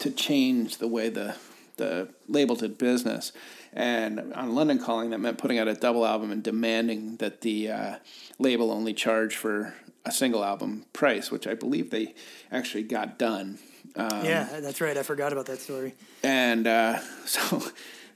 to 0.00 0.10
change 0.10 0.78
the 0.78 0.88
way 0.88 1.08
the 1.08 1.36
the 1.76 2.08
label 2.28 2.56
did 2.56 2.78
business. 2.78 3.32
And 3.72 4.32
on 4.34 4.54
London 4.54 4.78
Calling, 4.78 5.10
that 5.10 5.18
meant 5.18 5.38
putting 5.38 5.58
out 5.58 5.68
a 5.68 5.74
double 5.74 6.04
album 6.04 6.32
and 6.32 6.42
demanding 6.42 7.16
that 7.16 7.42
the 7.42 7.70
uh, 7.70 7.96
label 8.38 8.72
only 8.72 8.92
charge 8.92 9.36
for 9.36 9.74
a 10.04 10.10
single 10.10 10.44
album 10.44 10.86
price, 10.92 11.30
which 11.30 11.46
I 11.46 11.54
believe 11.54 11.90
they 11.90 12.14
actually 12.50 12.82
got 12.82 13.18
done. 13.18 13.58
Um, 13.96 14.24
yeah, 14.24 14.60
that's 14.60 14.80
right. 14.80 14.96
I 14.96 15.02
forgot 15.02 15.32
about 15.32 15.46
that 15.46 15.60
story. 15.60 15.94
and 16.22 16.66
uh, 16.66 16.98
so 17.24 17.62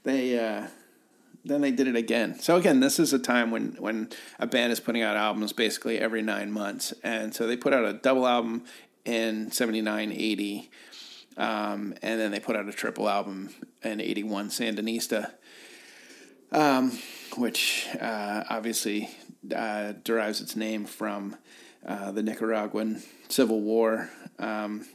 they 0.03 0.37
uh, 0.37 0.67
then 1.45 1.61
they 1.61 1.71
did 1.71 1.87
it 1.87 1.95
again. 1.95 2.39
So 2.39 2.57
again, 2.57 2.79
this 2.79 2.99
is 2.99 3.13
a 3.13 3.19
time 3.19 3.51
when 3.51 3.75
when 3.79 4.09
a 4.39 4.47
band 4.47 4.73
is 4.73 4.79
putting 4.79 5.01
out 5.01 5.15
albums 5.15 5.53
basically 5.53 5.99
every 5.99 6.21
nine 6.21 6.51
months, 6.51 6.93
and 7.03 7.33
so 7.33 7.47
they 7.47 7.55
put 7.55 7.73
out 7.73 7.85
a 7.85 7.93
double 7.93 8.27
album 8.27 8.63
in 9.05 9.51
79, 9.51 10.11
80, 10.11 10.71
um, 11.37 11.93
and 12.01 12.19
then 12.19 12.31
they 12.31 12.39
put 12.39 12.55
out 12.55 12.67
a 12.67 12.73
triple 12.73 13.07
album 13.07 13.51
in 13.83 14.01
81, 14.01 14.49
Sandinista, 14.49 15.31
um, 16.51 16.97
which 17.37 17.87
uh, 18.01 18.43
obviously 18.49 19.11
uh, 19.55 19.93
derives 20.03 20.41
its 20.41 20.55
name 20.55 20.85
from 20.85 21.35
uh, 21.85 22.11
the 22.11 22.23
Nicaraguan 22.23 23.03
Civil 23.29 23.61
War. 23.61 24.09
Um, 24.39 24.87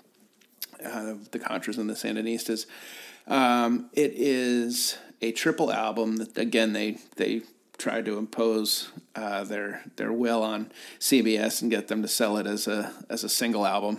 uh, 0.84 1.14
the 1.30 1.38
Contras 1.38 1.78
and 1.78 1.90
the 1.90 1.94
Sandinistas. 1.94 2.66
Um, 3.26 3.90
it 3.92 4.12
is 4.14 4.96
a 5.23 5.33
triple 5.33 5.73
album 5.73 6.16
that 6.16 6.39
again 6.39 6.73
they 6.73 6.99
they 7.16 7.43
tried 7.81 8.05
to 8.05 8.18
impose 8.18 8.91
uh, 9.16 9.43
their 9.45 9.83
their 9.97 10.12
will 10.12 10.43
on 10.43 10.71
CBS 10.99 11.62
and 11.62 11.71
get 11.71 11.89
them 11.89 12.03
to 12.03 12.09
sell 12.09 12.37
it 12.37 12.47
as 12.47 12.68
a 12.68 12.93
as 13.09 13.25
a 13.25 13.29
single 13.29 13.66
album, 13.66 13.99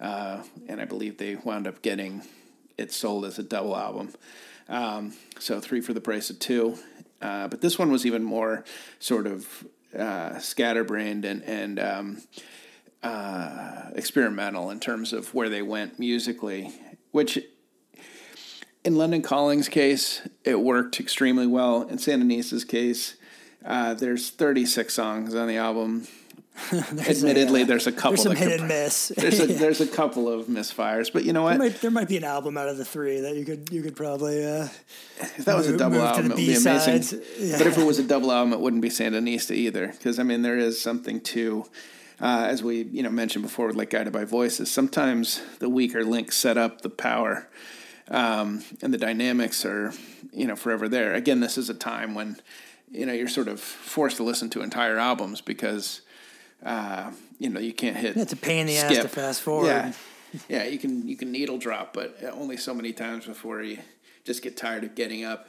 uh, 0.00 0.42
and 0.68 0.80
I 0.80 0.84
believe 0.84 1.16
they 1.16 1.36
wound 1.36 1.66
up 1.66 1.80
getting 1.82 2.22
it 2.76 2.92
sold 2.92 3.24
as 3.24 3.38
a 3.38 3.42
double 3.42 3.76
album. 3.76 4.12
Um, 4.68 5.14
so 5.38 5.60
three 5.60 5.80
for 5.80 5.92
the 5.92 6.00
price 6.00 6.30
of 6.30 6.38
two, 6.38 6.78
uh, 7.22 7.48
but 7.48 7.60
this 7.60 7.78
one 7.78 7.90
was 7.90 8.04
even 8.04 8.22
more 8.22 8.64
sort 8.98 9.26
of 9.26 9.66
uh, 9.96 10.38
scatterbrained 10.38 11.24
and 11.24 11.42
and 11.44 11.78
um, 11.78 12.22
uh, 13.02 13.90
experimental 13.94 14.70
in 14.70 14.80
terms 14.80 15.12
of 15.12 15.34
where 15.34 15.48
they 15.48 15.62
went 15.62 15.98
musically, 15.98 16.72
which 17.12 17.38
in 18.84 18.96
London 18.96 19.22
Calling's 19.22 19.68
case, 19.68 20.22
it 20.44 20.60
worked 20.60 21.00
extremely 21.00 21.46
well. 21.46 21.82
In 21.82 21.98
Sandinista's 21.98 22.64
case, 22.64 23.16
uh, 23.64 23.94
there's 23.94 24.30
36 24.30 24.92
songs 24.92 25.34
on 25.34 25.48
the 25.48 25.56
album. 25.56 26.06
There's 26.70 27.24
Admittedly, 27.24 27.62
a, 27.62 27.64
uh, 27.64 27.66
there's 27.68 27.86
a 27.86 27.92
couple 27.92 28.10
There's 28.10 28.22
some 28.22 28.36
hit 28.36 28.60
and 28.60 28.68
miss. 28.68 29.12
There's 29.16 29.40
a, 29.40 29.46
there's 29.58 29.80
a 29.80 29.86
couple 29.86 30.28
of 30.28 30.46
misfires, 30.46 31.10
but 31.10 31.24
you 31.24 31.32
know 31.32 31.48
there, 31.48 31.58
what? 31.58 31.58
might, 31.58 31.80
there 31.80 31.90
might 31.90 32.08
be 32.08 32.18
an 32.18 32.24
album 32.24 32.58
out 32.58 32.68
of 32.68 32.76
the 32.76 32.84
three 32.84 33.20
that 33.20 33.34
you 33.34 33.46
could 33.46 33.70
you 33.72 33.80
could 33.82 33.96
probably. 33.96 34.44
Uh, 34.44 34.68
If 35.20 35.46
that 35.46 35.56
was 35.56 35.68
a 35.68 35.76
double 35.78 36.02
album, 36.02 36.26
it 36.26 36.28
would 36.30 36.36
be 36.36 36.54
amazing. 36.54 37.18
Yeah. 37.38 37.56
But 37.56 37.66
if 37.66 37.78
it 37.78 37.84
was 37.84 37.98
a 37.98 38.02
double 38.02 38.30
album, 38.30 38.52
it 38.52 38.60
wouldn't 38.60 38.82
be 38.82 38.90
Sandinista 38.90 39.52
either. 39.52 39.86
Because 39.86 40.18
I 40.18 40.22
mean, 40.22 40.42
there 40.42 40.58
is 40.58 40.78
something 40.78 41.22
to, 41.22 41.64
uh, 42.20 42.46
as 42.50 42.62
we 42.62 42.82
you 42.82 43.02
know 43.02 43.10
mentioned 43.10 43.42
before, 43.42 43.68
with 43.68 43.76
like 43.76 43.88
Guided 43.88 44.12
by 44.12 44.24
Voices. 44.24 44.70
Sometimes 44.70 45.40
the 45.60 45.70
weaker 45.70 46.04
links 46.04 46.36
set 46.36 46.58
up 46.58 46.82
the 46.82 46.90
power, 46.90 47.48
um, 48.10 48.62
and 48.82 48.92
the 48.92 48.98
dynamics 48.98 49.64
are 49.64 49.92
you 50.32 50.46
know 50.46 50.56
forever 50.56 50.88
there. 50.88 51.14
Again, 51.14 51.40
this 51.40 51.56
is 51.56 51.70
a 51.70 51.74
time 51.74 52.14
when 52.14 52.36
you 52.90 53.06
know 53.06 53.12
you're 53.12 53.28
sort 53.28 53.48
of 53.48 53.60
forced 53.60 54.16
to 54.18 54.22
listen 54.22 54.50
to 54.50 54.62
entire 54.62 54.98
albums 54.98 55.40
because. 55.40 56.02
Uh, 56.62 57.10
you 57.38 57.48
know, 57.48 57.58
you 57.58 57.72
can't 57.72 57.96
hit. 57.96 58.18
It's 58.18 58.34
a 58.34 58.36
pain 58.36 58.60
in 58.60 58.66
the 58.66 58.76
ass 58.76 58.92
to 58.98 59.08
fast 59.08 59.40
forward. 59.40 59.68
Yeah, 59.68 59.92
yeah, 60.48 60.64
you 60.64 60.78
can 60.78 61.08
you 61.08 61.16
can 61.16 61.32
needle 61.32 61.56
drop, 61.56 61.94
but 61.94 62.22
only 62.32 62.58
so 62.58 62.74
many 62.74 62.92
times 62.92 63.24
before 63.24 63.62
you 63.62 63.78
just 64.24 64.42
get 64.42 64.56
tired 64.56 64.84
of 64.84 64.94
getting 64.94 65.24
up. 65.24 65.48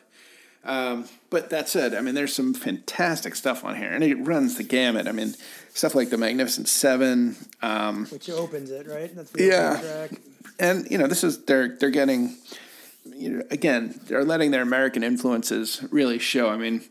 Um, 0.64 1.05
but 1.30 1.49
that 1.49 1.68
said, 1.68 1.95
I 1.95 2.01
mean, 2.01 2.14
there's 2.14 2.34
some 2.34 2.53
fantastic 2.53 3.36
stuff 3.36 3.66
on 3.66 3.76
here, 3.76 3.91
and 3.91 4.03
it 4.03 4.16
runs 4.16 4.55
the 4.55 4.64
gamut. 4.64 5.07
I 5.07 5.12
mean, 5.12 5.34
stuff 5.74 5.95
like 5.95 6.09
the 6.09 6.18
Magnificent 6.18 6.68
Seven, 6.68 7.36
um, 7.62 8.05
which 8.07 8.30
opens 8.30 8.70
it, 8.70 8.88
right? 8.88 9.14
That's 9.16 9.32
the 9.32 9.43
Yeah. 9.43 10.07
And 10.62 10.89
you 10.89 10.97
know, 10.97 11.07
this 11.07 11.24
is 11.24 11.43
they're 11.45 11.76
they're 11.76 11.89
getting, 11.89 12.38
you 13.05 13.30
know, 13.30 13.43
again, 13.49 13.99
they're 14.05 14.24
letting 14.24 14.51
their 14.51 14.62
American 14.62 15.03
influences 15.03 15.84
really 15.91 16.20
show. 16.20 16.49
I 16.49 16.57
mean, 16.57 16.84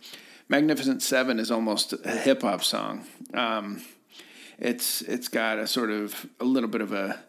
Magnificent 0.48 1.02
Seven 1.02 1.38
is 1.38 1.50
almost 1.50 1.94
a 2.04 2.16
hip 2.16 2.42
hop 2.42 2.64
song. 2.64 3.06
Um, 3.32 3.82
it's 4.58 5.02
it's 5.02 5.28
got 5.28 5.58
a 5.58 5.66
sort 5.66 5.90
of 5.90 6.26
a 6.40 6.44
little 6.44 6.68
bit 6.68 6.80
of 6.80 6.92
a 6.92 7.22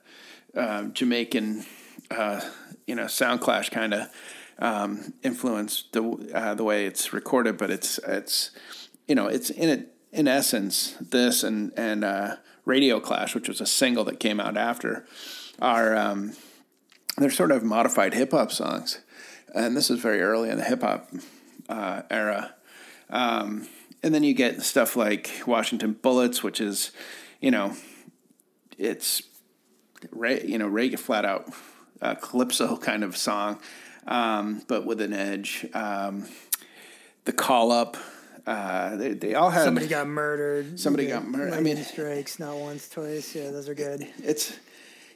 uh, 0.56 0.84
Jamaican, 0.86 1.64
uh, 2.10 2.42
you 2.88 2.96
know, 2.96 3.08
sound 3.08 3.40
clash 3.40 3.70
kind 3.70 3.94
of 3.94 4.08
um, 4.58 5.14
influence 5.22 5.86
the 5.92 6.32
uh, 6.34 6.56
the 6.56 6.64
way 6.64 6.88
it's 6.88 7.14
recorded, 7.14 7.58
but 7.58 7.70
it's 7.70 8.00
it's 8.00 8.50
you 9.08 9.14
know 9.14 9.28
it's 9.28 9.52
in 9.52 9.70
it 9.70 9.96
in 10.12 10.28
essence 10.28 10.96
this 11.00 11.44
and 11.44 11.72
and 11.78 12.04
uh, 12.04 12.38
Radio 12.66 13.00
Clash, 13.00 13.36
which 13.36 13.48
was 13.48 13.62
a 13.62 13.68
single 13.68 14.04
that 14.06 14.20
came 14.20 14.40
out 14.40 14.58
after, 14.58 15.06
are 15.62 15.96
um, 15.96 16.34
they're 17.18 17.30
sort 17.30 17.52
of 17.52 17.64
modified 17.64 18.14
hip 18.14 18.32
hop 18.32 18.52
songs, 18.52 19.00
and 19.54 19.76
this 19.78 19.90
is 19.90 20.00
very 20.00 20.22
early 20.22 20.50
in 20.50 20.58
the 20.58 20.64
hip 20.64 20.82
hop 20.82 21.10
uh, 21.70 22.02
era. 22.10 22.56
Um, 23.10 23.68
and 24.04 24.14
then 24.14 24.24
you 24.24 24.34
get 24.34 24.62
stuff 24.62 24.96
like 24.96 25.44
Washington 25.46 25.94
Bullets, 25.94 26.42
which 26.42 26.60
is, 26.60 26.92
you 27.40 27.52
know, 27.52 27.76
it's, 28.78 29.22
you 30.12 30.58
know, 30.58 30.70
reggae 30.70 30.98
flat 30.98 31.26
out 31.26 31.52
uh, 32.02 32.16
calypso 32.16 32.78
kind 32.78 33.04
of 33.04 33.16
song, 33.16 33.60
um, 34.08 34.64
but 34.68 34.86
with 34.86 35.02
an 35.02 35.14
edge. 35.14 35.66
Um, 35.74 36.28
the 37.26 37.34
call 37.34 37.72
up, 37.72 37.98
uh, 38.48 38.96
they, 38.96 39.14
they 39.14 39.36
all 39.36 39.52
had 39.52 39.64
Somebody 39.66 39.88
got 39.88 40.08
murdered. 40.08 40.80
Somebody 40.80 41.08
got 41.08 41.28
murdered. 41.28 41.54
I 41.54 41.60
mean- 41.60 41.78
strikes 41.78 42.40
not 42.40 42.58
once, 42.58 42.90
twice. 42.90 43.36
Yeah, 43.36 43.52
those 43.52 43.70
are 43.70 43.76
good. 43.76 44.08
it's 44.24 44.58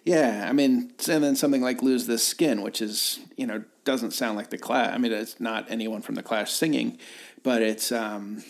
yeah 0.05 0.45
i 0.47 0.53
mean 0.53 0.93
and 1.09 1.23
then 1.23 1.35
something 1.35 1.61
like 1.61 1.81
lose 1.81 2.07
this 2.07 2.25
skin 2.25 2.61
which 2.61 2.81
is 2.81 3.19
you 3.35 3.45
know 3.45 3.63
doesn't 3.83 4.11
sound 4.11 4.37
like 4.37 4.49
the 4.49 4.57
clash 4.57 4.93
i 4.93 4.97
mean 4.97 5.11
it's 5.11 5.39
not 5.39 5.69
anyone 5.69 6.01
from 6.01 6.15
the 6.15 6.23
clash 6.23 6.51
singing 6.51 6.97
but 7.43 7.61
it's 7.61 7.91
um 7.91 8.41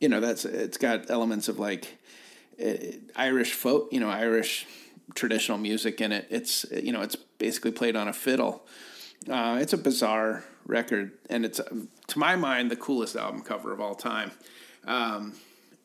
you 0.00 0.08
know 0.08 0.20
that's 0.20 0.44
it's 0.44 0.78
got 0.78 1.10
elements 1.10 1.48
of 1.48 1.58
like 1.58 1.98
uh, 2.64 2.72
irish 3.16 3.52
folk 3.52 3.88
you 3.92 4.00
know 4.00 4.08
irish 4.08 4.66
traditional 5.14 5.58
music 5.58 6.00
in 6.00 6.12
it. 6.12 6.26
It's 6.30 6.64
you 6.70 6.92
know 6.92 7.02
it's 7.02 7.16
basically 7.16 7.72
played 7.72 7.96
on 7.96 8.08
a 8.08 8.12
fiddle. 8.12 8.66
Uh, 9.28 9.58
it's 9.60 9.72
a 9.72 9.78
bizarre 9.78 10.44
record 10.66 11.12
and 11.28 11.44
it's 11.44 11.60
to 12.06 12.18
my 12.18 12.36
mind 12.36 12.70
the 12.70 12.76
coolest 12.76 13.16
album 13.16 13.42
cover 13.42 13.72
of 13.72 13.80
all 13.80 13.94
time. 13.94 14.32
Um, 14.86 15.34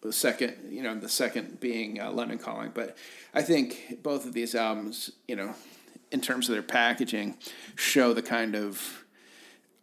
the 0.06 0.14
second, 0.14 0.56
you 0.70 0.84
know, 0.84 0.96
the 0.96 1.10
second 1.10 1.60
being 1.60 2.00
uh, 2.00 2.12
London 2.12 2.38
Calling. 2.38 2.72
But 2.74 2.98
I 3.34 3.42
think 3.42 4.00
both 4.04 4.26
of 4.26 4.34
these 4.34 4.56
albums, 4.56 5.12
you 5.28 5.36
know, 5.36 5.56
in 6.12 6.22
terms 6.22 6.48
of 6.48 6.54
their 6.54 6.64
packaging, 6.64 7.38
show 7.76 8.14
the 8.14 8.22
kind 8.22 8.56
of 8.56 9.06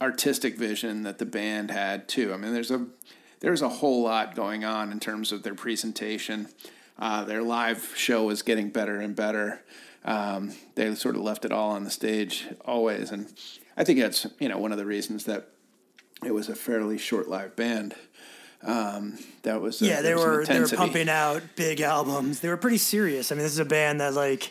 artistic 0.00 0.56
vision 0.56 1.02
that 1.02 1.18
the 1.18 1.26
band 1.26 1.70
had 1.70 2.08
too. 2.08 2.32
I 2.32 2.36
mean, 2.36 2.52
there's 2.52 2.70
a 2.70 2.86
there's 3.40 3.62
a 3.62 3.68
whole 3.68 4.02
lot 4.02 4.34
going 4.34 4.64
on 4.64 4.92
in 4.92 5.00
terms 5.00 5.32
of 5.32 5.42
their 5.42 5.54
presentation. 5.54 6.48
Uh, 6.98 7.24
their 7.24 7.42
live 7.42 7.92
show 7.96 8.30
is 8.30 8.42
getting 8.42 8.70
better 8.70 9.00
and 9.00 9.16
better. 9.16 9.62
Um, 10.04 10.52
they 10.74 10.94
sort 10.94 11.16
of 11.16 11.22
left 11.22 11.44
it 11.44 11.52
all 11.52 11.70
on 11.70 11.84
the 11.84 11.90
stage 11.90 12.46
always, 12.64 13.10
and 13.10 13.32
I 13.76 13.84
think 13.84 13.98
that's 13.98 14.26
you 14.38 14.48
know 14.48 14.58
one 14.58 14.72
of 14.72 14.78
the 14.78 14.86
reasons 14.86 15.24
that 15.24 15.48
it 16.24 16.32
was 16.32 16.48
a 16.48 16.54
fairly 16.54 16.98
short 16.98 17.28
live 17.28 17.56
band. 17.56 17.94
Um, 18.64 19.18
that 19.42 19.60
was 19.60 19.82
uh, 19.82 19.86
Yeah, 19.86 20.02
they 20.02 20.14
was 20.14 20.24
were 20.24 20.44
they 20.44 20.60
were 20.60 20.68
pumping 20.68 21.08
out 21.08 21.42
big 21.56 21.80
albums. 21.80 22.40
They 22.40 22.48
were 22.48 22.56
pretty 22.56 22.78
serious. 22.78 23.32
I 23.32 23.34
mean, 23.34 23.42
this 23.42 23.52
is 23.52 23.58
a 23.58 23.64
band 23.64 24.00
that 24.00 24.14
like 24.14 24.50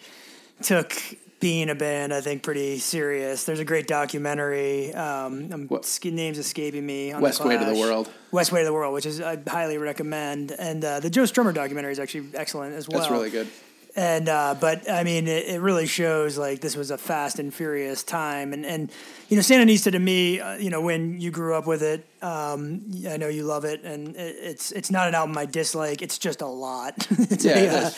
took 0.62 0.94
being 1.40 1.70
a 1.70 1.76
band, 1.76 2.14
I 2.14 2.22
think, 2.22 2.44
pretty 2.44 2.78
serious. 2.78 3.46
There's 3.46 3.60
a 3.60 3.66
great 3.66 3.88
documentary. 3.88 4.94
Um, 4.94 5.50
What- 5.68 6.00
name's 6.06 6.38
escaping 6.38 6.86
me. 6.86 7.12
On 7.12 7.22
Westway 7.22 7.58
to 7.60 7.66
the 7.66 7.80
World. 7.80 8.10
Westway 8.32 8.60
to 8.60 8.66
the 8.66 8.74
World, 8.74 8.94
which 8.94 9.06
is 9.08 9.20
I 9.20 9.40
highly 9.48 9.78
recommend, 9.78 10.52
and 10.52 10.86
uh, 10.86 11.00
the 11.00 11.10
Joe 11.10 11.24
Strummer 11.24 11.54
documentary 11.54 11.92
is 11.92 12.00
actually 12.00 12.30
excellent 12.36 12.76
as 12.76 12.88
well. 12.88 13.00
That's 13.00 13.12
really 13.12 13.32
good. 13.32 13.48
And 13.94 14.30
uh, 14.30 14.56
but 14.60 14.90
I 14.90 15.04
mean, 15.04 15.28
it, 15.28 15.48
it 15.48 15.60
really 15.60 15.86
shows 15.86 16.38
like 16.38 16.62
this 16.62 16.78
was 16.78 16.92
a 16.92 16.98
fast 16.98 17.40
and 17.40 17.54
furious 17.54 18.04
time, 18.04 18.54
and 18.54 18.66
and 18.66 18.90
you 19.28 19.36
know, 19.36 19.42
Sandinista 19.42 19.92
to 19.92 20.00
me, 20.00 20.40
uh, 20.40 20.54
you 20.54 20.70
know, 20.70 20.80
when 20.80 21.20
you 21.20 21.30
grew 21.30 21.56
up 21.56 21.68
with 21.68 21.84
it, 21.84 22.06
um, 22.22 22.90
I 23.10 23.18
know 23.18 23.28
you 23.28 23.44
love 23.44 23.66
it, 23.66 23.84
and 23.84 24.16
it, 24.16 24.36
it's 24.40 24.72
it's 24.72 24.92
not 24.92 25.10
an 25.10 25.16
album 25.16 25.38
I 25.38 25.46
dislike. 25.46 26.02
It's 26.02 26.18
just 26.18 26.42
a 26.42 26.48
lot. 26.48 26.96
it's, 27.10 27.44
Yeah, 27.44 27.56
a, 27.56 27.58
it 27.58 27.74
uh, 27.74 27.90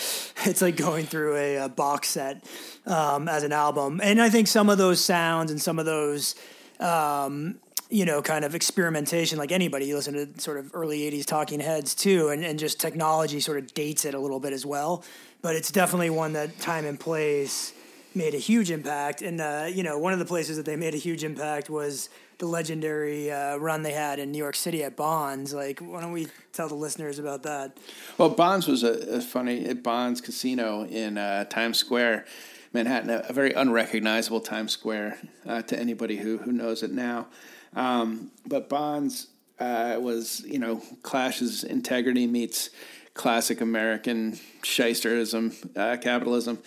it's 0.45 0.63
like 0.63 0.77
going 0.77 1.05
through 1.05 1.35
a, 1.35 1.55
a 1.57 1.69
box 1.69 2.09
set 2.09 2.43
um, 2.87 3.27
as 3.27 3.43
an 3.43 3.51
album, 3.51 4.01
and 4.03 4.19
I 4.19 4.31
think 4.31 4.47
some 4.47 4.69
of 4.69 4.79
those 4.79 4.99
sounds 4.99 5.51
and 5.51 5.61
some 5.61 5.77
of 5.77 5.85
those 5.85 6.33
Um, 6.79 7.59
you 7.89 8.05
know, 8.05 8.23
kind 8.23 8.43
of 8.43 8.55
experimentation, 8.55 9.37
like 9.37 9.51
anybody. 9.51 9.85
You 9.85 9.95
listen 9.95 10.15
to 10.15 10.41
sort 10.41 10.57
of 10.57 10.71
early 10.73 11.01
80s 11.11 11.25
talking 11.25 11.59
heads 11.59 11.93
too, 11.93 12.29
and, 12.29 12.43
and 12.43 12.57
just 12.57 12.79
technology 12.79 13.39
sort 13.39 13.59
of 13.59 13.71
dates 13.75 14.03
it 14.03 14.15
a 14.15 14.19
little 14.19 14.39
bit 14.39 14.51
as 14.51 14.65
well. 14.65 15.03
But 15.43 15.57
it's 15.57 15.71
definitely 15.71 16.09
one 16.09 16.33
that 16.33 16.57
time 16.59 16.85
and 16.85 16.97
place 16.97 17.73
made 18.15 18.33
a 18.33 18.37
huge 18.37 18.71
impact. 18.71 19.21
And, 19.21 19.41
uh, 19.41 19.67
you 19.69 19.83
know, 19.83 19.99
one 19.99 20.13
of 20.13 20.19
the 20.19 20.25
places 20.25 20.55
that 20.55 20.65
they 20.65 20.77
made 20.77 20.93
a 20.93 20.97
huge 20.97 21.23
impact 21.25 21.69
was 21.69 22.09
the 22.37 22.45
legendary 22.45 23.29
uh, 23.29 23.57
run 23.57 23.83
they 23.83 23.91
had 23.91 24.19
in 24.19 24.31
New 24.31 24.37
York 24.37 24.55
City 24.55 24.83
at 24.83 24.95
Bonds. 24.95 25.53
Like, 25.53 25.79
why 25.79 25.99
don't 25.99 26.13
we 26.13 26.27
tell 26.53 26.69
the 26.69 26.75
listeners 26.75 27.19
about 27.19 27.43
that? 27.43 27.77
Well, 28.17 28.29
Bonds 28.29 28.67
was 28.67 28.83
a, 28.83 29.17
a 29.17 29.21
funny 29.21 29.65
at 29.65 29.83
Bonds 29.83 30.21
Casino 30.21 30.85
in 30.85 31.17
uh, 31.17 31.43
Times 31.45 31.77
Square, 31.77 32.25
Manhattan, 32.71 33.09
a, 33.09 33.25
a 33.27 33.33
very 33.33 33.51
unrecognizable 33.51 34.39
Times 34.39 34.71
Square 34.71 35.19
uh, 35.45 35.61
to 35.63 35.77
anybody 35.77 36.15
who 36.15 36.37
who 36.37 36.53
knows 36.53 36.83
it 36.83 36.91
now. 36.91 37.27
Um, 37.75 38.31
but 38.45 38.69
Bonds 38.69 39.27
uh, 39.59 39.97
was, 39.99 40.41
you 40.45 40.59
know, 40.59 40.81
Clash's 41.01 41.65
integrity 41.65 42.27
meets 42.27 42.69
classic 43.13 43.61
American 43.61 44.33
shysterism, 44.61 45.53
uh, 45.77 45.97
capitalism. 45.97 46.59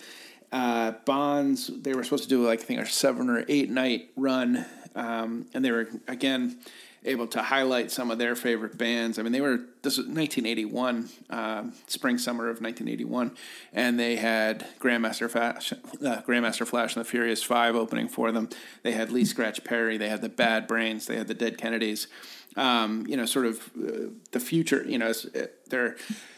Uh, 0.51 0.91
Bonds, 1.05 1.67
they 1.67 1.93
were 1.93 2.03
supposed 2.03 2.23
to 2.23 2.29
do 2.29 2.45
like 2.45 2.61
I 2.61 2.63
think 2.63 2.79
a 2.79 2.85
seven 2.85 3.29
or 3.29 3.43
eight 3.49 3.69
night 3.69 4.11
run, 4.15 4.65
um, 4.95 5.45
and 5.53 5.63
they 5.63 5.71
were 5.71 5.89
again 6.07 6.57
able 7.03 7.27
to 7.27 7.41
highlight 7.41 7.91
some 7.91 8.11
of 8.11 8.17
their 8.17 8.35
favorite 8.35 8.77
bands. 8.77 9.19
I 9.19 9.23
mean, 9.23 9.31
they 9.31 9.41
were 9.41 9.57
this 9.81 9.97
was 9.97 10.07
1981, 10.07 11.09
uh, 11.29 11.63
spring 11.87 12.17
summer 12.17 12.45
of 12.45 12.61
1981, 12.61 13.35
and 13.73 13.99
they 13.99 14.15
had 14.15 14.65
Grandmaster 14.79 15.29
Flash, 15.29 15.73
uh, 15.73 16.21
Grandmaster 16.21 16.65
Flash 16.65 16.95
and 16.95 17.03
the 17.03 17.09
Furious 17.09 17.43
Five 17.43 17.75
opening 17.75 18.07
for 18.07 18.31
them. 18.31 18.49
They 18.83 18.93
had 18.93 19.11
Lee 19.11 19.25
Scratch 19.25 19.63
Perry, 19.63 19.97
they 19.97 20.09
had 20.09 20.21
the 20.21 20.29
Bad 20.29 20.65
Brains, 20.65 21.07
they 21.07 21.17
had 21.17 21.27
the 21.27 21.33
Dead 21.33 21.57
Kennedys. 21.57 22.07
Um, 22.55 23.05
you 23.07 23.15
know, 23.15 23.27
sort 23.27 23.45
of 23.45 23.69
uh, 23.77 24.09
the 24.31 24.39
future. 24.39 24.83
You 24.87 24.97
know, 24.97 25.11
uh, 25.11 25.41
their 25.67 25.95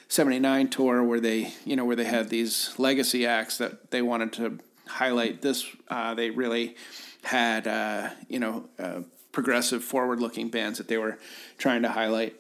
79 0.09 0.69
tour 0.69 1.03
where 1.03 1.19
they, 1.19 1.53
you 1.65 1.75
know, 1.75 1.85
where 1.85 1.95
they 1.95 2.05
had 2.05 2.29
these 2.29 2.73
legacy 2.77 3.25
acts 3.25 3.57
that 3.59 3.91
they 3.91 4.01
wanted 4.01 4.33
to 4.33 4.59
highlight. 4.87 5.41
This 5.41 5.65
uh, 5.87 6.13
they 6.13 6.29
really 6.29 6.75
had, 7.23 7.67
uh, 7.67 8.09
you 8.27 8.39
know, 8.39 8.69
uh, 8.77 9.01
progressive, 9.31 9.83
forward-looking 9.83 10.49
bands 10.49 10.77
that 10.77 10.87
they 10.87 10.97
were 10.97 11.17
trying 11.57 11.83
to 11.83 11.89
highlight 11.89 12.35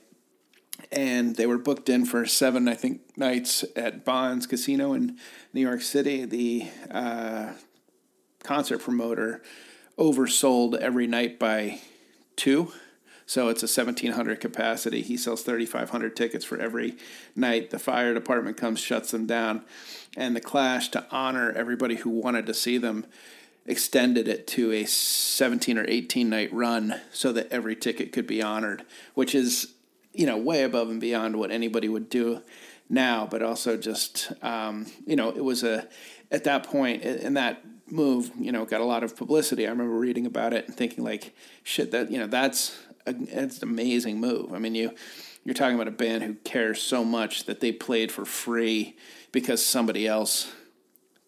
and 0.91 1.35
they 1.35 1.45
were 1.45 1.57
booked 1.57 1.89
in 1.89 2.05
for 2.05 2.25
seven, 2.25 2.67
I 2.67 2.73
think, 2.73 3.01
nights 3.17 3.65
at 3.75 4.05
Bonds 4.05 4.47
Casino 4.47 4.93
in 4.93 5.17
New 5.53 5.61
York 5.61 5.81
City. 5.81 6.25
The 6.25 6.67
uh, 6.89 7.53
concert 8.43 8.79
promoter 8.79 9.41
oversold 9.97 10.77
every 10.77 11.07
night 11.07 11.39
by 11.39 11.79
two. 12.35 12.71
So 13.29 13.49
it's 13.49 13.61
a 13.61 13.67
1,700 13.67 14.39
capacity. 14.39 15.03
He 15.03 15.15
sells 15.15 15.43
3,500 15.43 16.15
tickets 16.15 16.43
for 16.43 16.59
every 16.59 16.97
night. 17.35 17.69
The 17.69 17.77
fire 17.77 18.11
department 18.11 18.57
comes, 18.57 18.79
shuts 18.79 19.11
them 19.11 19.27
down. 19.27 19.65
And 20.17 20.35
the 20.35 20.41
Clash, 20.41 20.89
to 20.89 21.05
honor 21.11 21.51
everybody 21.51 21.97
who 21.97 22.09
wanted 22.09 22.47
to 22.47 22.55
see 22.55 22.79
them, 22.79 23.05
extended 23.67 24.27
it 24.27 24.47
to 24.47 24.71
a 24.71 24.85
17 24.85 25.77
or 25.77 25.85
18 25.87 26.27
night 26.27 26.51
run 26.51 27.01
so 27.11 27.31
that 27.33 27.51
every 27.51 27.75
ticket 27.75 28.11
could 28.11 28.25
be 28.25 28.41
honored, 28.41 28.83
which 29.13 29.35
is, 29.35 29.75
you 30.11 30.25
know, 30.25 30.35
way 30.35 30.63
above 30.63 30.89
and 30.89 30.99
beyond 30.99 31.35
what 31.35 31.51
anybody 31.51 31.87
would 31.87 32.09
do 32.09 32.41
now, 32.89 33.27
but 33.29 33.43
also 33.43 33.77
just, 33.77 34.31
um, 34.41 34.87
you 35.05 35.15
know, 35.15 35.29
it 35.29 35.43
was 35.43 35.61
a, 35.61 35.87
at 36.31 36.45
that 36.45 36.63
point, 36.63 37.03
and 37.03 37.37
that 37.37 37.63
move, 37.91 38.31
you 38.39 38.51
know, 38.51 38.65
got 38.65 38.81
a 38.81 38.85
lot 38.85 39.03
of 39.03 39.15
publicity. 39.15 39.67
I 39.67 39.69
remember 39.69 39.93
reading 39.93 40.25
about 40.25 40.51
it 40.51 40.67
and 40.67 40.75
thinking, 40.75 41.03
like, 41.03 41.35
shit, 41.63 41.91
that, 41.91 42.09
you 42.09 42.17
know, 42.17 42.25
that's, 42.25 42.75
it's 43.19 43.61
an 43.61 43.69
amazing 43.69 44.19
move. 44.19 44.53
I 44.53 44.59
mean, 44.59 44.75
you, 44.75 44.91
you're 45.43 45.53
talking 45.55 45.75
about 45.75 45.87
a 45.87 45.91
band 45.91 46.23
who 46.23 46.33
cares 46.35 46.81
so 46.81 47.03
much 47.03 47.45
that 47.45 47.59
they 47.59 47.71
played 47.71 48.11
for 48.11 48.25
free 48.25 48.95
because 49.31 49.65
somebody 49.65 50.07
else 50.07 50.51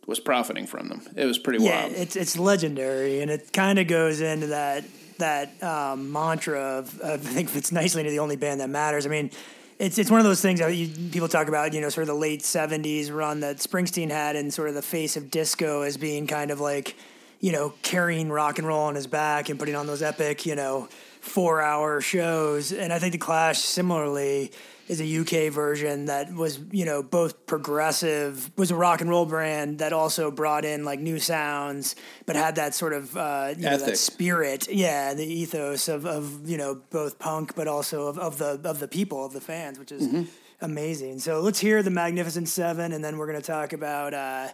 was 0.07 0.19
profiting 0.19 0.65
from 0.65 0.89
them. 0.89 1.01
It 1.15 1.25
was 1.25 1.38
pretty 1.38 1.63
Yeah, 1.63 1.84
wild. 1.84 1.93
it's 1.93 2.15
it's 2.15 2.38
legendary, 2.38 3.21
and 3.21 3.29
it 3.32 3.53
kind 3.53 3.79
of 3.79 3.88
goes 3.88 4.19
into 4.21 4.47
that 4.47 4.84
that 5.19 5.61
um, 5.63 6.11
mantra 6.11 6.59
of, 6.79 6.99
of 7.01 7.25
I 7.27 7.29
think 7.29 7.49
fits 7.49 7.71
nicely 7.71 8.01
into 8.01 8.11
the 8.11 8.19
only 8.19 8.36
band 8.36 8.59
that 8.61 8.69
matters. 8.69 9.05
I 9.05 9.09
mean, 9.09 9.29
it's 9.77 9.97
it's 9.99 10.09
one 10.09 10.19
of 10.19 10.25
those 10.25 10.41
things 10.41 10.59
that 10.59 10.75
you, 10.75 10.88
people 11.11 11.27
talk 11.27 11.47
about, 11.47 11.73
you 11.73 11.82
know, 11.82 11.89
sort 11.89 12.03
of 12.03 12.07
the 12.07 12.19
late 12.19 12.41
'70s 12.41 13.13
run 13.13 13.41
that 13.41 13.57
Springsteen 13.57 14.09
had, 14.09 14.36
and 14.36 14.51
sort 14.53 14.69
of 14.69 14.75
the 14.75 14.82
face 14.82 15.15
of 15.15 15.29
disco 15.29 15.82
as 15.84 15.97
being 15.97 16.25
kind 16.25 16.49
of 16.49 16.59
like, 16.59 16.95
you 17.39 17.51
know, 17.51 17.73
carrying 17.84 18.29
rock 18.29 18.57
and 18.57 18.67
roll 18.67 18.82
on 18.82 18.95
his 18.95 19.05
back 19.07 19.49
and 19.49 19.59
putting 19.59 19.75
on 19.75 19.86
those 19.86 20.01
epic, 20.01 20.45
you 20.47 20.55
know, 20.55 20.89
four 21.22 21.61
hour 21.61 22.01
shows. 22.01 22.72
And 22.72 22.91
I 22.91 22.99
think 22.99 23.13
the 23.13 23.17
Clash 23.17 23.59
similarly 23.59 24.51
is 24.88 24.99
a 24.99 25.19
UK 25.19 25.53
version 25.53 26.05
that 26.05 26.34
was, 26.34 26.59
you 26.72 26.84
know, 26.84 27.01
both 27.01 27.45
progressive, 27.45 28.51
was 28.57 28.72
a 28.72 28.76
rock 28.76 28.99
and 28.99 29.09
roll 29.09 29.26
brand 29.26 29.80
that 29.80 29.93
also 29.93 30.30
brought 30.32 30.65
in 30.65 30.84
like 30.84 30.99
new 30.99 31.17
sounds, 31.17 31.95
but 32.26 32.36
had 32.36 32.55
that 32.55 32.74
sort 32.74 32.91
of, 32.91 33.15
uh, 33.15 33.53
you 33.55 33.63
know, 33.63 33.78
that 33.78 33.97
spirit, 33.97 34.67
yeah, 34.69 35.13
the 35.13 35.26
ethos 35.26 35.88
of, 35.88 36.05
of 36.05 36.49
you 36.49 36.57
know, 36.57 36.82
both 36.89 37.19
punk, 37.19 37.55
but 37.55 37.69
also 37.69 38.07
of, 38.07 38.19
of 38.19 38.38
the 38.38 38.59
of 38.65 38.80
the 38.80 38.88
people, 38.88 39.24
of 39.24 39.32
the 39.32 39.39
fans, 39.39 39.80
which 39.80 39.93
is 39.93 40.28
amazing. 40.59 41.19
So 41.19 41.39
let's 41.39 41.59
hear 41.59 41.82
the 41.84 41.89
Magnificent 41.89 42.49
Seven, 42.49 42.91
and 42.91 43.01
then 43.01 43.17
we're 43.17 43.28
going 43.28 43.41
to 43.41 43.47
talk 43.47 43.72
about 43.72 44.13
uh, 44.13 44.49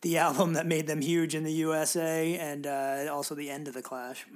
the 0.00 0.18
album 0.26 0.54
that 0.54 0.66
made 0.66 0.86
them 0.86 1.00
huge 1.00 1.34
in 1.36 1.44
the 1.44 1.52
USA, 1.52 2.36
and 2.36 2.66
uh, 2.66 3.06
also 3.12 3.34
the 3.34 3.50
end 3.50 3.68
of 3.68 3.74
the 3.74 3.82
Clash. 3.82 4.26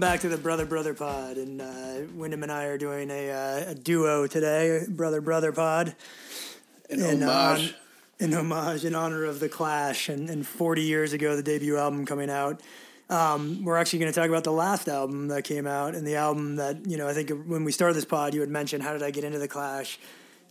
Welcome 0.00 0.14
back 0.14 0.20
to 0.22 0.30
the 0.30 0.42
Brother 0.42 0.64
Brother 0.64 0.94
Pod, 0.94 1.36
and 1.36 1.60
uh, 1.60 2.10
Wyndham 2.14 2.42
and 2.42 2.50
I 2.50 2.64
are 2.64 2.78
doing 2.78 3.10
a, 3.10 3.30
uh, 3.30 3.72
a 3.72 3.74
duo 3.74 4.26
today, 4.26 4.86
Brother 4.88 5.20
Brother 5.20 5.52
Pod, 5.52 5.94
An 6.88 7.02
in, 7.02 7.22
uh, 7.22 7.30
homage. 7.30 7.74
in 8.18 8.32
homage 8.32 8.86
in 8.86 8.94
honor 8.94 9.24
of 9.24 9.40
the 9.40 9.48
Clash 9.50 10.08
and, 10.08 10.30
and 10.30 10.46
40 10.46 10.80
years 10.80 11.12
ago, 11.12 11.36
the 11.36 11.42
debut 11.42 11.76
album 11.76 12.06
coming 12.06 12.30
out. 12.30 12.62
Um, 13.10 13.62
we're 13.62 13.76
actually 13.76 13.98
going 13.98 14.10
to 14.10 14.18
talk 14.18 14.30
about 14.30 14.42
the 14.44 14.52
last 14.52 14.88
album 14.88 15.28
that 15.28 15.44
came 15.44 15.66
out, 15.66 15.94
and 15.94 16.06
the 16.06 16.16
album 16.16 16.56
that 16.56 16.86
you 16.86 16.96
know 16.96 17.06
I 17.06 17.12
think 17.12 17.28
when 17.46 17.64
we 17.64 17.72
started 17.72 17.94
this 17.94 18.06
pod, 18.06 18.32
you 18.32 18.40
had 18.40 18.48
mentioned 18.48 18.82
how 18.82 18.94
did 18.94 19.02
I 19.02 19.10
get 19.10 19.24
into 19.24 19.38
the 19.38 19.48
Clash. 19.48 19.98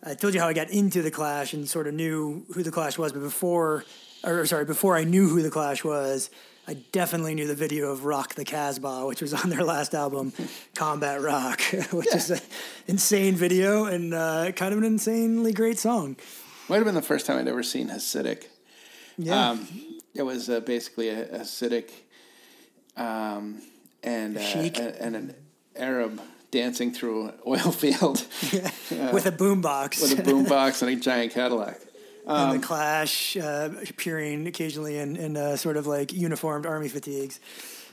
I 0.03 0.13
told 0.13 0.35
you 0.35 0.41
how 0.41 0.47
I 0.47 0.53
got 0.53 0.69
into 0.69 1.01
the 1.01 1.09
Clash 1.09 1.53
and 1.53 1.67
sort 1.67 1.87
of 1.87 1.95
knew 1.95 2.45
who 2.53 2.61
the 2.61 2.71
Clash 2.71 2.99
was, 2.99 3.13
but 3.13 3.23
before, 3.23 3.83
or 4.23 4.45
sorry, 4.45 4.65
before 4.65 4.95
I 4.95 5.05
knew 5.05 5.27
who 5.27 5.41
the 5.41 5.49
Clash 5.49 5.83
was, 5.83 6.29
I 6.69 6.75
definitely 6.91 7.33
knew 7.33 7.47
the 7.47 7.55
video 7.55 7.89
of 7.89 8.05
Rock 8.05 8.35
the 8.35 8.45
Casbah, 8.45 9.07
which 9.07 9.23
was 9.23 9.33
on 9.43 9.49
their 9.49 9.63
last 9.63 9.95
album, 9.95 10.33
Combat 10.75 11.19
Rock, 11.19 11.59
which 11.91 12.13
is 12.13 12.29
an 12.29 12.39
insane 12.85 13.33
video 13.33 13.85
and 13.85 14.13
uh, 14.13 14.51
kind 14.51 14.71
of 14.73 14.77
an 14.77 14.83
insanely 14.85 15.51
great 15.51 15.79
song. 15.79 16.15
Might 16.69 16.75
have 16.75 16.85
been 16.85 16.93
the 16.93 17.01
first 17.01 17.25
time 17.25 17.39
I'd 17.39 17.47
ever 17.47 17.63
seen 17.63 17.89
Hasidic. 17.89 18.45
Yeah. 19.17 19.49
Um, 19.49 19.67
it 20.13 20.21
was 20.21 20.47
uh, 20.47 20.59
basically 20.59 21.09
a, 21.09 21.39
Hasidic 21.39 21.89
um, 22.95 23.63
and 24.03 24.37
uh, 24.37 24.41
a- 24.41 25.01
and 25.03 25.15
an 25.15 25.35
Arab 25.75 26.21
dancing 26.51 26.93
through 26.93 27.29
an 27.29 27.33
oil 27.47 27.57
field 27.71 28.23
with 29.11 29.25
a 29.25 29.31
boombox. 29.31 30.03
with 30.03 30.19
a 30.19 30.21
boombox 30.21 30.83
and 30.83 30.91
a 30.91 30.95
giant 30.97 31.33
Cadillac. 31.33 31.79
Um, 32.27 32.51
and 32.51 32.61
the 32.61 32.65
Clash 32.65 33.37
uh, 33.37 33.69
appearing 33.89 34.47
occasionally 34.47 34.97
in, 34.97 35.15
in 35.15 35.37
uh, 35.37 35.55
sort 35.55 35.77
of 35.77 35.87
like 35.87 36.13
uniformed 36.13 36.65
army 36.65 36.89
fatigues. 36.89 37.39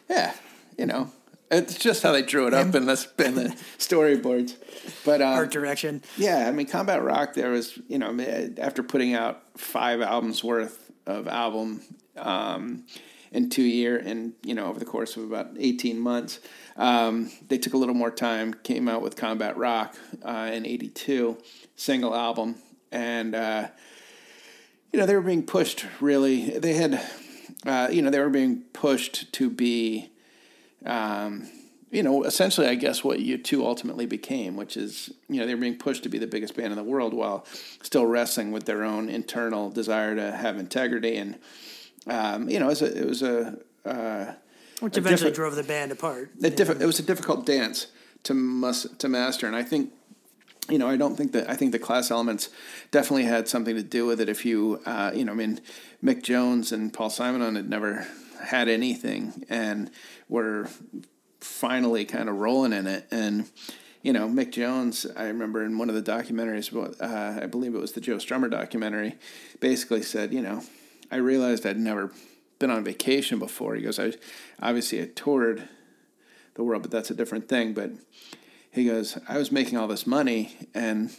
Yeah, 0.09 0.35
you 0.77 0.87
know, 0.87 1.11
it's 1.51 1.79
just 1.79 2.03
how 2.03 2.13
they 2.13 2.23
drew 2.23 2.47
it 2.47 2.55
up 2.55 2.75
in 2.75 2.87
the 2.87 3.09
in 3.19 3.35
the 3.35 3.45
storyboards. 3.79 4.57
But 5.05 5.23
um, 5.23 5.35
Art 5.35 5.51
direction. 5.51 6.03
Yeah, 6.17 6.47
I 6.49 6.53
mean, 6.53 6.67
Combat 6.67 7.03
Rock. 7.03 7.35
There 7.35 7.51
was, 7.51 7.79
you 7.89 7.99
know, 7.99 8.19
after 8.59 8.83
putting 8.83 9.15
out 9.15 9.43
five 9.57 10.01
albums 10.01 10.43
worth 10.43 10.91
of 11.07 11.29
album 11.29 11.83
um, 12.17 12.85
in 13.31 13.49
two 13.49 13.63
year, 13.63 13.97
and 13.97 14.33
you 14.43 14.55
know, 14.55 14.67
over 14.67 14.79
the 14.79 14.85
course 14.85 15.17
of 15.17 15.25
about 15.25 15.51
eighteen 15.59 16.01
months, 16.01 16.41
um, 16.77 17.31
they 17.47 17.59
took 17.59 17.75
a 17.75 17.79
little 17.79 17.95
more 17.95 18.11
time. 18.11 18.55
Came 18.65 18.89
out 18.89 19.03
with 19.03 19.15
Combat 19.17 19.57
Rock 19.57 19.97
uh, 20.25 20.51
in 20.53 20.67
'82, 20.67 21.39
single 21.77 22.15
album, 22.15 22.57
and 22.91 23.35
uh, 23.35 23.69
you 24.93 24.99
know, 25.01 25.07
they 25.07 25.15
were 25.15 25.21
being 25.21 25.45
pushed. 25.45 25.87
Really, 26.01 26.59
they 26.59 26.75
had, 26.75 27.01
uh, 27.65 27.89
you 27.91 28.03
know, 28.03 28.11
they 28.11 28.21
were 28.21 28.31
being 28.31 28.63
pushed 28.73 29.33
to 29.35 29.51
be 29.51 30.11
um, 30.85 31.49
you 31.91 32.03
know, 32.03 32.25
essentially, 32.25 32.67
I 32.67 32.75
guess 32.75 33.05
what 33.05 33.21
U2 33.21 33.61
ultimately 33.65 34.07
became, 34.07 34.57
which 34.57 34.77
is, 34.77 35.13
you 35.29 35.41
know, 35.41 35.47
they 35.47 35.55
were 35.55 35.61
being 35.61 35.79
pushed 35.79 36.03
to 36.03 36.09
be 36.09 36.19
the 36.19 36.27
biggest 36.27 36.57
band 36.57 36.73
in 36.73 36.77
the 36.77 36.85
world 36.85 37.15
while 37.15 37.47
still 37.83 38.05
wrestling 38.07 38.51
with 38.51 38.65
their 38.65 38.85
own 38.85 39.09
internal 39.09 39.71
desire 39.71 40.15
to 40.17 40.33
have 40.33 40.59
integrity. 40.59 41.17
And, 41.17 41.39
um, 42.07 42.49
you 42.49 42.59
know, 42.59 42.67
it 42.67 42.69
was 42.69 42.83
a, 42.83 42.99
it 42.99 43.07
was 43.07 43.23
a, 43.23 43.59
uh, 43.85 44.33
Which 44.81 44.97
a 44.97 45.01
eventually 45.01 45.31
drove 45.31 45.55
the 45.55 45.63
band 45.63 45.93
apart. 45.93 46.33
it 46.43 46.87
was 46.87 46.99
a 46.99 47.05
difficult 47.05 47.47
dance 47.47 47.87
to 48.25 48.35
mus- 48.35 48.89
to 48.99 49.09
master, 49.09 49.47
and 49.47 49.55
I 49.55 49.63
think 49.63 49.93
you 50.69 50.79
know 50.79 50.89
I 50.89 50.97
don't 50.97 51.17
think 51.17 51.33
that 51.33 51.49
I 51.49 51.55
think 51.55 51.73
the 51.73 51.79
class 51.79 52.11
elements 52.11 52.49
definitely 52.91 53.25
had 53.25 53.49
something 53.49 53.77
to 53.77 53.83
do 53.83 54.07
with 54.07 54.21
it. 54.21 54.29
If 54.29 54.45
you 54.45 54.81
uh, 54.87 55.13
you 55.15 55.25
know, 55.25 55.33
I 55.33 55.37
mean, 55.37 55.61
Mick 56.03 56.23
Jones 56.23 56.73
and 56.73 56.93
Paul 56.93 57.11
Simonon 57.11 57.57
had 57.57 57.69
never 57.69 58.07
had 58.43 58.69
anything, 58.69 59.45
and 59.49 59.91
were 60.29 60.69
finally 61.41 62.05
kind 62.05 62.29
of 62.29 62.37
rolling 62.37 62.73
in 62.73 62.87
it, 62.87 63.07
and. 63.11 63.49
You 64.03 64.13
know, 64.13 64.29
Mick 64.29 64.53
Jones, 64.53 65.05
I 65.17 65.25
remember 65.25 65.65
in 65.65 65.79
one 65.79 65.89
of 65.89 65.97
the 65.97 66.13
documentaries, 66.13 66.73
uh, 66.73 67.43
I 67.43 67.47
believe 67.47 67.75
it 67.75 67.81
was 67.81 67.91
the 67.91 68.01
Joe 68.01 68.19
Strummer 68.19 68.49
documentary, 68.49 69.17
basically 69.59 70.03
said, 70.03 70.33
you 70.33 70.43
know, 70.43 70.63
I 71.11 71.17
realized 71.17 71.67
I'd 71.67 71.77
never 71.77 72.13
been 72.61 72.71
on 72.71 72.85
vacation 72.85 73.41
before. 73.41 73.75
He 73.75 73.83
goes, 73.83 73.99
I 73.99 74.13
obviously 74.61 75.03
I 75.03 75.09
toured 75.15 75.69
the 76.55 76.63
world, 76.63 76.83
but 76.83 76.91
that's 76.91 77.11
a 77.11 77.15
different 77.15 77.49
thing. 77.49 77.73
But 77.73 77.91
he 78.77 78.85
goes, 78.85 79.19
I 79.27 79.39
was 79.39 79.51
making 79.51 79.79
all 79.79 79.89
this 79.89 80.07
money, 80.07 80.57
and 80.75 81.11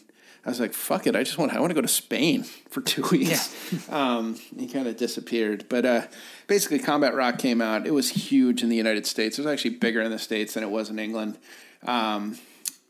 I 0.46 0.50
was 0.50 0.60
like, 0.60 0.74
"Fuck 0.74 1.08
it, 1.08 1.16
I 1.16 1.24
just 1.24 1.38
want 1.38 1.54
I 1.54 1.60
want 1.60 1.72
to 1.72 1.76
go 1.76 1.82
to 1.82 1.88
Spain 1.88 2.44
for 2.44 2.82
two 2.82 3.02
weeks." 3.12 3.90
um, 3.90 4.36
he 4.58 4.68
kind 4.68 4.88
of 4.88 4.96
disappeared, 4.96 5.66
but 5.68 5.86
uh, 5.86 6.02
basically, 6.48 6.80
Combat 6.80 7.14
Rock 7.16 7.40
came 7.40 7.62
out. 7.62 7.88
It 7.88 7.92
was 7.92 8.10
huge 8.10 8.64
in 8.64 8.70
the 8.70 8.76
United 8.76 9.06
States. 9.06 9.38
It 9.38 9.44
was 9.44 9.52
actually 9.52 9.72
bigger 9.72 10.02
in 10.02 10.12
the 10.12 10.20
states 10.20 10.54
than 10.54 10.64
it 10.64 10.70
was 10.70 10.90
in 10.90 11.00
England. 11.00 11.38
Um, 11.84 12.38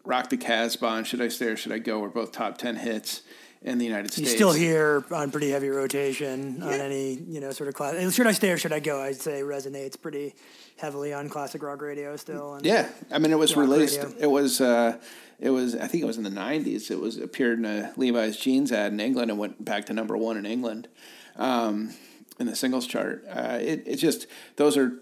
Rock 0.03 0.29
the 0.29 0.37
Casbah 0.37 0.87
and 0.87 1.07
Should 1.07 1.21
I 1.21 1.29
Stay 1.29 1.47
or 1.47 1.57
Should 1.57 1.71
I 1.71 1.79
Go 1.79 1.99
were 1.99 2.09
both 2.09 2.31
top 2.31 2.57
ten 2.57 2.75
hits 2.75 3.23
in 3.61 3.77
the 3.77 3.85
United 3.85 4.11
You 4.17 4.25
States. 4.25 4.31
still 4.35 4.51
here 4.53 5.03
on 5.11 5.31
pretty 5.31 5.49
heavy 5.49 5.69
rotation 5.69 6.61
on 6.61 6.73
any 6.73 7.13
you 7.13 7.39
know 7.39 7.51
sort 7.51 7.67
of 7.69 7.75
class. 7.75 8.13
Should 8.13 8.27
I 8.27 8.31
stay 8.31 8.51
or 8.51 8.57
should 8.57 8.73
I 8.73 8.79
go? 8.79 9.01
I'd 9.01 9.15
say 9.21 9.41
resonates 9.41 9.99
pretty 9.99 10.35
heavily 10.77 11.13
on 11.13 11.27
classic 11.29 11.63
rock 11.63 11.81
radio 11.81 12.15
still. 12.17 12.53
And 12.55 12.65
Yeah, 12.65 12.89
I 13.11 13.17
mean, 13.19 13.31
it 13.31 13.39
was 13.39 13.55
released. 13.57 14.01
radio. 14.03 14.17
It 14.19 14.27
was. 14.27 14.61
Uh, 14.61 14.97
it 15.39 15.49
was. 15.51 15.75
I 15.75 15.87
think 15.87 16.03
it 16.03 16.07
was 16.07 16.17
in 16.17 16.23
the 16.23 16.29
'90s. 16.31 16.89
It 16.91 16.99
was 16.99 17.17
appeared 17.17 17.59
in 17.59 17.65
a 17.65 17.91
Levi's 17.97 18.37
jeans 18.37 18.71
ad 18.71 18.91
in 18.93 18.99
England 18.99 19.29
and 19.31 19.39
went 19.39 19.63
back 19.63 19.85
to 19.85 19.93
number 19.93 20.15
one 20.17 20.35
in 20.37 20.45
England, 20.45 20.87
um, 21.35 21.93
in 22.39 22.47
the 22.47 22.55
singles 22.55 22.87
chart. 22.87 23.23
Uh, 23.29 23.57
it 23.61 23.83
it 23.85 23.95
just 23.97 24.27
those 24.55 24.77
are 24.77 24.93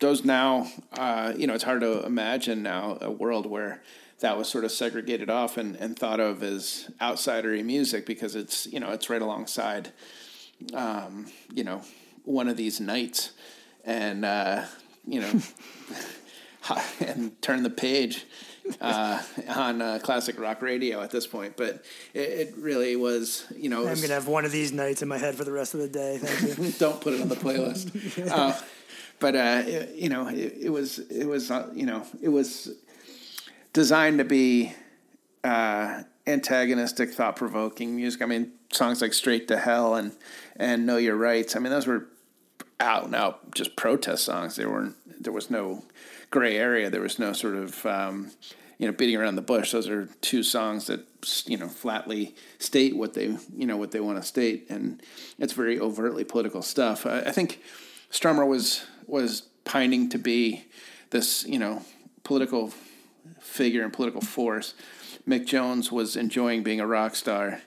those 0.00 0.24
now. 0.24 0.66
Uh, 0.98 1.32
you 1.36 1.46
know, 1.46 1.54
it's 1.54 1.64
hard 1.64 1.80
to 1.82 2.04
imagine 2.04 2.62
now 2.62 2.98
a 3.00 3.10
world 3.10 3.46
where 3.46 3.82
that 4.24 4.38
was 4.38 4.48
sort 4.48 4.64
of 4.64 4.72
segregated 4.72 5.28
off 5.28 5.58
and, 5.58 5.76
and 5.76 5.98
thought 5.98 6.18
of 6.18 6.42
as 6.42 6.90
outsidery 6.98 7.62
music 7.62 8.06
because 8.06 8.34
it's 8.34 8.66
you 8.66 8.80
know 8.80 8.90
it's 8.90 9.10
right 9.10 9.20
alongside 9.20 9.90
um, 10.72 11.26
you 11.52 11.62
know 11.62 11.82
one 12.24 12.48
of 12.48 12.56
these 12.56 12.80
nights 12.80 13.32
and 13.84 14.24
uh, 14.24 14.64
you 15.06 15.20
know 15.20 15.30
and 17.00 17.40
turn 17.42 17.62
the 17.62 17.68
page 17.68 18.24
uh, 18.80 19.20
on 19.48 19.82
uh, 19.82 19.98
classic 20.02 20.40
rock 20.40 20.62
radio 20.62 21.02
at 21.02 21.10
this 21.10 21.26
point. 21.26 21.54
But 21.58 21.84
it, 22.14 22.20
it 22.20 22.54
really 22.56 22.96
was, 22.96 23.44
you 23.54 23.68
know, 23.68 23.82
I'm 23.82 23.90
was- 23.90 24.00
gonna 24.00 24.14
have 24.14 24.26
one 24.26 24.46
of 24.46 24.52
these 24.52 24.72
nights 24.72 25.02
in 25.02 25.08
my 25.08 25.18
head 25.18 25.34
for 25.34 25.44
the 25.44 25.52
rest 25.52 25.74
of 25.74 25.80
the 25.80 25.88
day. 25.88 26.16
Thank 26.16 26.58
you. 26.58 26.72
don't 26.78 26.98
put 26.98 27.12
it 27.12 27.20
on 27.20 27.28
the 27.28 27.36
playlist. 27.36 28.30
uh, 28.30 28.58
but 29.20 29.36
uh, 29.36 29.62
it, 29.66 29.94
you 29.96 30.08
know, 30.08 30.28
it, 30.28 30.56
it 30.62 30.70
was 30.70 30.98
it 30.98 31.26
was 31.26 31.50
uh, 31.50 31.68
you 31.74 31.84
know 31.84 32.06
it 32.22 32.30
was 32.30 32.70
designed 33.74 34.18
to 34.18 34.24
be 34.24 34.72
uh, 35.42 36.04
antagonistic, 36.26 37.10
thought 37.10 37.36
provoking 37.36 37.94
music. 37.94 38.22
I 38.22 38.26
mean, 38.26 38.52
songs 38.72 39.02
like 39.02 39.12
"Straight 39.12 39.46
to 39.48 39.58
Hell" 39.58 39.94
and 39.94 40.12
and 40.56 40.86
"Know 40.86 40.96
Your 40.96 41.16
Rights." 41.16 41.54
I 41.54 41.58
mean, 41.58 41.70
those 41.70 41.86
were 41.86 42.06
out 42.80 43.04
and 43.04 43.14
out 43.14 43.54
just 43.54 43.76
protest 43.76 44.24
songs. 44.24 44.56
There 44.56 44.70
weren't 44.70 44.96
there 45.22 45.32
was 45.32 45.50
no 45.50 45.84
gray 46.30 46.56
area. 46.56 46.88
There 46.88 47.02
was 47.02 47.18
no 47.18 47.34
sort 47.34 47.56
of 47.56 47.84
um, 47.84 48.30
you 48.78 48.86
know 48.86 48.92
beating 48.92 49.16
around 49.16 49.36
the 49.36 49.42
bush. 49.42 49.72
Those 49.72 49.88
are 49.88 50.06
two 50.22 50.42
songs 50.42 50.86
that 50.86 51.04
you 51.46 51.58
know 51.58 51.68
flatly 51.68 52.34
state 52.58 52.96
what 52.96 53.14
they 53.14 53.36
you 53.54 53.66
know 53.66 53.76
what 53.76 53.90
they 53.90 54.00
want 54.00 54.16
to 54.18 54.22
state, 54.22 54.66
and 54.70 55.02
it's 55.38 55.52
very 55.52 55.78
overtly 55.78 56.24
political 56.24 56.62
stuff. 56.62 57.04
I, 57.04 57.20
I 57.20 57.32
think 57.32 57.60
Strummer 58.10 58.46
was 58.46 58.86
was 59.06 59.42
pining 59.64 60.08
to 60.10 60.18
be 60.18 60.64
this 61.10 61.44
you 61.46 61.58
know 61.58 61.82
political 62.22 62.72
figure 63.40 63.82
and 63.82 63.92
political 63.92 64.20
force. 64.20 64.74
Mick 65.28 65.46
Jones 65.46 65.90
was 65.90 66.16
enjoying 66.16 66.62
being 66.62 66.80
a 66.80 66.86
rock 66.86 67.16
star, 67.16 67.62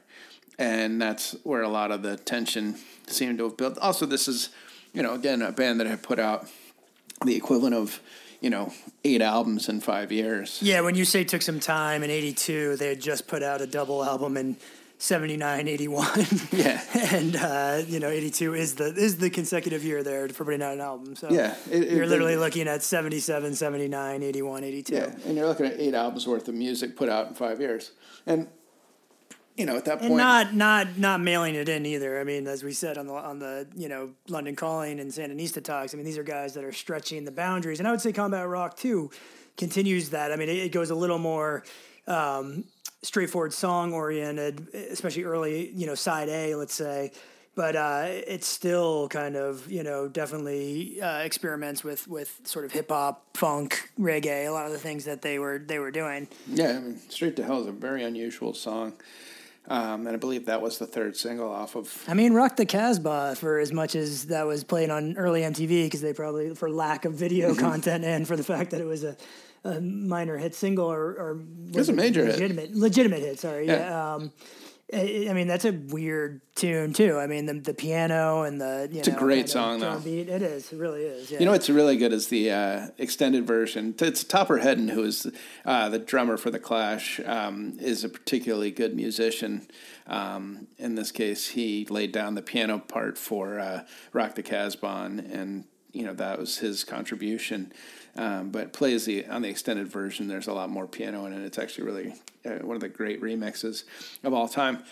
and 0.60 1.02
that's 1.02 1.36
where 1.44 1.62
a 1.62 1.70
lot 1.70 1.92
of 1.92 2.02
the 2.04 2.18
tension 2.18 2.76
seemed 3.08 3.38
to 3.40 3.46
have 3.46 3.58
built. 3.58 3.78
Also, 3.80 4.06
this 4.06 4.28
is, 4.28 4.50
you 4.94 5.02
know, 5.02 5.14
again 5.14 5.42
a 5.42 5.52
band 5.52 5.80
that 5.80 5.88
had 5.88 6.04
put 6.04 6.20
out 6.20 6.48
the 7.26 7.36
equivalent 7.36 7.74
of, 7.74 8.00
you 8.42 8.50
know, 8.50 8.72
eight 9.04 9.22
albums 9.22 9.70
in 9.70 9.82
five 9.82 10.12
years. 10.12 10.60
Yeah, 10.62 10.82
when 10.82 10.96
you 10.96 11.06
say 11.06 11.24
took 11.24 11.42
some 11.42 11.60
time 11.60 12.04
in 12.04 12.12
'82, 12.12 12.76
they 12.76 12.90
had 12.90 13.02
just 13.02 13.28
put 13.28 13.42
out 13.42 13.62
a 13.62 13.68
double 13.68 14.04
album 14.04 14.38
in 14.38 14.58
'79, 15.00 15.68
'81. 15.68 16.26
Yeah. 16.52 16.82
and 17.12 17.36
uh, 17.36 17.82
you 17.88 18.00
know, 18.00 18.10
'82 18.10 18.54
is 18.56 18.76
the 18.76 18.86
is 18.96 19.18
the 19.18 19.30
consecutive 19.30 19.84
year 19.84 20.04
there 20.04 20.28
for 20.30 20.46
putting 20.46 20.62
out 20.62 20.74
an 20.74 20.82
album. 20.82 21.16
So 21.16 21.30
Yeah, 21.30 21.56
it- 21.72 21.84
it- 21.84 21.92
you're 21.92 22.08
literally 22.08 22.34
it- 22.34 22.40
looking 22.40 22.68
at 22.68 22.84
'77, 22.84 23.56
'79, 23.56 24.24
'81, 24.24 24.64
'82. 24.64 24.94
Yeah, 24.94 25.16
and 25.26 25.38
you're 25.38 25.48
looking 25.48 25.66
at 25.68 25.80
eight 25.80 25.94
albums 25.94 26.28
worth 26.28 26.48
of 26.48 26.56
music 26.56 26.96
put 26.96 27.10
out 27.10 27.28
in 27.28 27.34
five 27.36 27.60
years, 27.62 27.92
and 28.26 28.48
you 29.56 29.66
know, 29.66 29.76
at 29.76 29.86
that 29.86 30.00
and 30.02 30.10
point, 30.10 30.18
not 30.18 30.54
not 30.54 30.98
not 31.00 31.20
mailing 31.22 31.56
it 31.56 31.68
in 31.70 31.86
either. 31.86 32.20
I 32.20 32.24
mean, 32.24 32.48
as 32.48 32.64
we 32.64 32.74
said 32.74 32.98
on 32.98 33.08
the 33.08 33.14
on 33.14 33.40
the 33.40 33.68
you 33.76 33.90
know 33.90 34.12
London 34.28 34.56
Calling 34.56 35.00
and 35.00 35.12
Sandinista 35.12 35.64
talks. 35.64 35.94
I 35.94 35.98
mean, 35.98 36.06
these 36.06 36.18
are 36.18 36.24
guys 36.24 36.54
that 36.54 36.64
are 36.64 36.72
stretching 36.72 37.26
the 37.26 37.32
boundaries, 37.32 37.80
and 37.80 37.88
I 37.88 37.92
would 37.92 38.02
say 38.02 38.12
Combat 38.14 38.48
Rock 38.48 38.78
too 38.78 39.10
continues 39.58 40.10
that. 40.12 40.32
I 40.32 40.36
mean, 40.36 40.50
it 40.50 40.72
goes 40.72 40.92
a 40.92 40.96
little 40.96 41.18
more 41.18 41.64
um, 42.08 42.64
straightforward 43.04 43.54
song 43.54 43.94
oriented, 43.94 44.68
especially 44.92 45.24
early 45.24 45.70
you 45.72 45.86
know 45.88 45.96
side 45.96 46.30
A, 46.30 46.56
let's 46.56 46.74
say. 46.74 47.12
But 47.56 47.76
uh, 47.76 48.06
it's 48.10 48.46
still 48.46 49.08
kind 49.10 49.36
of 49.36 49.70
you 49.72 49.82
know 49.82 50.08
definitely 50.08 51.02
uh, 51.02 51.20
experiments 51.20 51.84
with 51.84 52.08
with 52.08 52.40
sort 52.46 52.66
of 52.66 52.72
hip 52.72 52.90
hop, 52.90 53.36
funk, 53.36 53.90
reggae, 54.00 54.46
a 54.48 54.50
lot 54.52 54.68
of 54.68 54.72
the 54.74 54.78
things 54.78 55.06
that 55.06 55.22
they 55.24 55.40
were 55.40 55.58
they 55.58 55.80
were 55.80 55.90
doing. 55.92 56.28
yeah, 56.48 56.70
I 56.78 56.80
mean, 56.80 57.00
Straight 57.10 57.36
to 57.38 57.44
Hell 57.44 57.62
is 57.62 57.68
a 57.68 57.72
very 57.72 58.04
unusual 58.04 58.54
song. 58.54 58.94
Um, 59.70 60.08
and 60.08 60.16
I 60.16 60.18
believe 60.18 60.46
that 60.46 60.62
was 60.62 60.78
the 60.78 60.86
third 60.86 61.18
single 61.18 61.52
off 61.52 61.76
of. 61.76 62.06
I 62.08 62.14
mean, 62.14 62.34
Rock 62.34 62.56
the 62.56 62.66
Casbah 62.66 63.36
for 63.36 63.60
as 63.60 63.74
much 63.74 63.96
as 63.96 64.28
that 64.28 64.46
was 64.46 64.64
played 64.64 64.90
on 64.90 65.18
early 65.18 65.42
MTV 65.42 65.86
because 65.88 66.00
they 66.00 66.14
probably 66.14 66.54
for 66.56 66.70
lack 66.70 67.04
of 67.06 67.14
video 67.16 67.50
Mm-hmm. 67.52 67.60
content 67.60 68.06
and 68.06 68.26
for 68.26 68.38
the 68.38 68.44
fact 68.46 68.72
that 68.72 68.80
it 68.80 68.86
was 68.88 69.04
a, 69.04 69.18
a 69.64 69.82
minor 69.82 70.38
hit 70.38 70.56
single 70.56 70.92
or, 70.92 71.02
or 71.02 71.42
was 71.72 71.90
a 71.90 71.94
major 71.94 72.26
hit. 72.26 72.34
legitimate 72.34 72.76
legitimate 72.76 73.20
hit. 73.20 73.40
Sorry, 73.40 73.68
yeah. 73.68 73.90
Yeah. 73.90 74.14
Um, 74.16 74.32
I 74.94 75.34
mean, 75.34 75.48
that's 75.48 75.66
a 75.66 75.74
weird 75.74 76.40
tune 76.56 76.94
too. 76.94 77.18
I 77.20 77.28
mean, 77.28 77.46
the 77.46 77.56
the 77.56 77.74
piano 77.74 78.44
and 78.44 78.62
the 78.62 78.88
you 78.90 79.00
It's 79.00 79.10
a 79.10 79.12
great 79.12 79.50
song, 79.50 79.82
though. 79.82 80.00
Beat. 80.00 80.30
It 80.30 80.42
is. 80.42 80.72
It 80.72 80.78
really 80.78 81.04
is. 81.04 81.30
Yeah. 81.30 81.40
You 81.40 81.46
know 81.46 81.52
what's 81.52 81.70
really 81.70 81.98
good 81.98 82.14
is 82.14 82.30
the 82.30 82.52
uh, 82.52 82.88
extended 82.98 83.46
version. 83.46 83.96
It's 84.00 84.24
Topper 84.24 84.60
Headon, 84.60 84.92
who 84.92 85.04
is 85.04 85.28
uh, 85.66 85.90
the 85.90 86.00
drummer 86.00 86.38
for 86.38 86.52
the 86.52 86.60
Clash, 86.60 87.20
um, 87.26 87.78
is 87.82 88.06
a 88.06 88.10
particularly 88.10 88.72
good 88.72 88.96
musician. 88.96 89.68
Um, 90.08 90.68
in 90.78 90.96
this 90.96 91.12
case, 91.12 91.50
he 91.50 91.86
laid 91.90 92.14
down 92.14 92.36
the 92.36 92.42
piano 92.42 92.80
part 92.80 93.18
for 93.18 93.60
uh, 93.60 93.84
Rock 94.14 94.36
the 94.36 94.44
Casbah, 94.44 95.04
and 95.30 95.66
you 95.98 96.04
know 96.04 96.14
that 96.14 96.38
was 96.38 96.60
his 96.60 96.84
contribution. 96.84 97.74
Um, 98.16 98.50
but 98.50 98.72
plays 98.72 99.06
the 99.06 99.26
on 99.26 99.42
the 99.42 99.50
extended 99.50 99.88
version. 99.88 100.28
There's 100.28 100.48
a 100.48 100.54
lot 100.54 100.70
more 100.70 100.88
piano 100.88 101.26
in 101.26 101.34
it. 101.34 101.44
It's 101.44 101.58
actually 101.58 101.86
really 101.86 102.14
uh, 102.46 102.66
one 102.66 102.76
of 102.76 102.82
the 102.82 102.90
great 102.90 103.22
remixes 103.22 103.84
of 104.24 104.34
all 104.34 104.48
time. 104.48 104.84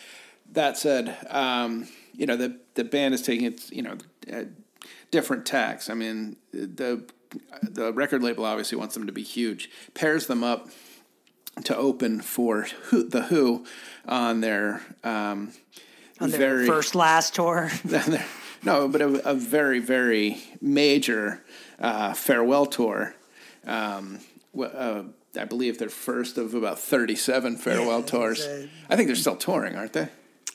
That 0.54 0.78
said, 0.78 1.16
um, 1.30 1.88
you 2.14 2.26
know 2.26 2.38
the 2.38 2.60
the 2.74 2.84
band 2.84 3.14
is 3.14 3.22
taking 3.22 3.46
its 3.46 3.72
you 3.72 3.84
know 3.84 3.98
uh, 4.32 4.44
different 5.12 5.46
tacks. 5.46 5.90
I 5.90 5.94
mean 5.94 6.38
the 6.52 7.04
the 7.62 7.94
record 7.94 8.24
label 8.24 8.46
obviously 8.46 8.78
wants 8.78 8.96
them 8.96 9.06
to 9.06 9.14
be 9.14 9.24
huge, 9.24 9.70
pairs 9.94 10.26
them 10.26 10.44
up 10.44 10.70
to 11.66 11.78
open 11.78 12.20
for 12.20 12.64
Who, 12.86 13.08
the 13.08 13.24
Who 13.24 13.66
on 14.08 14.42
their 14.42 14.82
um, 15.04 15.54
on 16.20 16.32
their 16.32 16.40
very 16.40 16.68
first 16.68 16.96
last 16.96 17.36
tour. 17.36 17.70
no, 18.66 18.88
but 18.88 19.02
a, 19.02 19.30
a 19.30 19.34
very 19.34 19.80
very 19.80 20.38
major 20.62 21.44
uh, 21.80 22.14
farewell 22.14 22.66
tour. 22.66 23.16
Um, 23.66 24.20
uh, 24.60 25.04
I 25.38 25.46
believe 25.46 25.78
their 25.80 25.90
first 25.90 26.38
of 26.38 26.54
about 26.54 26.80
thirty-seven 26.80 27.58
farewell 27.58 28.00
Yeah, 28.00 28.06
tours. 28.06 28.46
it's, 28.46 28.66
uh, 28.66 28.68
I 28.90 28.96
think 28.96 29.08
they're 29.08 29.16
still 29.16 29.36
touring, 29.36 29.76
aren't 29.76 29.94
they? 29.94 30.08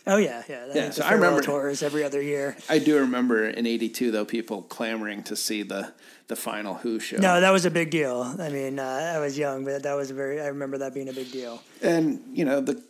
Oh 0.07 0.17
yeah, 0.17 0.43
yeah. 0.49 0.67
Yeah, 0.75 0.87
the 0.87 0.93
so 0.93 1.05
I 1.05 1.13
remember- 1.13 1.43
tours 1.43 1.83
every 1.83 2.03
other 2.03 2.23
year. 2.23 2.57
I 2.69 2.79
do 2.79 2.99
remember 2.99 3.47
in 3.47 3.67
'82 3.67 4.11
though 4.11 4.25
people 4.25 4.63
clamoring 4.63 5.23
to 5.25 5.37
see 5.37 5.63
the 5.63 5.93
the 6.29 6.37
final 6.37 6.75
Who 6.75 6.99
show. 7.01 7.19
No, 7.19 7.41
that 7.41 7.51
was 7.51 7.65
a 7.67 7.71
big 7.71 7.91
deal. 7.91 8.23
I 8.39 8.49
mean, 8.49 8.79
uh, 8.79 9.13
I 9.17 9.19
was 9.19 9.37
young, 9.37 9.65
but 9.65 9.83
that 9.83 9.95
was 9.95 10.11
a 10.11 10.15
very. 10.15 10.41
I 10.41 10.47
remember 10.47 10.79
that 10.79 10.95
being 10.95 11.09
a 11.09 11.13
big 11.13 11.31
deal. 11.31 11.63
and 11.83 12.23
you 12.33 12.45
know 12.47 12.61
the 12.63 12.83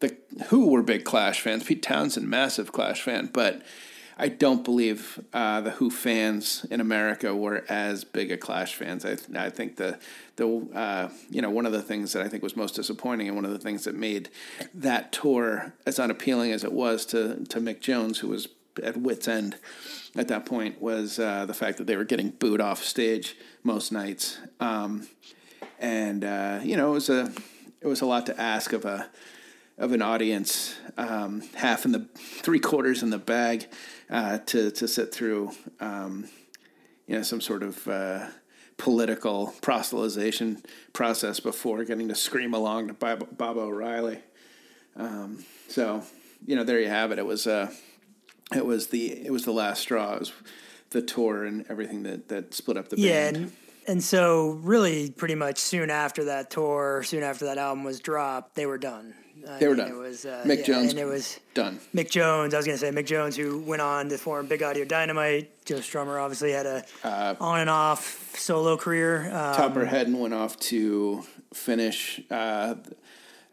the 0.00 0.16
Who 0.48 0.68
were 0.68 0.82
big 0.82 1.04
Clash 1.04 1.40
fans. 1.40 1.64
Pete 1.64 1.82
Townshend, 1.82 2.28
massive 2.28 2.72
Clash 2.72 3.00
fan, 3.00 3.30
but 3.32 3.62
I 4.20 4.28
don't 4.28 4.62
believe 4.62 5.18
uh, 5.32 5.62
the 5.62 5.70
Who 5.70 5.90
fans 5.90 6.66
in 6.70 6.82
America 6.82 7.34
were 7.34 7.64
as 7.70 8.04
big 8.04 8.30
a 8.30 8.36
Clash 8.36 8.74
fans. 8.74 9.06
I 9.06 9.16
I 9.34 9.48
think 9.48 9.76
the 9.76 9.98
the 10.36 10.46
uh, 10.74 11.08
you 11.30 11.40
know 11.40 11.48
one 11.48 11.64
of 11.64 11.72
the 11.72 11.80
things 11.80 12.12
that 12.12 12.22
I 12.22 12.28
think 12.28 12.42
was 12.42 12.54
most 12.54 12.74
disappointing, 12.74 13.28
and 13.28 13.34
one 13.34 13.46
of 13.46 13.50
the 13.50 13.58
things 13.58 13.84
that 13.84 13.94
made 13.94 14.28
that 14.74 15.10
tour 15.10 15.72
as 15.86 15.98
unappealing 15.98 16.52
as 16.52 16.64
it 16.64 16.72
was 16.72 17.06
to 17.06 17.44
to 17.46 17.60
Mick 17.60 17.80
Jones, 17.80 18.18
who 18.18 18.28
was 18.28 18.48
at 18.82 18.98
wit's 18.98 19.26
end 19.26 19.56
at 20.14 20.28
that 20.28 20.44
point, 20.44 20.82
was 20.82 21.18
uh, 21.18 21.46
the 21.46 21.54
fact 21.54 21.78
that 21.78 21.86
they 21.86 21.96
were 21.96 22.04
getting 22.04 22.28
booed 22.28 22.60
off 22.60 22.84
stage 22.84 23.36
most 23.62 23.90
nights. 23.90 24.38
Um, 24.60 25.08
and 25.78 26.24
uh, 26.24 26.60
you 26.62 26.76
know 26.76 26.90
it 26.90 26.94
was 26.94 27.08
a 27.08 27.32
it 27.80 27.86
was 27.86 28.02
a 28.02 28.06
lot 28.06 28.26
to 28.26 28.38
ask 28.38 28.74
of 28.74 28.84
a 28.84 29.08
of 29.78 29.92
an 29.92 30.02
audience 30.02 30.78
um, 30.98 31.40
half 31.54 31.86
in 31.86 31.92
the 31.92 32.06
three 32.14 32.60
quarters 32.60 33.02
in 33.02 33.08
the 33.08 33.18
bag 33.18 33.66
uh, 34.10 34.38
to 34.38 34.70
to 34.72 34.88
sit 34.88 35.12
through 35.14 35.52
um, 35.80 36.28
you 37.06 37.16
know 37.16 37.22
some 37.22 37.40
sort 37.40 37.62
of 37.62 37.86
uh, 37.88 38.26
political 38.76 39.54
proselytization 39.62 40.64
process 40.92 41.40
before 41.40 41.84
getting 41.84 42.08
to 42.08 42.14
scream 42.14 42.54
along 42.54 42.88
to 42.88 42.94
Bob, 42.94 43.36
Bob 43.36 43.56
O'Riley. 43.56 44.20
Um, 44.96 45.44
so 45.68 46.02
you 46.46 46.56
know 46.56 46.64
there 46.64 46.80
you 46.80 46.88
have 46.88 47.12
it. 47.12 47.18
It 47.18 47.26
was 47.26 47.46
uh, 47.46 47.72
it 48.54 48.64
was 48.66 48.88
the 48.88 49.12
it 49.26 49.30
was 49.32 49.44
the 49.44 49.52
last 49.52 49.80
straw. 49.82 50.14
It 50.14 50.20
was 50.20 50.32
the 50.90 51.02
tour 51.02 51.44
and 51.44 51.64
everything 51.68 52.02
that 52.02 52.28
that 52.28 52.52
split 52.54 52.76
up 52.76 52.88
the 52.88 52.98
Yeah, 52.98 53.24
band. 53.30 53.36
and, 53.36 53.52
and 53.86 54.02
so 54.04 54.58
really, 54.62 55.10
pretty 55.10 55.36
much 55.36 55.58
soon 55.58 55.88
after 55.90 56.24
that 56.24 56.50
tour, 56.50 57.02
soon 57.04 57.22
after 57.22 57.44
that 57.44 57.58
album 57.58 57.84
was 57.84 58.00
dropped, 58.00 58.56
they 58.56 58.66
were 58.66 58.78
done. 58.78 59.14
I 59.48 59.58
They 59.58 59.68
were 59.68 59.74
done. 59.76 59.90
It 59.90 59.96
was 59.96 60.24
uh, 60.24 60.42
Mick 60.46 60.58
yeah, 60.58 60.64
Jones 60.64 60.90
and 60.90 61.00
it 61.00 61.04
was 61.04 61.38
Done. 61.54 61.78
Mick 61.94 62.10
Jones. 62.10 62.54
I 62.54 62.56
was 62.58 62.66
gonna 62.66 62.78
say 62.78 62.90
Mick 62.90 63.06
Jones, 63.06 63.36
who 63.36 63.60
went 63.60 63.82
on 63.82 64.08
to 64.08 64.18
form 64.18 64.46
Big 64.46 64.62
Audio 64.62 64.84
Dynamite. 64.84 65.64
Joe 65.64 65.76
Strummer 65.76 66.20
obviously 66.22 66.52
had 66.52 66.66
a 66.66 66.84
Uh, 67.04 67.34
on 67.40 67.60
and 67.60 67.70
off 67.70 68.34
solo 68.36 68.76
career. 68.76 69.26
Um, 69.26 69.56
Topper 69.56 69.86
Headon 69.86 70.18
went 70.18 70.34
off 70.34 70.58
to 70.60 71.24
finish 71.52 72.20
uh, 72.30 72.74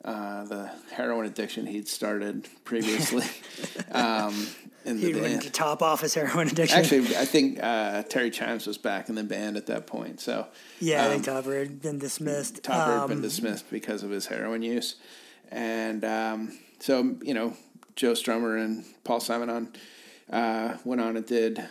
uh, 0.06 0.44
the 0.46 0.72
heroin 0.92 1.26
addiction 1.26 1.66
he'd 1.66 1.88
started 1.88 2.48
previously. 2.64 3.26
um, 3.92 4.48
in 4.86 5.02
the 5.02 5.08
he 5.08 5.14
went 5.14 5.26
band. 5.26 5.42
to 5.42 5.50
top 5.50 5.82
off 5.82 6.00
his 6.00 6.14
heroin 6.14 6.48
addiction. 6.48 6.80
Actually, 6.80 7.18
I 7.18 7.26
think 7.26 7.60
uh, 7.62 8.04
Terry 8.04 8.30
Chimes 8.30 8.66
was 8.66 8.78
back 8.78 9.10
in 9.10 9.16
the 9.16 9.24
band 9.24 9.58
at 9.58 9.66
that 9.66 9.86
point. 9.86 10.22
So 10.22 10.48
yeah, 10.80 11.06
I 11.06 11.10
think 11.10 11.28
um, 11.28 11.36
Topper 11.36 11.60
had 11.60 11.82
been 11.82 12.00
dismissed. 12.00 12.64
Topper 12.64 13.00
had 13.00 13.08
been 13.08 13.18
Um, 13.18 13.22
dismissed 13.22 13.70
because 13.70 14.02
of 14.04 14.12
his 14.12 14.28
heroin 14.28 14.62
use, 14.62 14.96
and 15.52 16.04
um, 16.06 16.58
so 16.80 17.16
you 17.22 17.34
know 17.34 17.56
Joe 17.96 18.14
Strummer 18.14 18.64
and 18.64 18.86
Paul 19.04 19.20
Simonon 19.20 19.76
uh, 20.32 20.78
went 20.84 21.02
on 21.02 21.18
and 21.18 21.26
did 21.26 21.68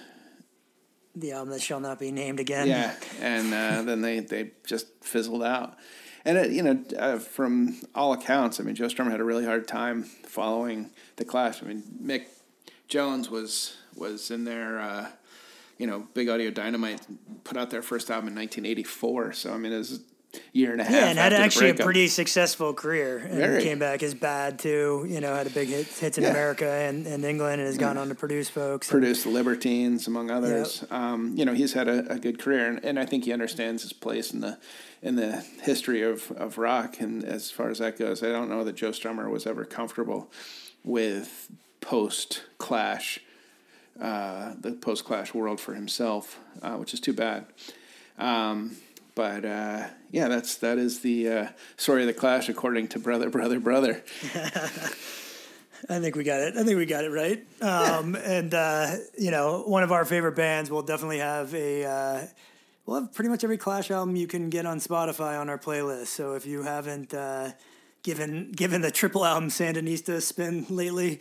the 1.14 1.32
album 1.32 1.50
that 1.50 1.62
shall 1.62 1.80
not 1.80 1.98
be 1.98 2.12
named 2.12 2.38
again. 2.40 2.68
Yeah, 2.68 2.94
and 3.20 3.52
uh, 3.52 3.82
then 3.86 4.02
they, 4.02 4.20
they 4.20 4.50
just 4.66 4.86
fizzled 5.02 5.42
out. 5.42 5.76
And 6.24 6.36
it, 6.36 6.50
you 6.50 6.62
know, 6.62 6.84
uh, 6.98 7.18
from 7.18 7.80
all 7.94 8.12
accounts, 8.12 8.60
I 8.60 8.64
mean, 8.64 8.74
Joe 8.74 8.86
Strummer 8.86 9.12
had 9.12 9.20
a 9.20 9.24
really 9.24 9.44
hard 9.44 9.66
time 9.66 10.02
following 10.02 10.90
the 11.16 11.24
Clash. 11.24 11.62
I 11.62 11.66
mean, 11.66 11.84
Mick 12.02 12.24
Jones 12.88 13.30
was 13.30 13.78
was 13.96 14.30
in 14.30 14.44
there. 14.44 14.80
Uh, 14.80 15.08
you 15.78 15.86
know, 15.86 16.06
Big 16.14 16.28
Audio 16.28 16.50
Dynamite 16.50 17.06
put 17.44 17.56
out 17.56 17.70
their 17.70 17.82
first 17.82 18.10
album 18.10 18.28
in 18.28 18.34
1984. 18.34 19.34
So 19.34 19.52
I 19.52 19.56
mean, 19.56 19.72
it 19.72 19.78
was 19.78 20.00
year 20.52 20.72
and 20.72 20.80
a 20.80 20.84
half. 20.84 20.92
Yeah, 20.92 21.06
and 21.08 21.18
had 21.18 21.32
actually 21.32 21.70
a 21.70 21.74
pretty 21.74 22.08
successful 22.08 22.74
career. 22.74 23.18
And 23.18 23.34
Very. 23.34 23.62
came 23.62 23.78
back 23.78 24.02
as 24.02 24.14
bad 24.14 24.58
too. 24.58 25.06
You 25.08 25.20
know, 25.20 25.34
had 25.34 25.46
a 25.46 25.50
big 25.50 25.68
hit, 25.68 25.86
hits 25.86 26.18
in 26.18 26.24
Yeah. 26.24 26.30
America 26.30 26.68
and, 26.68 27.06
and 27.06 27.24
England, 27.24 27.60
and 27.60 27.66
has 27.66 27.78
gone 27.78 27.98
on 27.98 28.08
to 28.08 28.14
produce 28.14 28.48
folks. 28.48 28.88
produced 28.88 29.24
the 29.24 29.30
Libertines, 29.30 30.06
among 30.06 30.30
others. 30.30 30.84
Um, 30.90 31.34
you 31.36 31.44
know, 31.44 31.54
he's 31.54 31.72
had 31.72 31.88
a, 31.88 32.12
a 32.12 32.18
good 32.18 32.38
career, 32.38 32.66
and, 32.68 32.84
and 32.84 32.98
I 32.98 33.06
think 33.06 33.24
he 33.24 33.32
understands 33.32 33.82
his 33.82 33.92
place 33.92 34.32
in 34.32 34.40
the 34.40 34.58
in 35.02 35.16
the 35.16 35.44
history 35.62 36.02
of, 36.02 36.30
of 36.32 36.58
rock. 36.58 37.00
And 37.00 37.22
as 37.24 37.50
far 37.50 37.68
as 37.70 37.78
that 37.78 37.98
goes, 37.98 38.22
I 38.22 38.28
don't 38.28 38.48
know 38.48 38.64
that 38.64 38.74
Joe 38.76 38.90
Strummer 38.90 39.30
was 39.30 39.46
ever 39.46 39.64
comfortable 39.64 40.30
with 40.82 41.50
post 41.80 42.42
Clash, 42.58 43.20
uh, 44.00 44.54
the 44.58 44.72
post 44.72 45.04
Clash 45.04 45.34
world 45.34 45.60
for 45.60 45.74
himself, 45.74 46.38
uh, 46.62 46.76
which 46.76 46.92
is 46.94 47.00
too 47.00 47.12
bad. 47.12 47.46
Um, 48.18 48.76
but 49.14 49.44
uh, 49.44 49.88
yeah, 50.16 50.28
that's 50.28 50.56
that 50.56 50.78
is 50.78 51.00
the 51.00 51.28
uh, 51.28 51.46
story 51.76 52.00
of 52.00 52.06
the 52.06 52.14
Clash 52.14 52.48
according 52.48 52.88
to 52.88 52.98
Brother, 52.98 53.28
Brother, 53.28 53.60
Brother. 53.60 54.02
I 55.90 56.00
think 56.00 56.16
we 56.16 56.24
got 56.24 56.40
it. 56.40 56.56
I 56.56 56.64
think 56.64 56.78
we 56.78 56.86
got 56.86 57.04
it 57.04 57.10
right. 57.10 57.44
Um, 57.60 58.14
And 58.24 58.54
uh, 58.54 58.96
you 59.18 59.30
know, 59.30 59.64
one 59.66 59.82
of 59.82 59.92
our 59.92 60.06
favorite 60.06 60.34
bands 60.34 60.70
will 60.70 60.80
definitely 60.80 61.18
have 61.18 61.54
a. 61.54 61.84
Uh, 61.84 62.26
we'll 62.86 63.02
have 63.02 63.12
pretty 63.12 63.28
much 63.28 63.44
every 63.44 63.58
Clash 63.58 63.90
album 63.90 64.16
you 64.16 64.26
can 64.26 64.48
get 64.48 64.64
on 64.64 64.80
Spotify 64.80 65.38
on 65.38 65.50
our 65.50 65.58
playlist. 65.58 66.06
So 66.06 66.32
if 66.32 66.46
you 66.46 66.62
haven't 66.62 67.12
uh, 67.12 67.50
given 68.02 68.52
given 68.52 68.80
the 68.80 68.90
triple 68.90 69.22
album 69.22 69.50
Sandinista 69.50 70.14
a 70.14 70.20
spin 70.22 70.64
lately, 70.70 71.20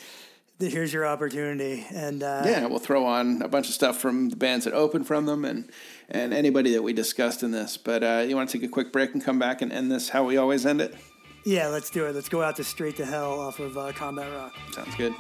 here's 0.60 0.94
your 0.94 1.06
opportunity. 1.06 1.86
And 1.94 2.24
uh, 2.24 2.44
Yeah, 2.46 2.66
we'll 2.66 2.80
throw 2.80 3.06
on 3.06 3.42
a 3.42 3.48
bunch 3.48 3.68
of 3.68 3.74
stuff 3.74 4.00
from 4.00 4.30
the 4.30 4.36
bands 4.36 4.66
that 4.66 4.74
opened 4.74 5.08
from 5.08 5.26
them 5.26 5.46
and 5.46 5.70
and 6.10 6.34
anybody 6.34 6.74
that 6.74 6.84
we 6.84 6.94
discussed 6.94 7.44
in 7.44 7.52
this. 7.52 7.78
But 7.78 8.04
uh, 8.04 8.26
you 8.28 8.36
want 8.36 8.50
to 8.50 8.58
take 8.58 8.68
a 8.68 8.72
quick 8.72 8.92
break 8.92 9.14
and 9.14 9.24
come 9.24 9.40
back 9.40 9.62
and 9.62 9.72
end 9.72 9.92
this 9.92 10.10
how 10.10 10.24
we 10.24 10.38
always 10.38 10.66
end 10.66 10.82
it? 10.82 10.96
Yeah, 11.46 11.68
let's 11.68 11.90
do 11.90 12.06
it. 12.06 12.16
Let's 12.16 12.30
go 12.30 12.42
out 12.42 12.56
to 12.56 12.64
Straight 12.64 12.98
to 12.98 13.06
Hell 13.06 13.40
off 13.40 13.60
of 13.60 13.78
uh, 13.78 13.92
Combat 13.92 14.32
Rock. 14.32 14.54
Sounds 14.74 14.96
good. 14.96 15.14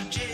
A 0.00 0.27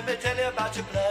Let 0.00 0.08
me 0.08 0.16
tell 0.16 0.34
you 0.34 0.48
about 0.48 0.74
your 0.74 0.86
blood 0.86 1.09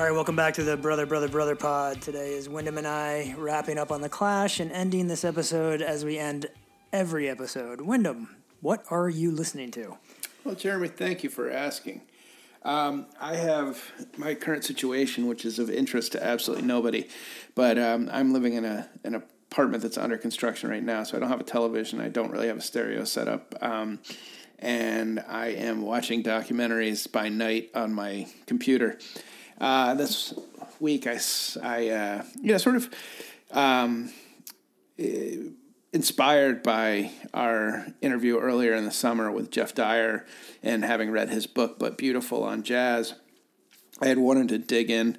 All 0.00 0.06
right, 0.06 0.14
welcome 0.14 0.34
back 0.34 0.54
to 0.54 0.64
the 0.64 0.78
Brother, 0.78 1.04
Brother, 1.04 1.28
Brother 1.28 1.54
pod. 1.54 2.00
Today 2.00 2.32
is 2.32 2.48
Wyndham 2.48 2.78
and 2.78 2.86
I 2.86 3.34
wrapping 3.36 3.76
up 3.76 3.92
on 3.92 4.00
The 4.00 4.08
Clash 4.08 4.58
and 4.58 4.72
ending 4.72 5.08
this 5.08 5.26
episode 5.26 5.82
as 5.82 6.06
we 6.06 6.16
end 6.18 6.46
every 6.90 7.28
episode. 7.28 7.82
Wyndham, 7.82 8.34
what 8.62 8.82
are 8.88 9.10
you 9.10 9.30
listening 9.30 9.70
to? 9.72 9.98
Well, 10.42 10.54
Jeremy, 10.54 10.88
thank 10.88 11.22
you 11.22 11.28
for 11.28 11.50
asking. 11.50 12.00
Um, 12.62 13.08
I 13.20 13.36
have 13.36 13.92
my 14.16 14.34
current 14.34 14.64
situation, 14.64 15.26
which 15.26 15.44
is 15.44 15.58
of 15.58 15.68
interest 15.68 16.12
to 16.12 16.24
absolutely 16.24 16.66
nobody, 16.66 17.06
but 17.54 17.78
um, 17.78 18.08
I'm 18.10 18.32
living 18.32 18.54
in 18.54 18.64
a 18.64 18.88
an 19.04 19.14
apartment 19.14 19.82
that's 19.82 19.98
under 19.98 20.16
construction 20.16 20.70
right 20.70 20.82
now, 20.82 21.02
so 21.02 21.18
I 21.18 21.20
don't 21.20 21.28
have 21.28 21.40
a 21.40 21.44
television. 21.44 22.00
I 22.00 22.08
don't 22.08 22.30
really 22.30 22.48
have 22.48 22.56
a 22.56 22.62
stereo 22.62 23.04
setup, 23.04 23.54
um, 23.60 23.98
and 24.60 25.22
I 25.28 25.48
am 25.48 25.82
watching 25.82 26.22
documentaries 26.22 27.12
by 27.12 27.28
night 27.28 27.68
on 27.74 27.92
my 27.92 28.28
computer. 28.46 28.98
Uh, 29.60 29.92
this 29.92 30.32
week, 30.80 31.06
I, 31.06 31.16
uh, 31.90 32.24
you 32.40 32.52
know, 32.52 32.56
sort 32.56 32.76
of 32.76 32.90
um, 33.50 34.10
inspired 35.92 36.62
by 36.62 37.10
our 37.34 37.86
interview 38.00 38.38
earlier 38.38 38.72
in 38.74 38.86
the 38.86 38.90
summer 38.90 39.30
with 39.30 39.50
Geoff 39.50 39.74
Dyer 39.74 40.24
and 40.62 40.82
having 40.82 41.10
read 41.10 41.28
his 41.28 41.46
book, 41.46 41.78
But 41.78 41.98
Beautiful 41.98 42.42
on 42.42 42.62
Jazz, 42.62 43.14
I 44.00 44.06
had 44.06 44.16
wanted 44.16 44.48
to 44.48 44.58
dig 44.58 44.90
in 44.90 45.18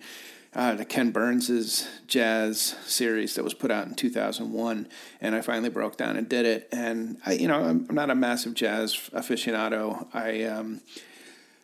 uh, 0.56 0.76
to 0.76 0.86
Ken 0.86 1.12
Burns's 1.12 1.88
jazz 2.08 2.76
series 2.86 3.36
that 3.36 3.44
was 3.44 3.54
put 3.54 3.70
out 3.70 3.88
in 3.88 3.94
2001, 3.94 4.88
and 5.22 5.36
I 5.36 5.42
finally 5.42 5.70
broke 5.70 5.98
down 5.98 6.18
and 6.18 6.28
did 6.28 6.48
it. 6.48 6.68
And 6.72 7.20
I, 7.28 7.34
you 7.34 7.48
know, 7.48 7.62
I'm, 7.64 7.86
I'm 7.88 7.96
not 7.96 8.10
a 8.10 8.16
massive 8.16 8.56
jazz 8.56 8.96
aficionado. 9.14 10.08
I, 10.16 10.44
um, 10.46 10.82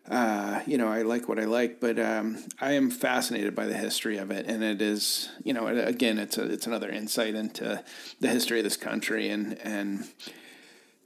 uh, 0.10 0.62
you 0.66 0.78
know, 0.78 0.88
I 0.88 1.01
like 1.01 1.28
what 1.28 1.39
I 1.39 1.45
like, 1.45 1.80
but 1.80 1.99
um, 1.99 2.38
I 2.62 2.74
am 2.74 2.89
fascinated 2.89 3.55
by 3.55 3.66
the 3.66 3.74
history 3.74 4.18
of 4.18 4.32
it, 4.32 4.45
and 4.47 4.64
it 4.64 4.82
is, 4.82 5.30
you 5.43 5.53
know, 5.53 5.68
again, 5.68 6.18
it's 6.18 6.38
a, 6.38 6.43
it's 6.43 6.68
another 6.68 6.89
insight 6.89 7.36
into 7.36 7.84
the 8.20 8.28
history 8.30 8.60
of 8.60 8.64
this 8.64 8.78
country 8.78 9.30
and 9.30 9.58
and 9.60 10.08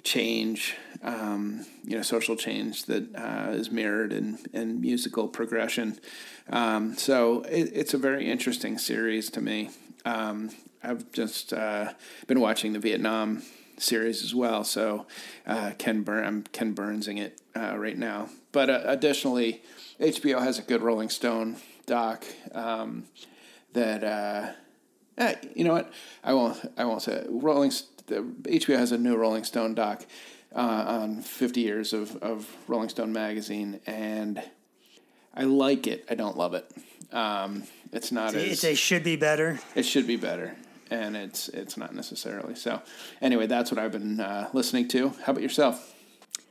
change, 0.04 0.76
um, 1.04 1.66
you 1.84 1.96
know, 1.96 2.02
social 2.02 2.36
change 2.36 2.86
that 2.86 3.16
uh, 3.16 3.52
is 3.52 3.72
mirrored 3.72 4.14
in 4.14 4.38
in 4.54 4.82
musical 4.82 5.28
progression. 5.28 6.00
Um, 6.50 6.96
so 6.96 7.42
it, 7.44 7.72
it's 7.74 7.94
a 7.94 7.98
very 7.98 8.30
interesting 8.30 8.78
series 8.78 9.30
to 9.32 9.42
me. 9.42 9.70
Um, 10.06 10.52
I've 10.84 11.12
just 11.12 11.54
uh, 11.54 11.94
been 12.28 12.40
watching 12.40 12.74
the 12.74 12.80
Vietnam 12.80 13.44
series 13.82 14.24
as 14.24 14.34
well. 14.34 14.64
So 14.64 15.06
uh, 15.46 15.72
Ken 15.78 16.04
Burn, 16.04 16.26
I'm 16.26 16.44
Ken 16.44 16.74
Burnsing 16.74 17.18
it 17.18 17.42
uh, 17.56 17.78
right 17.78 17.98
now. 17.98 18.30
But 18.52 18.70
uh, 18.70 18.82
additionally, 18.86 19.62
HBO 20.00 20.40
has 20.42 20.60
a 20.60 20.62
good 20.62 20.82
Rolling 20.82 21.10
Stone 21.10 21.58
doc 21.86 22.26
um, 22.54 23.06
that 23.74 24.04
uh, 24.04 24.52
eh, 25.18 25.36
you 25.56 25.64
know 25.64 25.74
what 25.74 25.92
I 26.24 26.34
won't 26.34 26.60
I 26.78 26.86
won't 26.86 27.02
say 27.02 27.14
it. 27.14 27.28
Rolling 27.30 27.72
HBO 28.08 28.78
has 28.78 28.92
a 28.92 28.98
new 28.98 29.16
Rolling 29.16 29.44
Stone 29.44 29.76
doc 29.76 30.06
uh, 30.56 30.60
on 30.60 31.22
50 31.22 31.62
years 31.62 31.94
of 31.94 32.16
of 32.18 32.48
Rolling 32.68 32.90
Stone 32.90 33.14
magazine 33.14 33.80
and. 33.86 34.42
I 35.34 35.44
like 35.44 35.88
it. 35.88 36.04
I 36.10 36.16
don't 36.16 36.36
love 36.36 36.54
it. 36.56 36.70
Um, 37.14 37.64
it's 37.94 38.12
not 38.12 38.36
as 38.36 38.44
It's 38.44 38.64
a 38.66 38.76
should 38.76 39.02
be 39.02 39.16
better. 39.16 39.62
it 39.76 39.84
should 39.84 40.06
be 40.06 40.18
better. 40.18 40.58
And 40.92 41.16
it's 41.16 41.48
it's 41.50 41.78
not 41.78 41.96
necessarily 41.96 42.54
so. 42.54 42.82
Anyway, 43.22 43.48
that's 43.48 43.72
what 43.72 43.80
I've 43.80 43.94
been 43.94 44.20
uh, 44.20 44.50
listening 44.54 44.88
to. 44.90 45.10
How 45.24 45.32
about 45.32 45.42
yourself? 45.42 45.96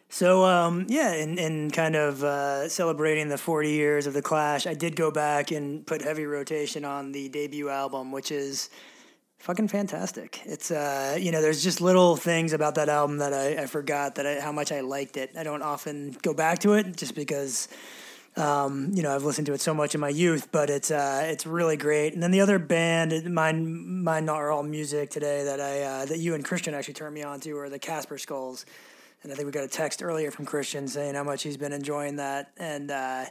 So 0.08 0.44
um, 0.44 0.86
yeah, 0.88 1.12
in, 1.12 1.38
in 1.38 1.70
kind 1.70 1.94
of 1.94 2.24
uh, 2.24 2.68
celebrating 2.68 3.28
the 3.28 3.38
40 3.38 3.70
years 3.70 4.06
of 4.08 4.14
the 4.14 4.22
Clash, 4.22 4.66
I 4.66 4.74
did 4.74 4.96
go 4.96 5.12
back 5.12 5.52
and 5.52 5.86
put 5.86 6.02
heavy 6.02 6.24
rotation 6.24 6.84
on 6.84 7.12
the 7.12 7.28
debut 7.28 7.68
album, 7.68 8.10
which 8.10 8.32
is 8.32 8.70
fucking 9.38 9.68
fantastic. 9.68 10.40
It's 10.46 10.72
uh, 10.72 11.16
you 11.20 11.30
know, 11.30 11.40
there's 11.40 11.62
just 11.62 11.80
little 11.80 12.16
things 12.16 12.52
about 12.52 12.74
that 12.74 12.88
album 12.88 13.18
that 13.18 13.32
I, 13.32 13.62
I 13.62 13.66
forgot 13.66 14.16
that 14.16 14.26
I, 14.26 14.40
how 14.40 14.52
much 14.52 14.72
I 14.72 14.80
liked 14.80 15.16
it. 15.16 15.30
I 15.38 15.44
don't 15.44 15.62
often 15.62 16.16
go 16.22 16.34
back 16.34 16.60
to 16.60 16.72
it 16.72 16.96
just 16.96 17.14
because. 17.14 17.68
Um, 18.36 18.92
you 18.94 19.02
know, 19.02 19.14
I've 19.14 19.24
listened 19.24 19.46
to 19.48 19.52
it 19.54 19.60
so 19.60 19.74
much 19.74 19.94
in 19.94 20.00
my 20.00 20.08
youth, 20.08 20.52
but 20.52 20.70
it's 20.70 20.90
uh, 20.90 21.22
it's 21.24 21.46
really 21.46 21.76
great. 21.76 22.14
And 22.14 22.22
then 22.22 22.30
the 22.30 22.40
other 22.40 22.58
band, 22.58 23.32
mine, 23.32 24.02
mine 24.04 24.28
are 24.28 24.50
all 24.50 24.62
music 24.62 25.10
today 25.10 25.44
that 25.44 25.60
I 25.60 25.82
uh, 25.82 26.04
that 26.06 26.18
you 26.18 26.34
and 26.34 26.44
Christian 26.44 26.72
actually 26.74 26.94
turned 26.94 27.14
me 27.14 27.22
on 27.22 27.40
to, 27.40 27.56
are 27.58 27.68
the 27.68 27.78
Casper 27.78 28.18
Skulls. 28.18 28.66
And 29.22 29.32
I 29.32 29.34
think 29.34 29.46
we 29.46 29.52
got 29.52 29.64
a 29.64 29.68
text 29.68 30.02
earlier 30.02 30.30
from 30.30 30.46
Christian 30.46 30.88
saying 30.88 31.14
how 31.14 31.24
much 31.24 31.42
he's 31.42 31.56
been 31.56 31.72
enjoying 31.72 32.16
that. 32.16 32.52
And 32.56 32.90
uh, 32.90 33.26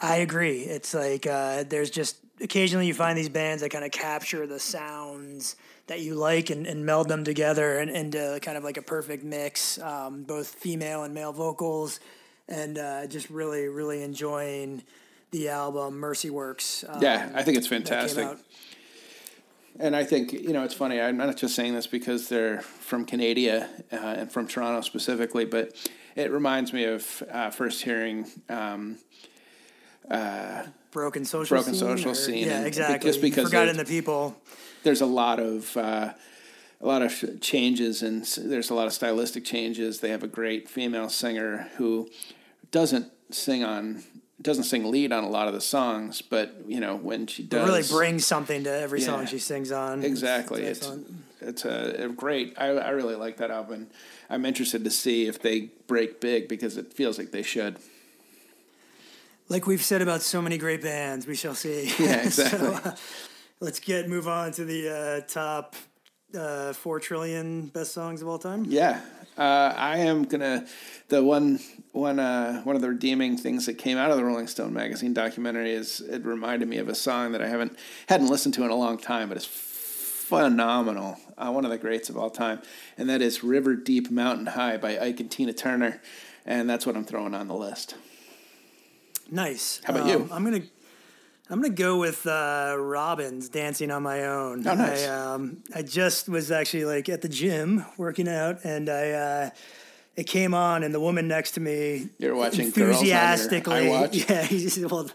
I 0.00 0.16
agree. 0.16 0.60
It's 0.60 0.94
like 0.94 1.26
uh, 1.26 1.64
there's 1.68 1.90
just 1.90 2.16
occasionally 2.40 2.86
you 2.86 2.94
find 2.94 3.16
these 3.16 3.28
bands 3.28 3.62
that 3.62 3.68
kind 3.68 3.84
of 3.84 3.90
capture 3.90 4.46
the 4.46 4.58
sounds 4.58 5.56
that 5.86 6.00
you 6.00 6.14
like 6.14 6.50
and, 6.50 6.66
and 6.66 6.86
meld 6.86 7.08
them 7.08 7.24
together 7.24 7.78
and 7.78 7.90
into 7.90 8.38
kind 8.42 8.56
of 8.56 8.64
like 8.64 8.76
a 8.76 8.82
perfect 8.82 9.22
mix, 9.22 9.78
um, 9.80 10.22
both 10.22 10.48
female 10.48 11.04
and 11.04 11.12
male 11.12 11.32
vocals. 11.32 12.00
And 12.50 12.78
uh, 12.78 13.06
just 13.06 13.30
really, 13.30 13.68
really 13.68 14.02
enjoying 14.02 14.82
the 15.30 15.48
album 15.50 15.98
Mercy 15.98 16.30
Works. 16.30 16.84
Um, 16.88 17.00
Yeah, 17.00 17.30
I 17.34 17.42
think 17.44 17.56
it's 17.56 17.68
fantastic. 17.68 18.26
And 19.78 19.94
I 19.94 20.02
think 20.04 20.32
you 20.32 20.52
know 20.52 20.64
it's 20.64 20.74
funny. 20.74 21.00
I'm 21.00 21.16
not 21.16 21.36
just 21.36 21.54
saying 21.54 21.74
this 21.74 21.86
because 21.86 22.28
they're 22.28 22.60
from 22.60 23.04
Canada 23.06 23.68
uh, 23.92 23.96
and 23.96 24.30
from 24.32 24.48
Toronto 24.48 24.80
specifically, 24.80 25.44
but 25.44 25.74
it 26.16 26.30
reminds 26.32 26.72
me 26.72 26.84
of 26.84 27.22
uh, 27.30 27.50
first 27.50 27.82
hearing 27.82 28.26
um, 28.48 28.98
Broken 30.90 31.24
social 31.24 31.56
Broken 31.56 31.74
scene, 31.74 31.80
social 31.88 32.10
or- 32.10 32.14
scene, 32.14 32.46
Yeah, 32.48 32.58
and 32.58 32.66
exactly. 32.66 33.08
just 33.08 33.20
because 33.20 33.44
Forgotten 33.44 33.76
the 33.76 33.84
people. 33.84 34.36
there's 34.82 35.00
a 35.00 35.06
lot 35.06 35.38
of 35.38 35.76
uh, 35.76 36.12
a 36.80 36.86
lot 36.86 37.02
of 37.02 37.40
changes 37.40 38.02
and 38.02 38.24
there's 38.38 38.70
a 38.70 38.74
lot 38.74 38.86
of 38.88 38.92
stylistic 38.92 39.44
changes. 39.44 40.00
They 40.00 40.10
have 40.10 40.24
a 40.24 40.28
great 40.28 40.68
female 40.68 41.08
singer 41.08 41.68
who 41.76 42.08
doesn't 42.70 43.10
sing 43.30 43.64
on 43.64 44.02
doesn't 44.42 44.64
sing 44.64 44.90
lead 44.90 45.12
on 45.12 45.22
a 45.22 45.28
lot 45.28 45.48
of 45.48 45.54
the 45.54 45.60
songs, 45.60 46.22
but 46.22 46.54
you 46.66 46.80
know 46.80 46.96
when 46.96 47.26
she 47.26 47.42
does, 47.42 47.68
really 47.68 48.00
brings 48.00 48.26
something 48.26 48.64
to 48.64 48.72
every 48.72 49.00
song 49.00 49.26
she 49.26 49.38
sings 49.38 49.70
on. 49.70 50.02
exactly. 50.02 50.62
It's 50.62 50.86
It's 50.86 51.10
it's 51.40 51.64
a, 51.64 52.04
a 52.04 52.08
great. 52.08 52.54
I, 52.58 52.68
I 52.68 52.90
really 52.90 53.16
like 53.16 53.38
that 53.38 53.50
album. 53.50 53.88
I'm 54.28 54.44
interested 54.44 54.84
to 54.84 54.90
see 54.90 55.26
if 55.26 55.40
they 55.40 55.70
break 55.86 56.20
big 56.20 56.48
because 56.48 56.76
it 56.76 56.92
feels 56.92 57.18
like 57.18 57.32
they 57.32 57.42
should. 57.42 57.78
Like 59.48 59.66
we've 59.66 59.82
said 59.82 60.00
about 60.00 60.22
so 60.22 60.40
many 60.40 60.58
great 60.58 60.82
bands, 60.82 61.26
we 61.26 61.34
shall 61.34 61.54
see. 61.54 61.92
Yeah, 61.98 62.16
exactly. 62.24 62.58
so, 62.58 62.74
uh, 62.74 62.96
let's 63.58 63.80
get 63.80 64.08
move 64.08 64.28
on 64.28 64.52
to 64.52 64.64
the 64.64 64.88
uh, 64.88 65.20
top 65.26 65.74
uh, 66.38 66.72
four 66.72 67.00
trillion 67.00 67.66
best 67.66 67.92
songs 67.92 68.22
of 68.22 68.28
all 68.28 68.38
time. 68.38 68.64
Yeah, 68.68 69.00
uh, 69.40 69.72
I 69.74 69.96
am 69.98 70.24
gonna. 70.24 70.66
The 71.08 71.24
one 71.24 71.60
one 71.92 72.18
uh, 72.18 72.60
one 72.62 72.76
of 72.76 72.82
the 72.82 72.90
redeeming 72.90 73.38
things 73.38 73.64
that 73.66 73.78
came 73.78 73.96
out 73.96 74.10
of 74.10 74.18
the 74.18 74.24
Rolling 74.24 74.46
Stone 74.46 74.74
magazine 74.74 75.14
documentary 75.14 75.72
is 75.72 76.00
it 76.00 76.26
reminded 76.26 76.68
me 76.68 76.76
of 76.76 76.90
a 76.90 76.94
song 76.94 77.32
that 77.32 77.40
I 77.40 77.48
haven't 77.48 77.76
hadn't 78.06 78.28
listened 78.28 78.52
to 78.54 78.64
in 78.64 78.70
a 78.70 78.76
long 78.76 78.98
time, 78.98 79.28
but 79.28 79.38
it's 79.38 79.46
phenomenal. 79.46 81.16
Uh, 81.38 81.50
one 81.50 81.64
of 81.64 81.70
the 81.70 81.78
greats 81.78 82.10
of 82.10 82.18
all 82.18 82.28
time, 82.28 82.60
and 82.98 83.08
that 83.08 83.22
is 83.22 83.42
"River 83.42 83.74
Deep 83.74 84.10
Mountain 84.10 84.46
High" 84.46 84.76
by 84.76 84.98
Ike 84.98 85.20
and 85.20 85.30
Tina 85.30 85.54
Turner, 85.54 86.02
and 86.44 86.68
that's 86.68 86.84
what 86.84 86.94
I'm 86.94 87.04
throwing 87.06 87.34
on 87.34 87.48
the 87.48 87.56
list. 87.56 87.94
Nice. 89.30 89.80
How 89.84 89.94
about 89.94 90.06
you? 90.06 90.28
I'm 90.30 90.44
gonna. 90.44 90.64
I'm 91.50 91.60
gonna 91.60 91.74
go 91.74 91.98
with 91.98 92.26
uh, 92.26 92.76
Robyn's 92.78 93.48
dancing 93.48 93.90
on 93.90 94.04
my 94.04 94.24
own. 94.24 94.64
Oh, 94.66 94.74
nice. 94.74 95.06
I, 95.06 95.32
um, 95.32 95.64
I 95.74 95.82
just 95.82 96.28
was 96.28 96.52
actually 96.52 96.84
like 96.84 97.08
at 97.08 97.22
the 97.22 97.28
gym 97.28 97.84
working 97.96 98.28
out, 98.28 98.64
and 98.64 98.88
I 98.88 99.10
uh, 99.10 99.50
it 100.14 100.28
came 100.28 100.54
on, 100.54 100.84
and 100.84 100.94
the 100.94 101.00
woman 101.00 101.26
next 101.26 101.52
to 101.52 101.60
me 101.60 102.10
You're 102.18 102.36
watching 102.36 102.70
Girls 102.70 102.76
on 102.76 102.82
your 102.82 102.90
enthusiastically. 102.90 103.88
Yeah, 104.12 104.44
said, 104.68 104.90
well, 104.90 105.10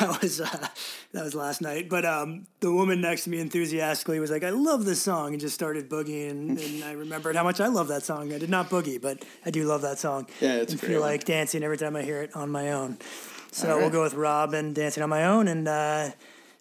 that 0.00 0.22
was 0.22 0.40
uh, 0.40 0.68
that 1.12 1.22
was 1.22 1.36
last 1.36 1.60
night. 1.60 1.88
But 1.88 2.04
um, 2.04 2.48
the 2.58 2.72
woman 2.72 3.00
next 3.00 3.24
to 3.24 3.30
me 3.30 3.38
enthusiastically 3.38 4.18
was 4.18 4.32
like, 4.32 4.42
"I 4.42 4.50
love 4.50 4.86
this 4.86 5.00
song," 5.00 5.32
and 5.32 5.40
just 5.40 5.54
started 5.54 5.88
boogieing. 5.88 6.60
And 6.60 6.84
I 6.84 6.92
remembered 6.92 7.36
how 7.36 7.44
much 7.44 7.60
I 7.60 7.68
love 7.68 7.86
that 7.88 8.02
song. 8.02 8.32
I 8.32 8.38
did 8.38 8.50
not 8.50 8.70
boogie, 8.70 9.00
but 9.00 9.24
I 9.44 9.50
do 9.50 9.64
love 9.64 9.82
that 9.82 10.00
song. 10.00 10.26
Yeah, 10.40 10.54
it's 10.56 10.74
great 10.74 10.90
feel 10.90 11.00
one. 11.00 11.10
like 11.10 11.24
dancing 11.24 11.62
every 11.62 11.78
time 11.78 11.94
I 11.94 12.02
hear 12.02 12.22
it 12.22 12.34
on 12.34 12.50
my 12.50 12.72
own. 12.72 12.98
So 13.56 13.72
All 13.72 13.78
we'll 13.78 13.88
go 13.88 14.02
with 14.02 14.12
Robyn 14.12 14.74
dancing 14.74 15.02
on 15.02 15.08
my 15.08 15.24
own, 15.24 15.48
and 15.48 15.66
uh, 15.66 16.10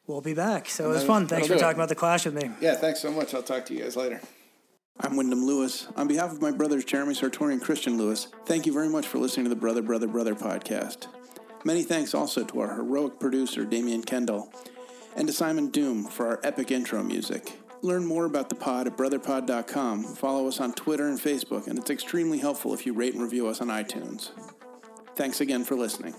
we'll 0.08 0.22
be 0.22 0.34
back. 0.34 0.70
So 0.70 0.86
it 0.86 0.93
was 0.93 1.04
fun. 1.04 1.28
Thanks 1.28 1.48
for 1.48 1.56
do 1.56 1.58
it. 1.58 1.62
talking 1.62 1.78
about 1.78 1.89
the 1.89 1.96
Clash 1.96 2.24
with 2.24 2.34
me. 2.34 2.52
Yeah, 2.62 2.76
thanks 2.76 3.02
so 3.02 3.12
much. 3.12 3.34
I'll 3.34 3.43
talk 3.43 3.66
to 3.66 3.74
you 3.74 3.84
guys 3.84 3.98
later. 3.98 4.22
I'm 5.02 5.18
Wyndham 5.18 5.46
Lewis. 5.46 5.89
On 5.98 6.08
behalf 6.08 6.32
of 6.32 6.41
my 6.41 6.52
brothers 6.52 6.86
Jeremy 6.86 7.14
Sartori 7.14 7.52
and 7.52 7.62
Christian 7.62 7.98
Lewis, 7.98 8.30
thank 8.46 8.66
you 8.66 8.72
very 8.72 8.88
much 8.88 9.08
for 9.08 9.18
listening 9.18 9.43
to 9.43 9.50
the 9.50 9.58
Brother, 9.58 9.82
Brother, 9.82 10.08
Brother 10.08 10.36
podcast. 10.36 11.08
Many 11.66 11.84
thanks 11.84 12.14
also 12.14 12.46
to 12.46 12.62
our 12.62 12.76
heroic 12.76 13.20
producer, 13.20 13.66
Damian 13.66 14.04
Kendall, 14.04 14.54
and 15.18 15.28
to 15.28 15.34
Simon 15.34 15.72
Doom 15.72 16.06
for 16.06 16.28
our 16.28 16.39
epic 16.46 16.72
intro 16.72 17.04
music. 17.04 17.60
Learn 17.82 18.06
more 18.06 18.24
about 18.24 18.48
the 18.48 18.56
pod 18.56 18.88
at 18.88 18.96
brotherpod.com. 18.96 20.16
Follow 20.16 20.48
us 20.48 20.62
on 20.62 20.72
Twitter 20.72 21.10
and 21.10 21.20
Facebook, 21.20 21.68
and 21.68 21.78
it's 21.78 21.89
extremely 21.89 22.38
helpful 22.38 22.74
if 22.74 22.86
you 22.86 22.93
rate 22.93 23.16
and 23.16 23.22
review 23.22 23.48
us 23.48 23.60
on 23.60 23.68
iTunes. 23.68 24.30
Thanks 25.18 25.41
again 25.41 25.66
for 25.66 25.76
listening. 25.76 26.16